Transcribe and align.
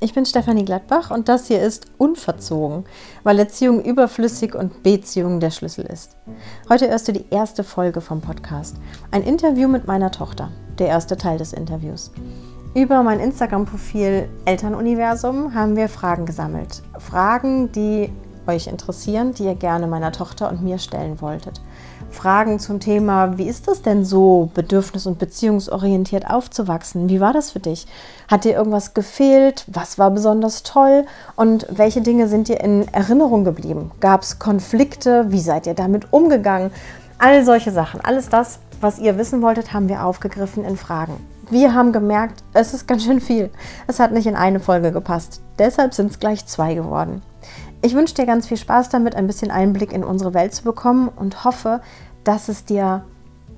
Ich 0.00 0.14
bin 0.14 0.24
Stefanie 0.24 0.64
Gladbach 0.64 1.10
und 1.10 1.28
das 1.28 1.48
hier 1.48 1.60
ist 1.60 1.86
Unverzogen, 1.98 2.84
weil 3.24 3.36
Erziehung 3.36 3.82
überflüssig 3.82 4.54
und 4.54 4.84
Beziehung 4.84 5.40
der 5.40 5.50
Schlüssel 5.50 5.86
ist. 5.86 6.16
Heute 6.68 6.88
hörst 6.88 7.08
du 7.08 7.12
die 7.12 7.24
erste 7.30 7.64
Folge 7.64 8.00
vom 8.00 8.20
Podcast. 8.20 8.76
Ein 9.10 9.24
Interview 9.24 9.66
mit 9.66 9.88
meiner 9.88 10.12
Tochter, 10.12 10.52
der 10.78 10.86
erste 10.86 11.16
Teil 11.16 11.38
des 11.38 11.52
Interviews. 11.52 12.12
Über 12.76 13.02
mein 13.02 13.18
Instagram-Profil 13.18 14.28
Elternuniversum 14.44 15.52
haben 15.52 15.74
wir 15.74 15.88
Fragen 15.88 16.26
gesammelt. 16.26 16.80
Fragen, 17.00 17.72
die 17.72 18.12
euch 18.46 18.68
interessieren, 18.68 19.34
die 19.34 19.46
ihr 19.46 19.56
gerne 19.56 19.88
meiner 19.88 20.12
Tochter 20.12 20.48
und 20.48 20.62
mir 20.62 20.78
stellen 20.78 21.20
wolltet. 21.20 21.60
Fragen 22.10 22.58
zum 22.58 22.80
Thema, 22.80 23.38
wie 23.38 23.48
ist 23.48 23.68
das 23.68 23.82
denn 23.82 24.04
so, 24.04 24.50
bedürfnis- 24.54 25.06
und 25.06 25.18
beziehungsorientiert 25.18 26.28
aufzuwachsen? 26.28 27.08
Wie 27.08 27.20
war 27.20 27.32
das 27.32 27.50
für 27.52 27.60
dich? 27.60 27.86
Hat 28.28 28.44
dir 28.44 28.54
irgendwas 28.54 28.94
gefehlt? 28.94 29.64
Was 29.68 29.98
war 29.98 30.10
besonders 30.10 30.62
toll? 30.62 31.04
Und 31.36 31.66
welche 31.70 32.00
Dinge 32.00 32.28
sind 32.28 32.48
dir 32.48 32.60
in 32.60 32.88
Erinnerung 32.88 33.44
geblieben? 33.44 33.90
Gab 34.00 34.22
es 34.22 34.38
Konflikte? 34.38 35.26
Wie 35.28 35.40
seid 35.40 35.66
ihr 35.66 35.74
damit 35.74 36.12
umgegangen? 36.12 36.70
All 37.18 37.44
solche 37.44 37.72
Sachen, 37.72 38.00
alles 38.00 38.28
das, 38.28 38.58
was 38.80 38.98
ihr 38.98 39.18
wissen 39.18 39.42
wolltet, 39.42 39.72
haben 39.72 39.88
wir 39.88 40.04
aufgegriffen 40.04 40.64
in 40.64 40.76
Fragen. 40.76 41.14
Wir 41.50 41.74
haben 41.74 41.92
gemerkt, 41.92 42.42
es 42.52 42.74
ist 42.74 42.86
ganz 42.86 43.04
schön 43.04 43.20
viel. 43.20 43.50
Es 43.86 44.00
hat 44.00 44.12
nicht 44.12 44.26
in 44.26 44.36
eine 44.36 44.60
Folge 44.60 44.92
gepasst. 44.92 45.40
Deshalb 45.58 45.94
sind 45.94 46.10
es 46.10 46.20
gleich 46.20 46.46
zwei 46.46 46.74
geworden. 46.74 47.22
Ich 47.80 47.94
wünsche 47.94 48.14
dir 48.14 48.26
ganz 48.26 48.48
viel 48.48 48.56
Spaß 48.56 48.88
damit, 48.88 49.14
ein 49.14 49.28
bisschen 49.28 49.50
Einblick 49.50 49.92
in 49.92 50.02
unsere 50.02 50.34
Welt 50.34 50.52
zu 50.52 50.64
bekommen 50.64 51.08
und 51.08 51.44
hoffe, 51.44 51.80
dass 52.24 52.48
es 52.48 52.64
dir 52.64 53.04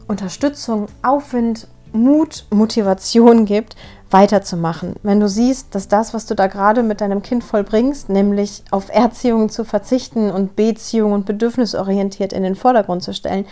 Unterstützung, 0.08 0.86
Aufwind, 1.02 1.68
Mut, 1.92 2.46
Motivation 2.50 3.46
gibt, 3.46 3.76
weiterzumachen. 4.10 4.94
Wenn 5.02 5.20
du 5.20 5.28
siehst, 5.28 5.74
dass 5.74 5.88
das, 5.88 6.12
was 6.12 6.26
du 6.26 6.34
da 6.34 6.48
gerade 6.48 6.82
mit 6.82 7.00
deinem 7.00 7.22
Kind 7.22 7.42
vollbringst, 7.44 8.10
nämlich 8.10 8.62
auf 8.70 8.90
Erziehung 8.90 9.48
zu 9.48 9.64
verzichten 9.64 10.30
und 10.30 10.54
Beziehung 10.54 11.12
und 11.12 11.26
bedürfnisorientiert 11.26 12.32
in 12.32 12.42
den 12.42 12.56
Vordergrund 12.56 13.02
zu 13.02 13.14
stellen, 13.14 13.46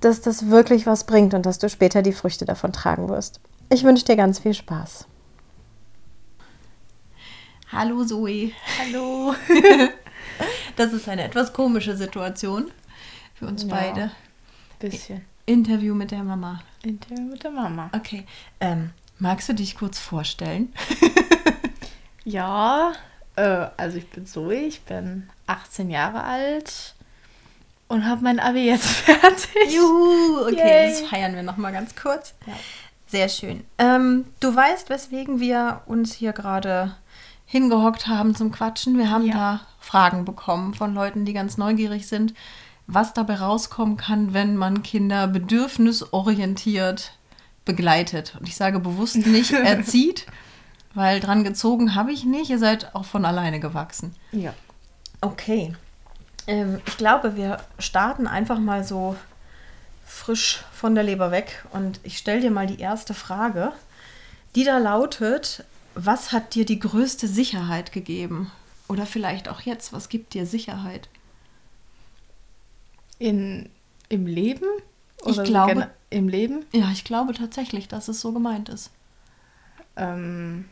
dass 0.00 0.20
das 0.20 0.50
wirklich 0.50 0.86
was 0.86 1.04
bringt 1.04 1.32
und 1.32 1.46
dass 1.46 1.58
du 1.58 1.68
später 1.68 2.02
die 2.02 2.12
Früchte 2.12 2.44
davon 2.44 2.72
tragen 2.72 3.08
wirst. 3.08 3.40
Ich 3.70 3.84
wünsche 3.84 4.04
dir 4.04 4.16
ganz 4.16 4.38
viel 4.38 4.54
Spaß. 4.54 5.06
Hallo 7.72 8.04
Zoe. 8.04 8.50
Hallo. 8.80 9.34
Das 10.76 10.92
ist 10.92 11.08
eine 11.08 11.24
etwas 11.24 11.52
komische 11.52 11.96
Situation 11.96 12.70
für 13.34 13.46
uns 13.46 13.64
ja, 13.64 13.68
beide. 13.68 14.10
Bisschen. 14.78 15.24
Interview 15.46 15.94
mit 15.94 16.10
der 16.10 16.22
Mama. 16.22 16.60
Interview 16.82 17.22
mit 17.22 17.42
der 17.42 17.50
Mama. 17.50 17.90
Okay. 17.94 18.24
Ähm, 18.60 18.90
magst 19.18 19.48
du 19.48 19.54
dich 19.54 19.76
kurz 19.76 19.98
vorstellen? 19.98 20.72
ja, 22.24 22.92
äh, 23.36 23.66
also 23.76 23.98
ich 23.98 24.08
bin 24.08 24.26
Zoe, 24.26 24.54
ich 24.54 24.82
bin 24.82 25.28
18 25.46 25.90
Jahre 25.90 26.24
alt 26.24 26.94
und 27.88 28.06
habe 28.06 28.22
mein 28.22 28.40
Abi 28.40 28.66
jetzt 28.66 28.86
fertig. 28.86 29.74
Juhu, 29.74 30.42
okay, 30.46 30.56
Yay. 30.56 30.90
das 30.90 31.00
feiern 31.02 31.34
wir 31.34 31.42
nochmal 31.42 31.72
ganz 31.72 31.96
kurz. 31.96 32.34
Ja. 32.46 32.54
Sehr 33.06 33.28
schön. 33.28 33.64
Ähm, 33.78 34.26
du 34.38 34.54
weißt, 34.54 34.88
weswegen 34.88 35.40
wir 35.40 35.82
uns 35.86 36.14
hier 36.14 36.32
gerade 36.32 36.94
hingehockt 37.50 38.06
haben 38.06 38.36
zum 38.36 38.52
Quatschen. 38.52 38.96
Wir 38.96 39.10
haben 39.10 39.26
ja. 39.26 39.34
da 39.34 39.60
Fragen 39.80 40.24
bekommen 40.24 40.72
von 40.72 40.94
Leuten, 40.94 41.24
die 41.24 41.32
ganz 41.32 41.58
neugierig 41.58 42.06
sind, 42.06 42.32
was 42.86 43.12
dabei 43.12 43.34
rauskommen 43.34 43.96
kann, 43.96 44.32
wenn 44.32 44.56
man 44.56 44.84
Kinder 44.84 45.26
bedürfnisorientiert 45.26 47.12
begleitet. 47.64 48.36
Und 48.38 48.48
ich 48.48 48.54
sage 48.54 48.78
bewusst 48.78 49.26
nicht 49.26 49.52
erzieht, 49.64 50.26
weil 50.94 51.18
dran 51.18 51.42
gezogen 51.42 51.96
habe 51.96 52.12
ich 52.12 52.24
nicht. 52.24 52.50
Ihr 52.50 52.60
seid 52.60 52.94
auch 52.94 53.04
von 53.04 53.24
alleine 53.24 53.58
gewachsen. 53.58 54.14
Ja. 54.30 54.54
Okay. 55.20 55.74
Ähm, 56.46 56.80
ich 56.86 56.96
glaube, 56.96 57.36
wir 57.36 57.58
starten 57.80 58.28
einfach 58.28 58.60
mal 58.60 58.84
so 58.84 59.16
frisch 60.06 60.62
von 60.72 60.94
der 60.94 61.02
Leber 61.02 61.32
weg. 61.32 61.64
Und 61.72 61.98
ich 62.04 62.16
stelle 62.16 62.42
dir 62.42 62.52
mal 62.52 62.68
die 62.68 62.78
erste 62.78 63.12
Frage, 63.12 63.72
die 64.54 64.62
da 64.62 64.78
lautet, 64.78 65.64
was 65.94 66.32
hat 66.32 66.54
dir 66.54 66.64
die 66.64 66.78
größte 66.78 67.26
Sicherheit 67.28 67.92
gegeben? 67.92 68.50
Oder 68.88 69.06
vielleicht 69.06 69.48
auch 69.48 69.60
jetzt, 69.60 69.92
was 69.92 70.08
gibt 70.08 70.34
dir 70.34 70.46
Sicherheit? 70.46 71.08
In, 73.18 73.70
Im 74.08 74.26
Leben? 74.26 74.66
Oder 75.22 75.42
ich 75.42 75.48
glaube. 75.48 75.90
Im 76.08 76.28
Leben? 76.28 76.64
Ja, 76.72 76.90
ich 76.90 77.04
glaube 77.04 77.34
tatsächlich, 77.34 77.86
dass 77.86 78.08
es 78.08 78.20
so 78.20 78.32
gemeint 78.32 78.68
ist. 78.68 78.90
Ähm, 79.96 80.64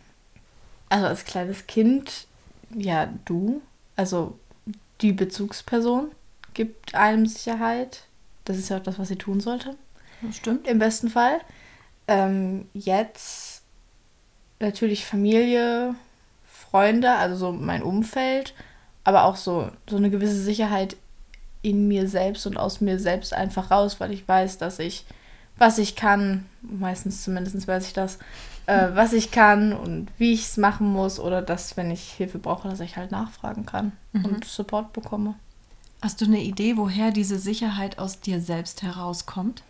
also 0.88 1.06
als 1.06 1.24
kleines 1.24 1.68
Kind, 1.68 2.26
ja, 2.74 3.06
du, 3.24 3.62
also 3.94 4.36
die 5.00 5.12
Bezugsperson 5.12 6.10
gibt 6.54 6.94
einem 6.94 7.26
Sicherheit. 7.26 8.04
Das 8.44 8.56
ist 8.56 8.68
ja 8.70 8.78
auch 8.78 8.82
das, 8.82 8.98
was 8.98 9.08
sie 9.08 9.16
tun 9.16 9.38
sollte. 9.40 9.76
Das 10.22 10.36
stimmt. 10.36 10.66
Im 10.66 10.80
besten 10.80 11.08
Fall. 11.08 11.40
Ähm, 12.08 12.66
jetzt 12.74 13.47
natürlich 14.60 15.04
Familie, 15.04 15.94
Freunde, 16.46 17.12
also 17.12 17.36
so 17.36 17.52
mein 17.52 17.82
Umfeld, 17.82 18.54
aber 19.04 19.24
auch 19.24 19.36
so, 19.36 19.70
so 19.88 19.96
eine 19.96 20.10
gewisse 20.10 20.40
Sicherheit 20.40 20.96
in 21.62 21.88
mir 21.88 22.08
selbst 22.08 22.46
und 22.46 22.56
aus 22.56 22.80
mir 22.80 22.98
selbst 22.98 23.32
einfach 23.32 23.70
raus, 23.70 24.00
weil 24.00 24.12
ich 24.12 24.26
weiß, 24.26 24.58
dass 24.58 24.78
ich, 24.78 25.04
was 25.56 25.78
ich 25.78 25.96
kann, 25.96 26.46
meistens 26.62 27.24
zumindest 27.24 27.66
weiß 27.66 27.86
ich 27.86 27.92
das, 27.92 28.18
äh, 28.66 28.88
was 28.94 29.12
ich 29.12 29.30
kann 29.30 29.72
und 29.72 30.08
wie 30.18 30.32
ich 30.32 30.42
es 30.42 30.56
machen 30.56 30.86
muss 30.92 31.18
oder 31.18 31.42
dass, 31.42 31.76
wenn 31.76 31.90
ich 31.90 32.12
Hilfe 32.12 32.38
brauche, 32.38 32.68
dass 32.68 32.80
ich 32.80 32.96
halt 32.96 33.10
nachfragen 33.10 33.66
kann 33.66 33.92
mhm. 34.12 34.24
und 34.26 34.44
Support 34.44 34.92
bekomme. 34.92 35.34
Hast 36.02 36.20
du 36.20 36.26
eine 36.26 36.40
Idee, 36.40 36.76
woher 36.76 37.10
diese 37.10 37.38
Sicherheit 37.38 37.98
aus 37.98 38.20
dir 38.20 38.40
selbst 38.40 38.82
herauskommt? 38.82 39.62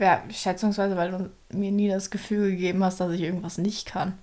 Ja, 0.00 0.22
schätzungsweise, 0.30 0.96
weil 0.96 1.10
du 1.10 1.30
mir 1.56 1.72
nie 1.72 1.88
das 1.88 2.10
Gefühl 2.10 2.50
gegeben 2.50 2.84
hast, 2.84 3.00
dass 3.00 3.12
ich 3.12 3.20
irgendwas 3.20 3.58
nicht 3.58 3.86
kann. 3.86 4.16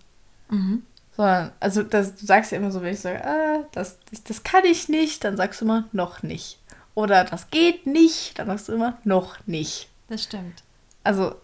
Mhm. 0.50 0.84
Sondern, 1.16 1.52
also 1.60 1.84
das, 1.84 2.16
du 2.16 2.26
sagst 2.26 2.52
ja 2.52 2.58
immer 2.58 2.72
so, 2.72 2.82
wenn 2.82 2.94
ich 2.94 3.00
sage, 3.00 3.26
ah, 3.26 3.64
das, 3.72 3.98
das 4.28 4.44
kann 4.44 4.66
ich 4.66 4.90
nicht, 4.90 5.24
dann 5.24 5.38
sagst 5.38 5.62
du 5.62 5.66
immer, 5.66 5.86
noch 5.92 6.24
nicht. 6.24 6.60
Oder 6.94 7.26
das 7.26 7.50
geht 7.50 7.86
nicht, 7.86 8.40
dann 8.40 8.48
sagst 8.48 8.70
du 8.70 8.74
immer, 8.74 8.98
noch 9.04 9.38
nicht. 9.46 9.90
Das 10.08 10.24
stimmt. 10.24 10.64
Also, 11.04 11.36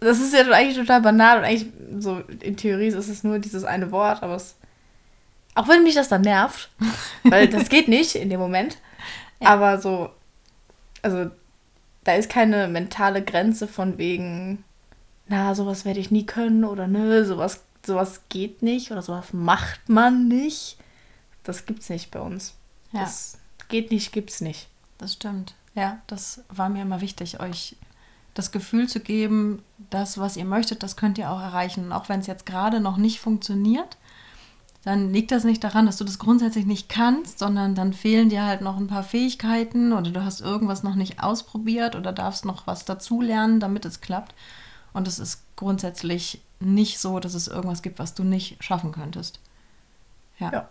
das 0.00 0.20
ist 0.20 0.32
ja 0.32 0.50
eigentlich 0.50 0.78
total 0.78 1.02
banal 1.02 1.38
und 1.38 1.44
eigentlich 1.44 1.66
so 1.98 2.20
in 2.40 2.56
Theorie 2.56 2.88
ist 2.88 3.08
es 3.08 3.24
nur 3.24 3.38
dieses 3.38 3.64
eine 3.64 3.90
Wort, 3.90 4.22
aber 4.22 4.36
es. 4.36 4.56
Auch 5.54 5.68
wenn 5.68 5.84
mich 5.84 5.94
das 5.94 6.08
dann 6.08 6.22
nervt, 6.22 6.70
weil 7.24 7.48
das 7.48 7.68
geht 7.68 7.88
nicht 7.88 8.14
in 8.14 8.30
dem 8.30 8.40
Moment. 8.40 8.78
Ja. 9.40 9.48
Aber 9.48 9.80
so, 9.80 10.10
also 11.02 11.30
da 12.06 12.14
ist 12.14 12.30
keine 12.30 12.68
mentale 12.68 13.22
Grenze 13.22 13.66
von 13.66 13.98
wegen, 13.98 14.62
na, 15.26 15.54
sowas 15.56 15.84
werde 15.84 15.98
ich 15.98 16.12
nie 16.12 16.24
können 16.24 16.64
oder 16.64 16.86
nö, 16.86 17.24
sowas, 17.24 17.64
sowas 17.84 18.20
geht 18.28 18.62
nicht 18.62 18.92
oder 18.92 19.02
sowas 19.02 19.32
macht 19.32 19.88
man 19.88 20.28
nicht. 20.28 20.78
Das 21.42 21.66
gibt's 21.66 21.88
nicht 21.88 22.12
bei 22.12 22.20
uns. 22.20 22.54
Ja. 22.92 23.00
Das 23.00 23.38
geht 23.68 23.90
nicht, 23.90 24.12
gibt's 24.12 24.40
nicht. 24.40 24.68
Das 24.98 25.14
stimmt. 25.14 25.54
Ja, 25.74 26.00
das 26.06 26.44
war 26.48 26.68
mir 26.68 26.82
immer 26.82 27.00
wichtig, 27.00 27.40
euch 27.40 27.76
das 28.34 28.52
Gefühl 28.52 28.88
zu 28.88 29.00
geben, 29.00 29.62
das, 29.90 30.18
was 30.18 30.36
ihr 30.36 30.44
möchtet, 30.44 30.84
das 30.84 30.96
könnt 30.96 31.18
ihr 31.18 31.30
auch 31.30 31.40
erreichen. 31.40 31.92
Auch 31.92 32.08
wenn 32.08 32.20
es 32.20 32.28
jetzt 32.28 32.46
gerade 32.46 32.80
noch 32.80 32.98
nicht 32.98 33.18
funktioniert, 33.18 33.96
dann 34.84 35.12
liegt 35.12 35.32
das 35.32 35.44
nicht 35.44 35.64
daran, 35.64 35.86
dass 35.86 35.96
du 35.96 36.04
das 36.04 36.18
grundsätzlich 36.18 36.64
nicht 36.64 36.88
kannst, 36.88 37.40
sondern 37.40 37.74
dann 37.74 37.92
fehlen 37.92 38.28
dir 38.28 38.44
halt 38.44 38.60
noch 38.60 38.76
ein 38.76 38.86
paar 38.86 39.02
Fähigkeiten 39.02 39.92
oder 39.92 40.10
du 40.10 40.24
hast 40.24 40.40
irgendwas 40.40 40.82
noch 40.82 40.94
nicht 40.94 41.22
ausprobiert 41.22 41.96
oder 41.96 42.12
darfst 42.12 42.44
noch 42.44 42.66
was 42.66 42.84
dazulernen, 42.84 43.58
damit 43.58 43.84
es 43.84 44.00
klappt. 44.00 44.34
Und 44.92 45.08
es 45.08 45.18
ist 45.18 45.42
grundsätzlich 45.56 46.40
nicht 46.60 46.98
so, 46.98 47.18
dass 47.20 47.34
es 47.34 47.48
irgendwas 47.48 47.82
gibt, 47.82 47.98
was 47.98 48.14
du 48.14 48.24
nicht 48.24 48.62
schaffen 48.62 48.92
könntest. 48.92 49.40
Ja. 50.38 50.52
ja. 50.52 50.68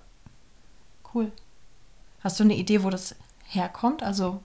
Cool. 1.13 1.31
Hast 2.21 2.39
du 2.39 2.43
eine 2.43 2.55
Idee, 2.55 2.83
wo 2.83 2.89
das 2.89 3.15
herkommt? 3.43 4.01
Also, 4.01 4.41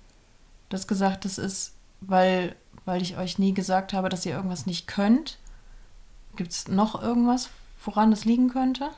du 0.68 0.76
hast 0.76 0.86
gesagt, 0.86 1.24
das 1.24 1.38
ist, 1.38 1.72
weil, 2.00 2.56
weil 2.84 3.00
ich 3.02 3.16
euch 3.16 3.38
nie 3.38 3.54
gesagt 3.54 3.92
habe, 3.92 4.08
dass 4.08 4.26
ihr 4.26 4.34
irgendwas 4.34 4.66
nicht 4.66 4.86
könnt. 4.86 5.38
Gibt 6.36 6.52
es 6.52 6.68
noch 6.68 7.00
irgendwas, 7.00 7.50
woran 7.84 8.10
das 8.10 8.24
liegen 8.24 8.50
könnte? 8.50 8.90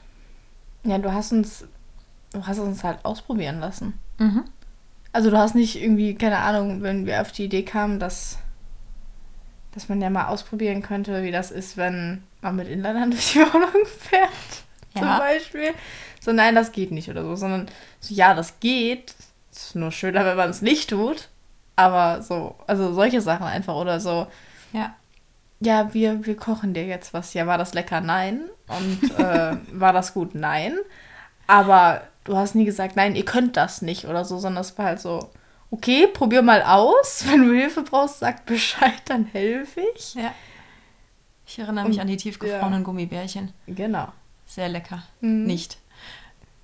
Ja, 0.84 0.99
du 0.99 1.12
hast 1.12 1.32
uns, 1.32 1.64
du 2.32 2.46
hast 2.46 2.58
uns 2.58 2.82
halt 2.84 3.05
ausprobieren 3.05 3.61
lassen. 3.61 3.99
Mhm. 4.19 4.44
Also 5.12 5.31
du 5.31 5.38
hast 5.38 5.55
nicht 5.55 5.81
irgendwie, 5.81 6.14
keine 6.14 6.38
Ahnung, 6.38 6.82
wenn 6.82 7.06
wir 7.06 7.20
auf 7.20 7.32
die 7.32 7.44
Idee 7.44 7.64
kamen, 7.64 7.99
dass, 8.00 8.38
dass 9.73 9.88
man 9.88 10.00
ja 10.00 10.11
mal 10.11 10.26
ausprobieren 10.26 10.82
könnte, 10.82 11.23
wie 11.23 11.31
das 11.31 11.50
ist, 11.50 11.76
wenn 11.76 12.23
man 12.40 12.56
mit 12.56 12.69
Inlinern 12.69 13.11
durch 13.12 13.32
die 13.32 13.40
Wohnung 13.40 13.87
fährt. 13.87 14.31
Ja. 14.94 15.00
Zum 15.00 15.19
Beispiel. 15.19 15.75
So, 16.20 16.32
nein, 16.32 16.55
das 16.55 16.73
geht 16.73 16.93
nicht 16.93 17.08
oder 17.08 17.25
so, 17.25 17.37
sondern 17.37 17.69
so, 18.00 18.14
ja, 18.14 18.34
das 18.34 18.61
geht. 18.61 19.14
Ist 19.50 19.75
nur 19.75 19.93
schöner, 19.93 20.25
wenn 20.25 20.37
man 20.37 20.50
es 20.50 20.62
nicht 20.62 20.90
tut. 20.90 21.29
Aber 21.76 22.23
so, 22.23 22.55
also 22.67 22.93
solche 22.93 23.20
Sachen 23.20 23.46
einfach 23.46 23.75
oder 23.75 24.00
so. 24.00 24.26
Ja. 24.73 24.94
ja, 25.61 25.93
wir, 25.93 26.25
wir 26.25 26.37
kochen 26.37 26.75
dir 26.75 26.87
jetzt 26.87 27.12
was. 27.12 27.34
Ja, 27.34 27.46
war 27.46 27.58
das 27.58 27.75
lecker? 27.75 28.00
Nein. 28.00 28.43
Und 28.77 29.19
äh, 29.19 29.57
war 29.73 29.93
das 29.93 30.15
gut? 30.15 30.35
Nein. 30.35 30.77
Aber 31.47 32.03
du 32.25 32.37
hast 32.37 32.55
nie 32.55 32.65
gesagt, 32.65 32.97
nein, 32.97 33.17
ihr 33.17 33.25
könnt 33.25 33.57
das 33.57 33.83
nicht 33.83 34.07
oder 34.07 34.25
so, 34.25 34.39
sondern 34.39 34.63
es 34.63 34.77
war 34.79 34.87
halt 34.87 35.01
so, 35.01 35.31
okay, 35.71 36.07
probier 36.07 36.43
mal 36.43 36.63
aus. 36.63 37.25
Wenn 37.31 37.47
du 37.47 37.53
Hilfe 37.53 37.83
brauchst, 37.83 38.21
sag 38.21 38.47
Bescheid, 38.47 39.03
dann 39.07 39.25
helfe 39.27 39.83
ich. 39.95 40.15
Ja. 40.15 40.33
Ich 41.47 41.59
erinnere 41.59 41.87
mich 41.87 41.97
Und, 41.97 42.03
an 42.03 42.07
die 42.07 42.17
tiefgefrorenen 42.17 42.81
ja. 42.81 42.85
Gummibärchen. 42.85 43.53
Genau. 43.67 44.09
Sehr 44.47 44.69
lecker. 44.69 45.03
Mhm. 45.21 45.45
Nicht. 45.45 45.79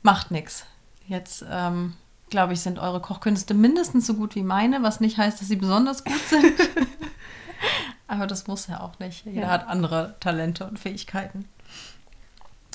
Macht 0.03 0.31
nichts. 0.31 0.67
Jetzt, 1.07 1.45
ähm, 1.51 1.95
glaube 2.31 2.53
ich, 2.53 2.61
sind 2.61 2.79
eure 2.79 3.01
Kochkünste 3.01 3.55
mindestens 3.55 4.07
so 4.07 4.15
gut 4.15 4.35
wie 4.35 4.43
meine, 4.43 4.83
was 4.83 5.01
nicht 5.01 5.19
heißt, 5.19 5.41
dass 5.41 5.49
sie 5.49 5.57
besonders 5.57 6.05
gut 6.05 6.21
sind. 6.29 6.53
Aber 8.07 8.27
das 8.27 8.47
muss 8.47 8.67
ja 8.67 8.81
auch 8.81 8.99
nicht. 8.99 9.27
Jeder 9.27 9.43
ja. 9.43 9.49
hat 9.49 9.69
andere 9.69 10.17
Talente 10.21 10.67
und 10.67 10.79
Fähigkeiten. 10.79 11.47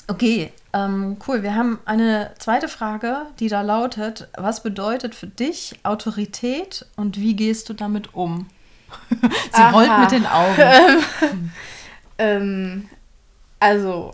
Okay, 0.06 0.52
ähm, 0.74 1.16
cool. 1.26 1.42
Wir 1.42 1.54
haben 1.54 1.78
eine 1.86 2.32
zweite 2.38 2.68
Frage, 2.68 3.26
die 3.40 3.48
da 3.48 3.62
lautet: 3.62 4.28
Was 4.36 4.62
bedeutet 4.62 5.14
für 5.14 5.26
dich 5.26 5.78
Autorität 5.82 6.86
und 6.96 7.18
wie 7.18 7.34
gehst 7.34 7.68
du 7.68 7.74
damit 7.74 8.14
um? 8.14 8.48
Sie 9.20 9.62
Aha. 9.62 9.70
rollt 9.70 9.98
mit 10.00 10.10
den 10.10 10.26
Augen. 10.26 11.52
ähm, 12.18 12.88
also, 13.60 14.12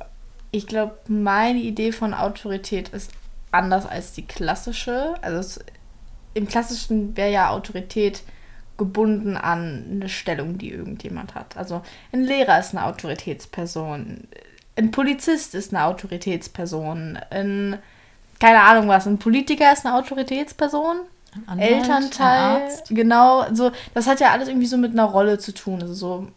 ich 0.52 0.66
glaube, 0.66 0.96
meine 1.08 1.58
Idee 1.58 1.92
von 1.92 2.14
Autorität 2.14 2.90
ist 2.90 3.10
anders 3.50 3.86
als 3.86 4.12
die 4.12 4.26
klassische. 4.26 5.14
Also, 5.22 5.38
es, 5.38 5.60
im 6.34 6.46
klassischen 6.46 7.16
wäre 7.16 7.32
ja 7.32 7.50
Autorität 7.50 8.22
gebunden 8.78 9.36
an 9.36 9.84
eine 9.90 10.08
Stellung, 10.08 10.56
die 10.56 10.70
irgendjemand 10.70 11.34
hat. 11.34 11.56
Also, 11.56 11.82
ein 12.12 12.22
Lehrer 12.22 12.60
ist 12.60 12.74
eine 12.74 12.86
Autoritätsperson. 12.86 14.28
Ein 14.80 14.90
Polizist 14.90 15.54
ist 15.54 15.74
eine 15.74 15.84
Autoritätsperson. 15.84 17.18
Ein, 17.28 17.78
keine 18.38 18.62
Ahnung 18.62 18.88
was, 18.88 19.06
ein 19.06 19.18
Politiker 19.18 19.70
ist 19.72 19.84
eine 19.84 19.94
Autoritätsperson. 19.96 21.00
Ein 21.32 21.48
Anwalt, 21.48 21.70
Elternteil, 21.70 22.62
ein 22.88 22.94
genau, 22.94 23.46
so, 23.54 23.70
das 23.94 24.06
hat 24.06 24.20
ja 24.20 24.30
alles 24.32 24.48
irgendwie 24.48 24.66
so 24.66 24.78
mit 24.78 24.92
einer 24.92 25.04
Rolle 25.04 25.38
zu 25.38 25.52
tun. 25.52 25.82
Also 25.82 25.94
so 25.94 26.28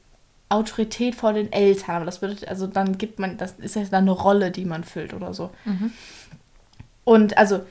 Autorität 0.49 1.15
vor 1.15 1.31
den 1.31 1.53
Eltern. 1.53 1.95
Aber 1.95 2.05
das 2.05 2.19
bedeutet, 2.19 2.49
also 2.49 2.67
dann 2.67 2.97
gibt 2.97 3.17
man, 3.17 3.37
das 3.37 3.53
ist 3.53 3.77
ja 3.77 3.83
dann 3.85 4.03
eine 4.03 4.11
Rolle, 4.11 4.51
die 4.51 4.65
man 4.65 4.83
füllt 4.83 5.13
oder 5.13 5.33
so. 5.33 5.49
Mhm. 5.63 5.93
Und 7.05 7.37
also 7.37 7.61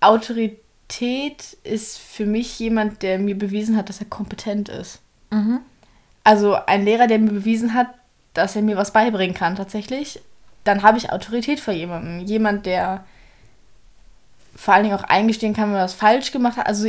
Autorität 0.00 1.56
ist 1.62 1.98
für 1.98 2.26
mich 2.26 2.58
jemand, 2.58 3.02
der 3.02 3.20
mir 3.20 3.38
bewiesen 3.38 3.76
hat, 3.76 3.88
dass 3.88 4.00
er 4.00 4.06
kompetent 4.06 4.68
ist. 4.68 5.00
Mhm. 5.30 5.60
Also 6.24 6.54
ein 6.54 6.84
Lehrer, 6.84 7.06
der 7.06 7.18
mir 7.18 7.30
bewiesen 7.30 7.74
hat, 7.74 7.88
dass 8.34 8.56
er 8.56 8.62
mir 8.62 8.76
was 8.76 8.92
beibringen 8.92 9.34
kann 9.34 9.56
tatsächlich, 9.56 10.20
dann 10.64 10.82
habe 10.82 10.98
ich 10.98 11.12
Autorität 11.12 11.60
vor 11.60 11.74
jemandem. 11.74 12.20
Jemand, 12.20 12.66
der 12.66 13.04
vor 14.54 14.74
allen 14.74 14.84
Dingen 14.84 14.96
auch 14.96 15.04
eingestehen 15.04 15.54
kann, 15.54 15.70
wenn 15.70 15.76
er 15.76 15.84
was 15.84 15.94
falsch 15.94 16.30
gemacht 16.30 16.56
hat. 16.56 16.66
Also 16.66 16.88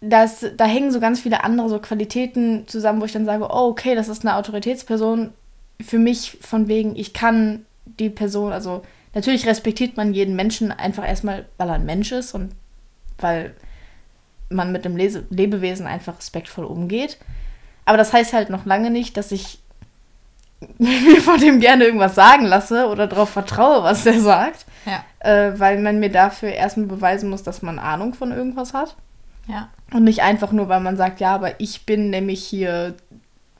das, 0.00 0.44
da 0.56 0.64
hängen 0.64 0.90
so 0.90 1.00
ganz 1.00 1.20
viele 1.20 1.44
andere 1.44 1.68
so 1.68 1.78
Qualitäten 1.78 2.66
zusammen, 2.66 3.00
wo 3.00 3.04
ich 3.04 3.12
dann 3.12 3.24
sage, 3.24 3.44
oh, 3.44 3.68
okay, 3.68 3.94
das 3.94 4.08
ist 4.08 4.24
eine 4.24 4.36
Autoritätsperson. 4.36 5.32
Für 5.80 5.98
mich 5.98 6.38
von 6.40 6.68
wegen, 6.68 6.96
ich 6.96 7.12
kann 7.12 7.66
die 7.84 8.10
Person, 8.10 8.52
also 8.52 8.82
natürlich 9.14 9.46
respektiert 9.46 9.96
man 9.96 10.14
jeden 10.14 10.36
Menschen 10.36 10.72
einfach 10.72 11.06
erstmal, 11.06 11.46
weil 11.56 11.68
er 11.68 11.74
ein 11.74 11.86
Mensch 11.86 12.12
ist 12.12 12.34
und 12.34 12.52
weil 13.18 13.54
man 14.48 14.72
mit 14.72 14.84
dem 14.84 14.96
Lese 14.96 15.24
Lebewesen 15.30 15.86
einfach 15.86 16.18
respektvoll 16.18 16.64
umgeht. 16.64 17.18
Aber 17.84 17.98
das 17.98 18.12
heißt 18.12 18.32
halt 18.32 18.50
noch 18.50 18.64
lange 18.64 18.90
nicht, 18.90 19.16
dass 19.16 19.32
ich 19.32 19.58
mir 20.78 21.20
von 21.20 21.38
dem 21.38 21.60
gerne 21.60 21.84
irgendwas 21.84 22.14
sagen 22.14 22.44
lasse 22.44 22.86
oder 22.88 23.06
darauf 23.06 23.30
vertraue, 23.30 23.82
was 23.82 24.04
der 24.04 24.20
sagt. 24.20 24.66
Ja. 24.86 25.04
Äh, 25.20 25.58
weil 25.58 25.80
man 25.80 26.00
mir 26.00 26.10
dafür 26.10 26.50
erstmal 26.50 26.86
beweisen 26.86 27.30
muss, 27.30 27.42
dass 27.42 27.62
man 27.62 27.78
Ahnung 27.78 28.14
von 28.14 28.32
irgendwas 28.32 28.74
hat. 28.74 28.96
Ja. 29.48 29.68
Und 29.92 30.04
nicht 30.04 30.22
einfach 30.22 30.52
nur, 30.52 30.68
weil 30.68 30.80
man 30.80 30.96
sagt, 30.96 31.20
ja, 31.20 31.34
aber 31.34 31.60
ich 31.60 31.84
bin 31.84 32.10
nämlich 32.10 32.44
hier, 32.44 32.94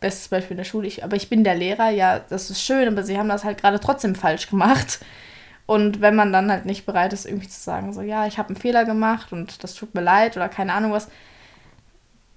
bestes 0.01 0.29
Beispiel 0.29 0.53
in 0.53 0.59
der 0.59 0.65
Schule, 0.65 0.87
ich, 0.87 1.05
aber 1.05 1.17
ich 1.17 1.29
bin 1.29 1.45
der 1.45 1.55
Lehrer, 1.55 1.91
ja, 1.91 2.21
das 2.29 2.51
ist 2.51 2.63
schön, 2.63 2.89
aber 2.89 3.03
sie 3.03 3.19
haben 3.19 3.29
das 3.29 3.45
halt 3.45 3.61
gerade 3.61 3.81
trotzdem 3.81 4.15
falsch 4.15 4.49
gemacht. 4.49 5.01
Und 5.67 6.01
wenn 6.01 6.17
man 6.17 6.33
dann 6.33 6.51
halt 6.51 6.67
nicht 6.67 6.87
bereit 6.87 7.13
ist, 7.13 7.25
irgendwie 7.25 7.49
zu 7.49 7.61
sagen, 7.61 7.93
so, 7.93 8.03
ja, 8.03 8.27
ich 8.27 8.39
habe 8.39 8.49
einen 8.49 8.57
Fehler 8.57 8.85
gemacht 8.85 9.33
und 9.33 9.63
das 9.63 9.75
tut 9.75 9.95
mir 9.95 10.01
leid 10.03 10.37
oder 10.37 10.49
keine 10.49 10.73
Ahnung 10.73 10.93
was, 10.93 11.09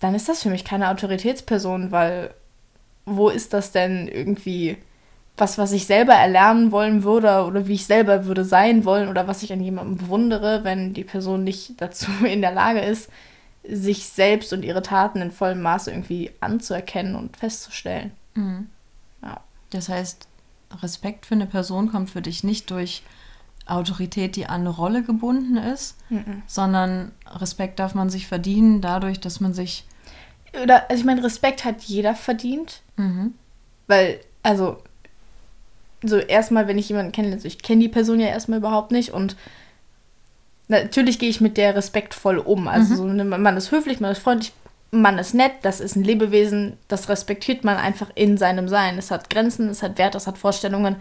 dann 0.06 0.13
ist 0.13 0.30
das 0.30 0.44
für 0.44 0.50
mich 0.50 0.63
keine 0.63 0.92
Autoritätsperson, 0.92 1.92
weil 1.92 2.31
wo 3.06 3.30
ist 3.30 3.54
das 3.54 3.72
denn 3.72 4.07
irgendwie 4.07 4.78
was, 5.36 5.57
was 5.57 5.72
ich 5.72 5.88
selber 5.88 6.13
erlernen 6.13 6.72
wollen 6.72 7.04
würde 7.04 7.44
oder 7.46 7.68
wie 7.68 7.74
ich 7.74 7.88
selber 7.88 8.25
würde 8.25 8.46
sein 8.46 8.86
wollen 8.86 9.10
oder 9.10 9.28
was 9.28 9.42
ich 9.42 9.52
an 9.52 9.62
jemandem 9.62 9.98
bewundere, 9.98 10.63
wenn 10.63 10.94
die 10.94 11.04
Person 11.04 11.44
nicht 11.44 11.74
dazu 11.81 12.12
in 12.24 12.42
der 12.42 12.54
Lage 12.54 12.81
ist, 12.81 13.10
sich 13.68 14.06
selbst 14.06 14.54
und 14.54 14.63
ihre 14.63 14.84
Taten 14.84 15.22
in 15.22 15.31
vollem 15.31 15.62
Maße 15.62 15.90
irgendwie 15.90 16.31
anzuerkennen 16.40 17.16
und 17.16 17.36
festzustellen. 17.36 18.12
Mhm. 18.36 18.69
Ja. 19.24 19.42
Das 19.72 19.90
heißt, 19.90 20.28
Respekt 20.84 21.25
für 21.25 21.34
eine 21.34 21.48
Person 21.48 21.92
kommt 21.92 22.12
für 22.12 22.22
dich 22.22 22.44
nicht 22.44 22.69
durch 22.69 23.01
Autorität, 23.66 24.36
die 24.36 24.46
an 24.46 24.62
eine 24.62 24.69
Rolle 24.69 25.01
gebunden 25.01 25.58
ist, 25.58 25.98
mhm. 26.12 26.44
sondern 26.46 27.12
Respekt 27.28 27.80
darf 27.80 27.96
man 27.96 28.12
sich 28.12 28.28
verdienen 28.28 28.81
dadurch, 28.81 29.19
dass 29.19 29.40
man 29.40 29.54
sich. 29.54 29.86
Oder, 30.62 30.90
also 30.90 31.00
ich 31.00 31.06
meine, 31.06 31.24
Respekt 31.24 31.66
hat 31.66 31.81
jeder 31.84 32.16
verdient. 32.16 32.81
Mhm. 32.98 33.34
Weil, 33.88 34.19
also, 34.44 34.78
so 36.04 36.18
erstmal, 36.18 36.68
wenn 36.68 36.78
ich 36.78 36.90
jemanden 36.90 37.12
kenne, 37.12 37.34
also 37.34 37.48
ich 37.48 37.62
kenne 37.62 37.81
die 37.81 37.90
Person 37.90 38.19
ja 38.19 38.28
erstmal 38.28 38.60
überhaupt 38.60 38.92
nicht 38.92 39.12
und 39.12 39.36
natürlich 40.68 41.19
gehe 41.19 41.30
ich 41.30 41.42
mit 41.42 41.57
der 41.57 41.75
respektvoll 41.75 42.38
um. 42.38 42.68
Also 42.68 42.94
mhm. 42.94 42.98
so, 42.98 43.06
ne, 43.06 43.24
man 43.24 43.57
ist 43.57 43.72
höflich, 43.72 44.00
man 44.00 44.12
ist 44.12 44.22
freundlich, 44.22 44.54
man 44.92 45.18
ist 45.18 45.34
nett, 45.34 45.54
das 45.62 45.80
ist 45.80 45.96
ein 45.96 46.04
Lebewesen, 46.04 46.78
das 46.88 47.10
respektiert 47.10 47.63
man 47.63 47.78
einfach 47.78 48.10
in 48.16 48.38
seinem 48.38 48.68
Sein. 48.68 48.98
Es 48.98 49.12
hat 49.12 49.30
Grenzen, 49.30 49.69
es 49.69 49.84
hat 49.84 49.98
Wert, 49.98 50.16
es 50.16 50.28
hat 50.28 50.38
Vorstellungen. 50.38 50.98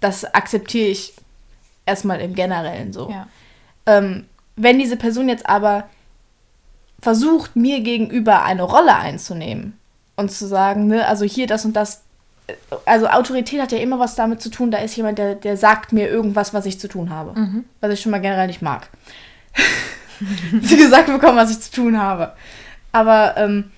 Das 0.00 0.24
akzeptiere 0.24 0.88
ich 0.88 1.14
erstmal 1.86 2.20
im 2.20 2.34
Generellen 2.34 2.92
so. 2.92 3.10
Ja. 3.10 3.28
Ähm, 3.86 4.26
wenn 4.56 4.78
diese 4.78 4.96
Person 4.96 5.28
jetzt 5.28 5.48
aber 5.48 5.88
versucht, 7.02 7.56
mir 7.56 7.80
gegenüber 7.80 8.44
eine 8.44 8.62
Rolle 8.62 8.96
einzunehmen 8.96 9.76
und 10.16 10.30
zu 10.30 10.46
sagen, 10.46 10.86
ne, 10.86 11.06
also 11.06 11.24
hier 11.24 11.46
das 11.46 11.64
und 11.64 11.74
das, 11.74 12.02
also 12.86 13.08
Autorität 13.08 13.60
hat 13.60 13.72
ja 13.72 13.78
immer 13.78 13.98
was 13.98 14.14
damit 14.14 14.40
zu 14.40 14.48
tun, 14.48 14.70
da 14.70 14.78
ist 14.78 14.96
jemand, 14.96 15.18
der, 15.18 15.34
der 15.34 15.56
sagt 15.56 15.92
mir 15.92 16.08
irgendwas, 16.08 16.54
was 16.54 16.64
ich 16.64 16.78
zu 16.78 16.88
tun 16.88 17.10
habe. 17.10 17.38
Mhm. 17.38 17.64
Was 17.80 17.92
ich 17.92 18.00
schon 18.00 18.12
mal 18.12 18.20
generell 18.20 18.46
nicht 18.46 18.62
mag. 18.62 18.88
Sie 20.62 20.76
gesagt 20.76 21.08
bekommen, 21.08 21.36
was 21.36 21.50
ich 21.50 21.60
zu 21.60 21.72
tun 21.72 22.00
habe. 22.00 22.32
Aber 22.92 23.36
ähm, 23.36 23.72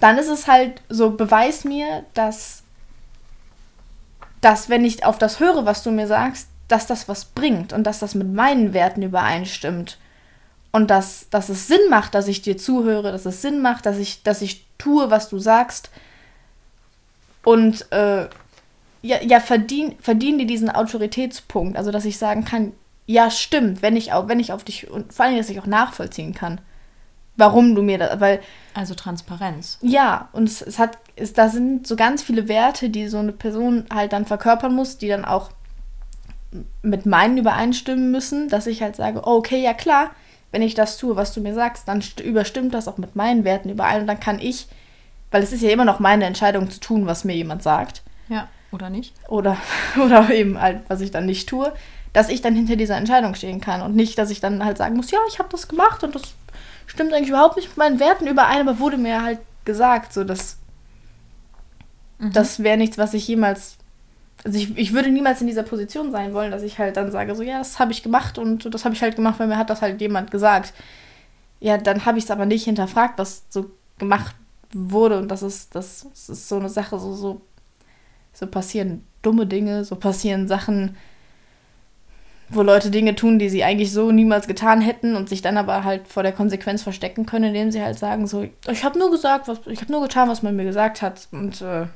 dann 0.00 0.18
ist 0.18 0.28
es 0.28 0.48
halt 0.48 0.82
so, 0.88 1.10
beweis 1.10 1.62
mir, 1.64 2.04
dass, 2.14 2.64
dass, 4.40 4.68
wenn 4.68 4.84
ich 4.84 5.04
auf 5.04 5.18
das 5.18 5.38
höre, 5.38 5.64
was 5.66 5.84
du 5.84 5.92
mir 5.92 6.08
sagst, 6.08 6.48
dass 6.66 6.88
das 6.88 7.08
was 7.08 7.26
bringt 7.26 7.72
und 7.72 7.84
dass 7.84 8.00
das 8.00 8.16
mit 8.16 8.32
meinen 8.32 8.72
Werten 8.72 9.02
übereinstimmt. 9.02 9.98
Und 10.74 10.90
dass, 10.90 11.28
dass 11.30 11.50
es 11.50 11.68
Sinn 11.68 11.88
macht, 11.88 12.16
dass 12.16 12.26
ich 12.26 12.42
dir 12.42 12.58
zuhöre, 12.58 13.12
dass 13.12 13.26
es 13.26 13.42
Sinn 13.42 13.62
macht, 13.62 13.86
dass 13.86 13.96
ich, 13.96 14.24
dass 14.24 14.42
ich 14.42 14.66
tue, 14.76 15.08
was 15.08 15.28
du 15.28 15.38
sagst 15.38 15.88
und 17.44 17.92
äh, 17.92 18.22
ja, 19.00 19.22
ja 19.22 19.38
verdien, 19.38 19.94
verdienen 20.00 20.38
die 20.38 20.46
diesen 20.46 20.68
Autoritätspunkt. 20.70 21.76
Also, 21.76 21.92
dass 21.92 22.04
ich 22.04 22.18
sagen 22.18 22.44
kann, 22.44 22.72
ja, 23.06 23.30
stimmt, 23.30 23.82
wenn 23.82 23.94
ich, 23.94 24.12
auch, 24.12 24.26
wenn 24.26 24.40
ich 24.40 24.52
auf 24.52 24.64
dich, 24.64 24.90
und 24.90 25.12
vor 25.12 25.26
allem, 25.26 25.36
dass 25.36 25.48
ich 25.48 25.60
auch 25.60 25.66
nachvollziehen 25.66 26.34
kann, 26.34 26.60
warum 27.36 27.76
du 27.76 27.82
mir 27.82 27.98
das, 27.98 28.18
weil... 28.18 28.40
Also 28.74 28.96
Transparenz. 28.96 29.78
Ja, 29.80 30.28
und 30.32 30.48
es, 30.48 30.60
es 30.60 30.80
hat, 30.80 30.98
es, 31.14 31.34
da 31.34 31.50
sind 31.50 31.86
so 31.86 31.94
ganz 31.94 32.20
viele 32.20 32.48
Werte, 32.48 32.90
die 32.90 33.06
so 33.06 33.18
eine 33.18 33.30
Person 33.30 33.84
halt 33.94 34.12
dann 34.12 34.26
verkörpern 34.26 34.74
muss, 34.74 34.98
die 34.98 35.06
dann 35.06 35.24
auch 35.24 35.50
mit 36.82 37.06
meinen 37.06 37.38
übereinstimmen 37.38 38.10
müssen, 38.10 38.48
dass 38.48 38.66
ich 38.66 38.82
halt 38.82 38.96
sage, 38.96 39.24
okay, 39.24 39.62
ja 39.62 39.72
klar, 39.72 40.10
wenn 40.54 40.62
ich 40.62 40.74
das 40.74 40.96
tue, 40.96 41.16
was 41.16 41.34
du 41.34 41.42
mir 41.42 41.52
sagst, 41.52 41.86
dann 41.86 42.02
überstimmt 42.22 42.72
das 42.72 42.88
auch 42.88 42.96
mit 42.96 43.14
meinen 43.14 43.44
Werten 43.44 43.68
überein 43.68 44.02
und 44.02 44.06
dann 44.06 44.20
kann 44.20 44.38
ich 44.38 44.68
weil 45.34 45.42
es 45.42 45.50
ist 45.50 45.62
ja 45.62 45.70
immer 45.70 45.84
noch 45.84 45.98
meine 45.98 46.26
Entscheidung 46.26 46.70
zu 46.70 46.78
tun, 46.78 47.06
was 47.06 47.24
mir 47.24 47.34
jemand 47.34 47.60
sagt. 47.60 48.02
Ja, 48.28 48.46
oder 48.70 48.88
nicht. 48.88 49.12
Oder, 49.26 49.56
oder 49.96 50.30
eben 50.30 50.60
halt, 50.60 50.82
was 50.86 51.00
ich 51.00 51.10
dann 51.10 51.26
nicht 51.26 51.48
tue, 51.48 51.72
dass 52.12 52.28
ich 52.28 52.40
dann 52.40 52.54
hinter 52.54 52.76
dieser 52.76 52.96
Entscheidung 52.96 53.34
stehen 53.34 53.60
kann 53.60 53.82
und 53.82 53.96
nicht, 53.96 54.16
dass 54.16 54.30
ich 54.30 54.38
dann 54.38 54.64
halt 54.64 54.78
sagen 54.78 54.94
muss, 54.94 55.10
ja, 55.10 55.18
ich 55.28 55.40
habe 55.40 55.48
das 55.48 55.66
gemacht 55.66 56.04
und 56.04 56.14
das 56.14 56.22
stimmt 56.86 57.12
eigentlich 57.12 57.30
überhaupt 57.30 57.56
nicht 57.56 57.66
mit 57.66 57.76
meinen 57.78 57.98
Werten 57.98 58.28
überein, 58.28 58.60
aber 58.60 58.78
wurde 58.78 58.96
mir 58.96 59.24
halt 59.24 59.40
gesagt, 59.64 60.12
so 60.12 60.22
dass 60.22 60.58
mhm. 62.20 62.32
das 62.32 62.62
wäre 62.62 62.76
nichts, 62.76 62.96
was 62.96 63.12
ich 63.12 63.26
jemals 63.26 63.76
also 64.44 64.58
ich, 64.58 64.76
ich 64.76 64.92
würde 64.92 65.10
niemals 65.10 65.40
in 65.40 65.46
dieser 65.46 65.62
Position 65.62 66.12
sein 66.12 66.34
wollen, 66.34 66.50
dass 66.50 66.62
ich 66.62 66.78
halt 66.78 66.96
dann 66.96 67.10
sage, 67.10 67.34
so 67.34 67.42
ja, 67.42 67.58
das 67.58 67.78
habe 67.78 67.92
ich 67.92 68.02
gemacht 68.02 68.38
und 68.38 68.72
das 68.72 68.84
habe 68.84 68.94
ich 68.94 69.02
halt 69.02 69.16
gemacht, 69.16 69.40
weil 69.40 69.46
mir 69.46 69.56
hat 69.56 69.70
das 69.70 69.82
halt 69.82 70.00
jemand 70.00 70.30
gesagt. 70.30 70.74
Ja, 71.60 71.78
dann 71.78 72.04
habe 72.04 72.18
ich 72.18 72.24
es 72.24 72.30
aber 72.30 72.44
nicht 72.44 72.64
hinterfragt, 72.64 73.18
was 73.18 73.44
so 73.48 73.70
gemacht 73.98 74.36
wurde 74.72 75.18
und 75.18 75.28
das 75.28 75.42
ist, 75.42 75.74
das, 75.74 76.06
das 76.10 76.28
ist 76.28 76.48
so 76.48 76.56
eine 76.56 76.68
Sache, 76.68 76.98
so, 76.98 77.14
so, 77.14 77.40
so 78.34 78.46
passieren 78.46 79.04
dumme 79.22 79.46
Dinge, 79.46 79.84
so 79.84 79.96
passieren 79.96 80.46
Sachen, 80.46 80.96
wo 82.50 82.62
Leute 82.62 82.90
Dinge 82.90 83.14
tun, 83.14 83.38
die 83.38 83.48
sie 83.48 83.64
eigentlich 83.64 83.92
so 83.92 84.12
niemals 84.12 84.46
getan 84.46 84.82
hätten 84.82 85.16
und 85.16 85.30
sich 85.30 85.40
dann 85.40 85.56
aber 85.56 85.84
halt 85.84 86.06
vor 86.08 86.22
der 86.22 86.32
Konsequenz 86.32 86.82
verstecken 86.82 87.24
können, 87.24 87.44
indem 87.44 87.70
sie 87.70 87.82
halt 87.82 87.98
sagen 87.98 88.26
so, 88.26 88.46
ich 88.70 88.84
habe 88.84 88.98
nur 88.98 89.10
gesagt, 89.10 89.48
was, 89.48 89.60
ich 89.66 89.80
habe 89.80 89.90
nur 89.90 90.02
getan, 90.02 90.28
was 90.28 90.42
man 90.42 90.54
mir 90.54 90.64
gesagt 90.64 91.00
hat 91.00 91.28
und 91.32 91.62
äh, 91.62 91.86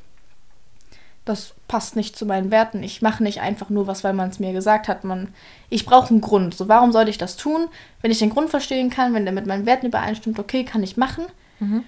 das 1.29 1.55
passt 1.69 1.97
nicht 1.97 2.17
zu 2.17 2.27
meinen 2.27 2.51
Werten. 2.51 2.83
Ich 2.83 3.03
mache 3.03 3.23
nicht 3.23 3.41
einfach 3.41 3.71
nur 3.71 3.87
was, 3.87 4.05
weil 4.05 4.13
man 4.13 4.31
es 4.31 4.39
mir 4.39 4.53
gesagt 4.53 4.89
hat. 4.89 5.05
Man, 5.05 5.29
ich 5.69 5.85
brauche 5.85 6.11
einen 6.11 6.21
Grund. 6.21 6.55
So, 6.55 6.69
warum 6.69 6.93
sollte 6.93 7.11
ich 7.11 7.19
das 7.19 7.37
tun? 7.37 7.69
Wenn 8.01 8.11
ich 8.11 8.19
den 8.19 8.31
Grund 8.31 8.51
verstehen 8.51 8.91
kann, 8.91 9.15
wenn 9.15 9.25
der 9.25 9.35
mit 9.35 9.47
meinen 9.47 9.67
Werten 9.67 9.87
übereinstimmt, 9.87 10.39
okay, 10.39 10.65
kann 10.65 10.83
ich 10.83 10.97
machen. 10.97 11.25
Mhm. 11.61 11.85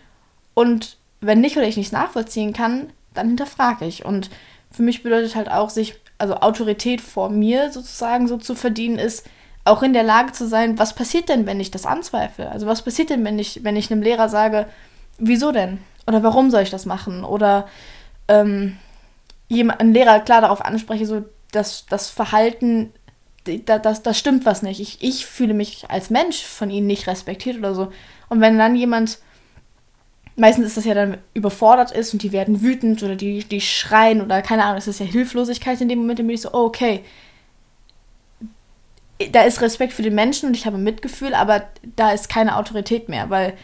Und 0.54 0.97
wenn 1.20 1.40
nicht 1.40 1.56
oder 1.56 1.66
ich 1.66 1.76
nichts 1.76 1.92
nachvollziehen 1.92 2.52
kann, 2.52 2.90
dann 3.14 3.28
hinterfrage 3.28 3.87
ich. 3.87 4.04
Und 4.04 4.30
für 4.70 4.82
mich 4.82 5.02
bedeutet 5.02 5.35
halt 5.35 5.50
auch, 5.50 5.70
sich, 5.70 5.99
also 6.18 6.37
Autorität 6.37 7.00
vor 7.00 7.28
mir 7.28 7.73
sozusagen 7.73 8.28
so 8.28 8.37
zu 8.37 8.54
verdienen, 8.54 8.99
ist 8.99 9.26
auch 9.64 9.82
in 9.82 9.92
der 9.92 10.02
Lage 10.02 10.32
zu 10.32 10.47
sein, 10.47 10.78
was 10.78 10.94
passiert 10.94 11.28
denn, 11.28 11.47
wenn 11.47 11.61
ich 11.61 11.70
das 11.70 11.87
anzweifle? 11.87 12.50
Also 12.50 12.66
was 12.66 12.82
passiert 12.82 13.11
denn, 13.11 13.25
wenn 13.25 13.38
ich, 13.38 13.62
wenn 13.62 13.76
ich 13.76 13.90
einem 13.90 14.02
Lehrer 14.02 14.28
sage, 14.28 14.66
wieso 15.18 15.52
denn? 15.52 15.78
Oder 16.06 16.23
warum 16.23 16.50
soll 16.50 16.62
ich 16.62 16.70
das 16.70 16.87
machen? 16.87 17.25
Oder 17.25 17.68
ähm, 18.28 18.78
einen 19.50 19.92
Lehrer 19.92 20.21
klar 20.21 20.40
darauf 20.40 20.64
anspreche, 20.64 21.07
so 21.07 21.25
dass 21.52 21.87
das 21.87 22.11
Verhalten, 22.11 22.92
das, 23.45 23.83
das, 23.83 24.02
das 24.02 24.19
stimmt 24.19 24.47
was 24.47 24.62
nicht. 24.62 24.80
Ich, 24.80 24.99
ich 25.02 25.26
fühle 25.26 25.54
mich 25.54 25.90
als 25.90 26.11
Mensch 26.11 26.42
von 26.45 26.71
ihnen 26.71 26.87
nicht 26.87 27.07
respektiert 27.07 27.59
oder 27.59 27.75
so. 27.75 27.92
Und 28.28 28.40
wenn 28.40 28.59
dann 28.59 28.76
jemand, 28.76 29.19
meistens 30.37 30.66
ist 30.66 30.76
das 30.76 30.85
ja 30.85 30.95
dann 30.95 31.19
überfordert 31.35 31.90
ist 31.90 32.12
und 32.12 32.23
die 32.23 32.33
werden 32.33 32.62
wütend 32.62 33.02
oder 33.02 33.16
die, 33.16 33.45
die 33.45 33.61
schreien 33.61 34.23
oder 34.23 34.42
keine 34.42 34.64
Ahnung, 34.64 34.78
es 34.78 34.88
ist 34.88 35.00
ja 35.00 35.07
Hilflosigkeit 35.07 35.80
in 35.80 35.88
dem 35.88 35.99
Moment, 35.99 36.21
dann 36.21 36.26
bin 36.26 36.35
ich 36.35 36.42
so, 36.42 36.52
oh, 36.52 36.64
okay. 36.64 37.04
Da 39.33 39.42
ist 39.42 39.61
Respekt 39.61 39.92
für 39.92 40.02
den 40.02 40.14
Menschen 40.14 40.49
und 40.49 40.57
ich 40.57 40.64
habe 40.64 40.78
Mitgefühl, 40.78 41.35
aber 41.35 41.64
da 41.97 42.12
ist 42.12 42.28
keine 42.30 42.57
Autorität 42.57 43.09
mehr, 43.09 43.28
weil 43.28 43.54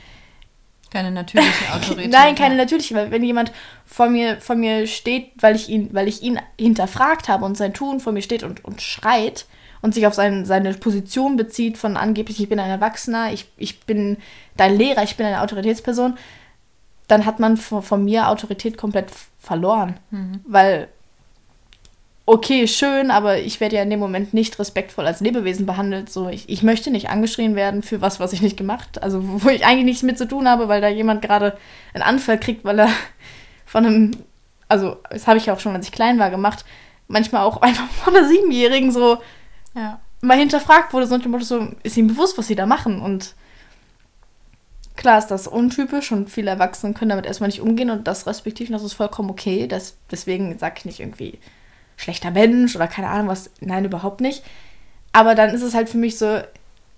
keine 0.97 1.11
natürliche 1.11 1.73
Autorität. 1.75 2.11
Nein, 2.11 2.35
keine 2.35 2.57
natürliche, 2.57 2.95
weil 2.95 3.11
wenn 3.11 3.23
jemand 3.23 3.53
vor 3.85 4.09
mir, 4.09 4.41
vor 4.41 4.57
mir 4.57 4.87
steht, 4.87 5.31
weil 5.37 5.55
ich 5.55 5.69
ihn, 5.69 5.91
weil 5.93 6.09
ich 6.09 6.23
ihn 6.23 6.41
hinterfragt 6.59 7.29
habe 7.29 7.45
und 7.45 7.57
sein 7.57 7.75
Tun 7.75 8.01
vor 8.01 8.15
mir 8.15 8.23
steht 8.23 8.43
und, 8.43 8.65
und 8.65 8.81
schreit 8.81 9.45
und 9.83 9.93
sich 9.93 10.07
auf 10.07 10.15
sein, 10.15 10.47
seine 10.47 10.73
Position 10.73 11.37
bezieht 11.37 11.77
von 11.77 11.99
angeblich, 11.99 12.41
ich 12.41 12.49
bin 12.49 12.59
ein 12.59 12.71
Erwachsener, 12.71 13.31
ich, 13.31 13.47
ich 13.59 13.81
bin 13.81 14.17
dein 14.57 14.77
Lehrer, 14.77 15.03
ich 15.03 15.17
bin 15.17 15.27
eine 15.27 15.43
Autoritätsperson, 15.43 16.17
dann 17.09 17.27
hat 17.27 17.41
man 17.41 17.59
von, 17.59 17.83
von 17.83 18.03
mir 18.03 18.31
Autorität 18.31 18.79
komplett 18.79 19.11
verloren. 19.39 19.99
Mhm. 20.11 20.41
Weil 20.47 20.89
okay, 22.27 22.67
schön, 22.67 23.13
aber 23.13 23.39
ich 23.39 23.61
werde 23.61 23.77
ja 23.77 23.83
in 23.83 23.91
dem 23.91 24.01
Moment 24.01 24.35
nicht 24.35 24.59
respektvoll 24.59 25.07
als 25.07 25.21
Lebewesen 25.21 25.65
behandelt. 25.65 26.11
So, 26.11 26.29
ich, 26.29 26.49
ich 26.49 26.65
möchte 26.65 26.91
nicht 26.91 27.09
angeschrien 27.09 27.55
werden 27.55 27.83
für 27.83 28.01
was, 28.01 28.19
was 28.19 28.33
ich 28.33 28.43
nicht 28.43 28.57
gemacht, 28.57 29.03
also 29.03 29.21
wo 29.23 29.49
ich 29.49 29.65
eigentlich 29.65 29.85
nichts 29.85 30.03
mit 30.03 30.19
zu 30.19 30.27
tun 30.27 30.49
habe, 30.49 30.69
weil 30.69 30.81
da 30.81 30.89
jemand 30.89 31.23
gerade 31.23 31.57
einen 31.95 32.03
Anfall 32.03 32.39
kriegt, 32.39 32.65
weil 32.65 32.81
er 32.81 32.89
von 33.65 33.87
einem, 33.87 34.11
also 34.69 34.97
das 35.09 35.29
habe 35.29 35.39
ich 35.39 35.47
ja 35.47 35.55
auch 35.55 35.61
schon, 35.61 35.75
als 35.75 35.87
ich 35.87 35.93
klein 35.93 36.19
war, 36.19 36.31
gemacht, 36.31 36.65
manchmal 37.07 37.45
auch 37.45 37.57
einfach 37.63 37.89
von 37.89 38.17
einer 38.17 38.29
Siebenjährigen 38.29 38.91
so 38.91 39.19
ja. 39.75 40.01
mal 40.21 40.37
hinterfragt 40.37 40.93
wurde, 40.93 41.07
so 41.07 41.15
unter 41.15 41.29
dem 41.29 41.33
Motto 41.33 41.45
so, 41.45 41.69
ist 41.85 41.97
ihm 41.97 42.09
bewusst, 42.09 42.37
was 42.37 42.49
sie 42.49 42.57
da 42.57 42.67
machen 42.67 43.01
und 43.01 43.35
Klar 44.97 45.19
ist 45.19 45.27
das 45.27 45.47
untypisch 45.47 46.11
und 46.11 46.31
viele 46.31 46.51
Erwachsene 46.51 46.95
können 46.95 47.11
damit 47.11 47.27
erstmal 47.27 47.49
nicht 47.49 47.61
umgehen 47.61 47.91
und 47.91 48.09
das 48.09 48.27
respektieren, 48.27 48.73
das 48.73 48.83
ist 48.83 48.95
vollkommen 48.95 49.29
okay. 49.29 49.67
Das, 49.67 49.99
deswegen 50.11 50.59
sage 50.59 50.77
ich 50.79 50.85
nicht 50.87 51.01
irgendwie, 51.01 51.39
schlechter 51.97 52.31
Mensch 52.31 52.77
oder 52.77 52.87
keine 52.87 53.09
Ahnung 53.09 53.29
was. 53.29 53.51
Nein, 53.61 53.85
überhaupt 53.85 54.21
nicht. 54.21 54.43
Aber 55.13 55.35
dann 55.35 55.51
ist 55.51 55.63
es 55.63 55.75
halt 55.75 55.89
für 55.89 55.99
mich 55.99 56.19
so, 56.19 56.41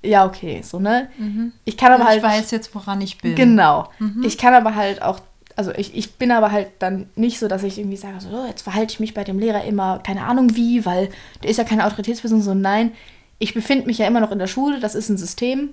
ja, 0.02 0.26
okay, 0.26 0.62
so, 0.62 0.78
ne? 0.78 1.08
Mhm. 1.18 1.52
Ich 1.64 1.76
kann 1.76 1.92
aber 1.92 2.04
halt. 2.04 2.18
Ich 2.18 2.22
weiß 2.22 2.50
jetzt, 2.50 2.74
woran 2.74 3.00
ich 3.00 3.18
bin. 3.18 3.34
Genau. 3.34 3.90
Mhm. 3.98 4.22
Ich 4.24 4.38
kann 4.38 4.54
aber 4.54 4.74
halt 4.74 5.02
auch, 5.02 5.20
also 5.56 5.72
ich, 5.72 5.96
ich 5.96 6.14
bin 6.14 6.30
aber 6.30 6.52
halt 6.52 6.68
dann 6.78 7.08
nicht 7.16 7.38
so, 7.38 7.48
dass 7.48 7.64
ich 7.64 7.78
irgendwie 7.78 7.96
sage, 7.96 8.20
so, 8.20 8.46
jetzt 8.46 8.62
verhalte 8.62 8.92
ich 8.92 9.00
mich 9.00 9.14
bei 9.14 9.24
dem 9.24 9.38
Lehrer 9.38 9.64
immer, 9.64 10.00
keine 10.00 10.24
Ahnung 10.24 10.54
wie, 10.54 10.84
weil 10.86 11.10
der 11.42 11.50
ist 11.50 11.56
ja 11.56 11.64
keine 11.64 11.86
Autoritätsperson, 11.86 12.42
so 12.42 12.54
nein. 12.54 12.92
Ich 13.40 13.54
befinde 13.54 13.86
mich 13.86 13.98
ja 13.98 14.06
immer 14.06 14.20
noch 14.20 14.32
in 14.32 14.38
der 14.38 14.46
Schule, 14.46 14.80
das 14.80 14.94
ist 14.94 15.08
ein 15.08 15.18
System. 15.18 15.70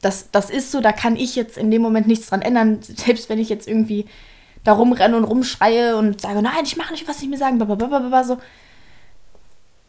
Das, 0.00 0.30
das 0.30 0.50
ist 0.50 0.70
so, 0.70 0.80
da 0.80 0.92
kann 0.92 1.16
ich 1.16 1.34
jetzt 1.34 1.56
in 1.56 1.70
dem 1.70 1.80
Moment 1.80 2.06
nichts 2.06 2.28
dran 2.28 2.42
ändern, 2.42 2.78
selbst 2.82 3.28
wenn 3.30 3.38
ich 3.38 3.48
jetzt 3.48 3.66
irgendwie 3.66 4.06
da 4.64 4.72
rumrenne 4.72 5.16
und 5.16 5.24
rumschreie 5.24 5.96
und 5.96 6.20
sage, 6.20 6.42
nein, 6.42 6.64
ich 6.64 6.76
mache 6.76 6.92
nicht, 6.92 7.06
was 7.06 7.20
sie 7.20 7.28
mir 7.28 7.38
sagen, 7.38 7.58
blablabla, 7.58 8.24
so. 8.24 8.38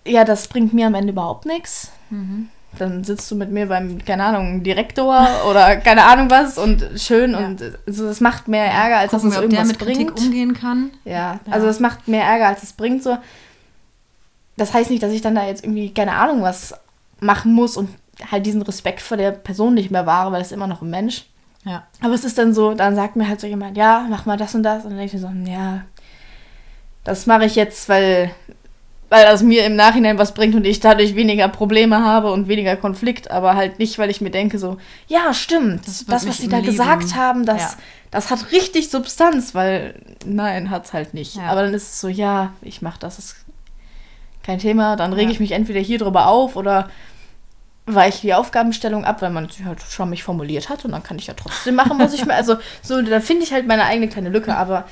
Ja, 0.06 0.24
das 0.24 0.48
bringt 0.48 0.74
mir 0.74 0.88
am 0.88 0.94
Ende 0.94 1.14
überhaupt 1.14 1.46
nichts. 1.46 1.92
Mhm. 2.10 2.50
Dann 2.78 3.06
sitzt 3.06 3.32
du 3.32 3.36
mit 3.36 3.52
mir 3.52 3.68
beim, 3.68 4.04
keine 4.04 4.26
Ahnung, 4.26 4.62
Direktor 4.62 5.28
oder 5.50 5.78
keine 5.78 6.04
Ahnung 6.04 6.30
was 6.30 6.58
und 6.58 6.86
schön 6.98 7.32
ja. 7.32 7.38
und 7.40 7.62
also 7.88 8.06
das 8.06 8.20
macht 8.20 8.50
mehr 8.50 8.66
Ärger, 8.66 8.98
als 8.98 9.12
Gucken 9.12 9.30
dass 9.30 9.38
es 9.38 9.42
wir, 9.42 9.44
irgendwas 9.44 9.68
mit 9.70 9.80
bringt. 9.80 9.98
Kritik 9.98 10.26
umgehen 10.26 10.54
kann. 10.54 10.92
Ja, 11.06 11.14
ja, 11.14 11.40
also 11.50 11.68
das 11.68 11.80
macht 11.80 12.10
mehr 12.10 12.26
Ärger, 12.26 12.48
als 12.48 12.64
es 12.64 12.74
bringt 12.74 13.02
so. 13.02 13.18
Das 14.58 14.74
heißt 14.74 14.90
nicht, 14.90 15.04
dass 15.04 15.14
ich 15.14 15.22
dann 15.22 15.36
da 15.36 15.46
jetzt 15.46 15.64
irgendwie, 15.64 15.94
keine 15.94 16.14
Ahnung, 16.14 16.42
was 16.42 16.74
machen 17.22 17.54
muss 17.54 17.78
und 17.78 17.90
halt 18.30 18.46
diesen 18.46 18.62
Respekt 18.62 19.02
vor 19.02 19.18
der 19.18 19.32
Person 19.32 19.74
nicht 19.74 19.92
mehr 19.92 20.06
wahre, 20.06 20.32
weil 20.32 20.42
es 20.42 20.52
immer 20.52 20.68
noch 20.68 20.82
ein 20.82 20.90
Mensch. 20.90 21.26
Ja. 21.66 21.84
Aber 22.02 22.14
es 22.14 22.24
ist 22.24 22.38
dann 22.38 22.54
so, 22.54 22.74
dann 22.74 22.96
sagt 22.96 23.16
mir 23.16 23.28
halt 23.28 23.42
so 23.42 23.48
jemand, 23.48 23.76
ja, 23.76 24.06
mach 24.10 24.26
mal 24.26 24.38
das 24.38 24.56
und 24.56 24.64
das. 24.64 24.84
Und 24.84 24.92
dann 24.92 25.00
denke 25.00 25.18
ich 25.18 25.22
mir 25.22 25.28
so, 25.28 25.52
ja, 25.52 25.82
das 27.04 27.26
mache 27.26 27.46
ich 27.46 27.56
jetzt, 27.56 27.90
weil, 27.90 28.32
weil 29.10 29.26
das 29.26 29.42
mir 29.42 29.66
im 29.66 29.76
Nachhinein 29.76 30.20
was 30.20 30.34
bringt 30.34 30.56
und 30.56 30.66
ich 30.66 30.80
dadurch 30.80 31.16
weniger 31.16 31.48
Probleme 31.48 32.04
habe 32.04 32.32
und 32.32 32.48
weniger 32.48 32.76
Konflikt, 32.76 33.32
aber 33.32 33.56
halt 33.56 33.80
nicht, 33.80 33.98
weil 33.98 34.10
ich 34.10 34.22
mir 34.22 34.30
denke 34.30 34.60
so, 34.60 34.78
ja, 35.08 35.34
stimmt, 35.34 35.88
das, 35.88 36.06
das 36.06 36.28
was 36.28 36.38
sie 36.38 36.50
da 36.50 36.58
Leben. 36.58 36.70
gesagt 36.70 37.16
haben, 37.16 37.46
das, 37.46 37.62
ja. 37.62 37.78
das 38.12 38.30
hat 38.30 38.52
richtig 38.52 38.90
Substanz, 38.90 39.56
weil 39.56 40.00
nein, 40.26 40.70
hat's 40.70 40.94
halt 40.94 41.14
nicht. 41.16 41.36
Ja. 41.36 41.48
Aber 41.48 41.64
dann 41.64 41.74
ist 41.74 41.94
es 41.94 42.02
so, 42.02 42.08
ja, 42.08 42.54
ich 42.62 42.82
mache 42.82 43.00
das, 43.00 43.18
ist 43.18 43.36
kein 44.44 44.60
Thema, 44.60 44.96
dann 44.96 45.14
rege 45.14 45.32
ich 45.32 45.40
mich 45.40 45.54
entweder 45.54 45.80
hier 45.80 45.98
drüber 45.98 46.28
auf 46.28 46.56
oder 46.56 46.90
weiche 47.86 48.22
die 48.22 48.34
Aufgabenstellung 48.34 49.06
ab, 49.06 49.22
weil 49.22 49.30
man 49.30 49.50
sie 49.50 49.66
halt 49.66 49.82
schwammig 49.82 50.24
formuliert 50.24 50.70
hat 50.70 50.86
und 50.86 50.92
dann 50.92 51.04
kann 51.04 51.20
ich 51.20 51.28
ja 51.28 51.34
trotzdem 51.34 51.76
machen, 51.76 52.00
was 52.00 52.14
ich 52.14 52.26
mir. 52.26 52.34
Also, 52.34 52.56
so, 52.82 53.02
da 53.02 53.20
finde 53.20 53.44
ich 53.44 53.54
halt 53.54 53.68
meine 53.68 53.86
eigene 53.86 54.08
kleine 54.08 54.30
Lücke, 54.30 54.56
aber 54.56 54.86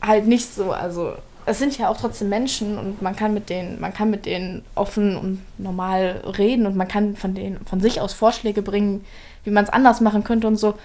halt 0.00 0.26
nicht 0.26 0.54
so. 0.54 0.72
Also, 0.72 1.14
es 1.44 1.58
sind 1.58 1.76
ja 1.76 1.88
auch 1.88 1.96
trotzdem 1.96 2.28
Menschen 2.28 2.78
und 2.78 3.02
man 3.02 3.16
kann 3.16 3.34
mit 3.34 3.48
denen, 3.48 3.80
man 3.80 3.92
kann 3.92 4.10
mit 4.10 4.26
denen 4.26 4.64
offen 4.74 5.16
und 5.16 5.42
normal 5.58 6.22
reden 6.38 6.66
und 6.66 6.76
man 6.76 6.86
kann 6.86 7.16
von 7.16 7.34
denen 7.34 7.64
von 7.66 7.80
sich 7.80 8.00
aus 8.00 8.12
Vorschläge 8.12 8.62
bringen, 8.62 9.04
wie 9.44 9.50
man 9.50 9.64
es 9.64 9.70
anders 9.70 10.00
machen 10.00 10.24
könnte 10.24 10.46
und 10.46 10.56
so. 10.56 10.78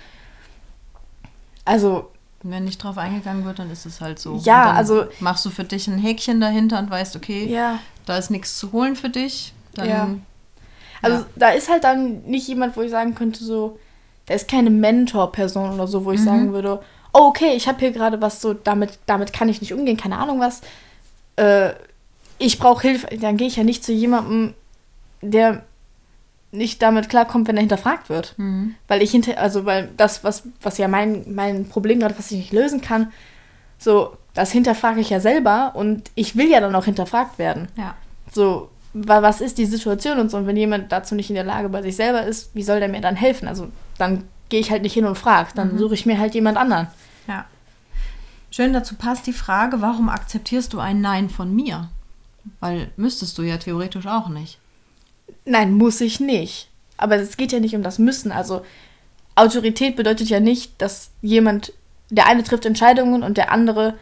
Also. 1.65 2.09
Wenn 2.45 2.65
nicht 2.65 2.83
drauf 2.83 2.97
eingegangen 2.97 3.45
wird, 3.45 3.59
dann 3.59 3.71
ist 3.71 3.85
es 3.85 4.01
halt 4.01 4.19
so. 4.19 4.35
Ja, 4.43 4.73
also. 4.73 5.05
Machst 5.21 5.45
du 5.45 5.49
für 5.49 5.63
dich 5.63 5.87
ein 5.87 5.97
Häkchen 5.97 6.41
dahinter 6.41 6.77
und 6.79 6.89
weißt, 6.89 7.15
okay, 7.15 7.45
ja. 7.45 7.79
da 8.05 8.17
ist 8.17 8.31
nichts 8.31 8.57
zu 8.57 8.73
holen 8.73 8.97
für 8.97 9.07
dich. 9.07 9.53
Dann 9.75 9.87
ja 9.87 10.09
also 11.03 11.17
ja. 11.19 11.25
da 11.35 11.49
ist 11.49 11.69
halt 11.69 11.83
dann 11.83 12.23
nicht 12.23 12.47
jemand, 12.47 12.75
wo 12.75 12.81
ich 12.81 12.91
sagen 12.91 13.13
könnte, 13.13 13.43
so, 13.43 13.77
da 14.25 14.33
ist 14.33 14.49
keine 14.49 14.69
Mentor-Person 14.69 15.73
oder 15.73 15.87
so, 15.87 16.05
wo 16.05 16.11
ich 16.11 16.21
mhm. 16.21 16.25
sagen 16.25 16.53
würde, 16.53 16.81
oh, 17.13 17.27
okay, 17.27 17.53
ich 17.55 17.67
habe 17.67 17.79
hier 17.79 17.91
gerade 17.91 18.21
was 18.21 18.41
so, 18.41 18.53
damit, 18.53 18.97
damit 19.05 19.33
kann 19.33 19.49
ich 19.49 19.61
nicht 19.61 19.73
umgehen, 19.73 19.97
keine 19.97 20.17
Ahnung 20.17 20.39
was. 20.39 20.61
Äh, 21.35 21.73
ich 22.39 22.57
brauche 22.59 22.81
Hilfe. 22.81 23.07
Dann 23.17 23.37
gehe 23.37 23.47
ich 23.47 23.55
ja 23.55 23.63
nicht 23.63 23.83
zu 23.83 23.93
jemandem, 23.93 24.53
der 25.21 25.63
nicht 26.51 26.81
damit 26.81 27.09
klarkommt, 27.09 27.47
wenn 27.47 27.57
er 27.57 27.61
hinterfragt 27.61 28.09
wird. 28.09 28.35
Mhm. 28.37 28.75
Weil 28.87 29.01
ich 29.01 29.11
hinter, 29.11 29.39
also 29.39 29.65
weil 29.65 29.89
das, 29.97 30.23
was, 30.23 30.43
was 30.61 30.77
ja 30.77 30.87
mein, 30.87 31.23
mein 31.33 31.67
Problem 31.67 31.99
gerade, 31.99 32.17
was 32.17 32.31
ich 32.31 32.37
nicht 32.37 32.53
lösen 32.53 32.81
kann, 32.81 33.11
so, 33.77 34.15
das 34.33 34.51
hinterfrage 34.51 35.01
ich 35.01 35.09
ja 35.09 35.19
selber 35.19 35.71
und 35.75 36.09
ich 36.15 36.35
will 36.35 36.49
ja 36.49 36.59
dann 36.59 36.75
auch 36.75 36.85
hinterfragt 36.85 37.37
werden. 37.37 37.67
Ja. 37.75 37.95
So, 38.31 38.69
was 38.93 39.41
ist 39.41 39.57
die 39.57 39.65
Situation 39.65 40.19
und 40.19 40.29
so. 40.29 40.37
Und 40.37 40.47
wenn 40.47 40.55
jemand 40.55 40.91
dazu 40.91 41.15
nicht 41.15 41.29
in 41.29 41.35
der 41.35 41.43
Lage 41.43 41.69
bei 41.69 41.81
sich 41.81 41.95
selber 41.95 42.23
ist, 42.23 42.55
wie 42.55 42.63
soll 42.63 42.79
der 42.79 42.89
mir 42.89 43.01
dann 43.01 43.15
helfen? 43.15 43.47
Also 43.47 43.69
dann 43.97 44.23
gehe 44.49 44.59
ich 44.59 44.71
halt 44.71 44.83
nicht 44.83 44.93
hin 44.93 45.05
und 45.05 45.17
frage, 45.17 45.49
dann 45.55 45.73
mhm. 45.73 45.79
suche 45.79 45.95
ich 45.95 46.05
mir 46.05 46.19
halt 46.19 46.35
jemand 46.35 46.57
anderen. 46.57 46.87
Ja. 47.27 47.45
Schön 48.51 48.73
dazu 48.73 48.95
passt 48.95 49.25
die 49.25 49.33
Frage, 49.33 49.81
warum 49.81 50.09
akzeptierst 50.09 50.73
du 50.73 50.79
ein 50.79 51.01
Nein 51.01 51.29
von 51.29 51.55
mir? 51.55 51.89
Weil 52.59 52.91
müsstest 52.97 53.37
du 53.37 53.41
ja 53.41 53.57
theoretisch 53.57 54.05
auch 54.05 54.29
nicht. 54.29 54.59
Nein, 55.45 55.73
muss 55.73 56.01
ich 56.01 56.19
nicht. 56.19 56.69
Aber 56.97 57.15
es 57.15 57.35
geht 57.35 57.51
ja 57.51 57.59
nicht 57.59 57.75
um 57.75 57.81
das 57.81 57.97
Müssen. 57.97 58.31
Also 58.31 58.63
Autorität 59.35 59.95
bedeutet 59.95 60.29
ja 60.29 60.39
nicht, 60.39 60.79
dass 60.79 61.09
jemand, 61.21 61.73
der 62.11 62.27
eine 62.27 62.43
trifft 62.43 62.65
Entscheidungen 62.65 63.23
und 63.23 63.37
der 63.37 63.51
andere 63.51 63.95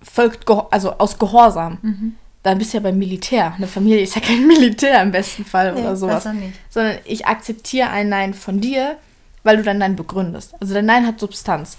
folgt 0.00 0.48
also 0.70 0.92
aus 0.98 1.18
Gehorsam. 1.18 1.78
Mhm 1.82 2.14
dann 2.44 2.58
bist 2.58 2.72
du 2.72 2.76
ja 2.76 2.82
beim 2.82 2.98
Militär. 2.98 3.54
Eine 3.56 3.66
Familie 3.66 4.02
ist 4.02 4.14
ja 4.14 4.20
kein 4.20 4.46
Militär 4.46 5.02
im 5.02 5.10
besten 5.10 5.44
Fall 5.44 5.74
nee, 5.74 5.80
oder 5.80 5.96
sowas. 5.96 6.24
Nicht. 6.26 6.52
Sondern 6.70 6.98
ich 7.04 7.26
akzeptiere 7.26 7.90
ein 7.90 8.08
Nein 8.08 8.32
von 8.32 8.60
dir 8.60 8.96
weil 9.44 9.58
du 9.58 9.62
dein 9.62 9.78
Nein 9.78 9.94
begründest. 9.94 10.54
Also 10.60 10.74
dein 10.74 10.86
Nein 10.86 11.06
hat 11.06 11.20
Substanz. 11.20 11.76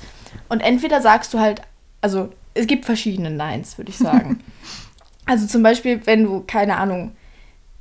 Und 0.48 0.62
entweder 0.62 1.02
sagst 1.02 1.34
du 1.34 1.40
halt, 1.40 1.62
also 2.00 2.30
es 2.54 2.68
gibt 2.68 2.86
verschiedene 2.86 3.32
Neins, 3.32 3.78
würde 3.78 3.90
ich 3.90 3.98
sagen. 3.98 4.40
also 5.26 5.46
zum 5.48 5.64
Beispiel, 5.64 6.06
wenn 6.06 6.24
du, 6.24 6.44
keine 6.48 6.78
Ahnung, 6.78 7.16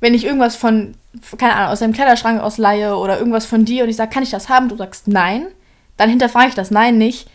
wenn 0.01 0.13
ich 0.13 0.25
irgendwas 0.25 0.55
von, 0.55 0.95
keine 1.37 1.53
Ahnung, 1.53 1.71
aus 1.71 1.79
deinem 1.79 1.93
Kleiderschrank 1.93 2.41
ausleihe 2.41 2.97
oder 2.97 3.17
irgendwas 3.17 3.45
von 3.45 3.63
dir 3.63 3.83
und 3.83 3.89
ich 3.89 3.95
sage, 3.95 4.11
kann 4.11 4.23
ich 4.23 4.31
das 4.31 4.49
haben? 4.49 4.67
Du 4.67 4.75
sagst 4.75 5.07
nein, 5.07 5.47
dann 5.95 6.09
hinterfrage 6.09 6.49
ich 6.49 6.55
das 6.55 6.71
Nein 6.71 6.97
nicht. 6.97 7.29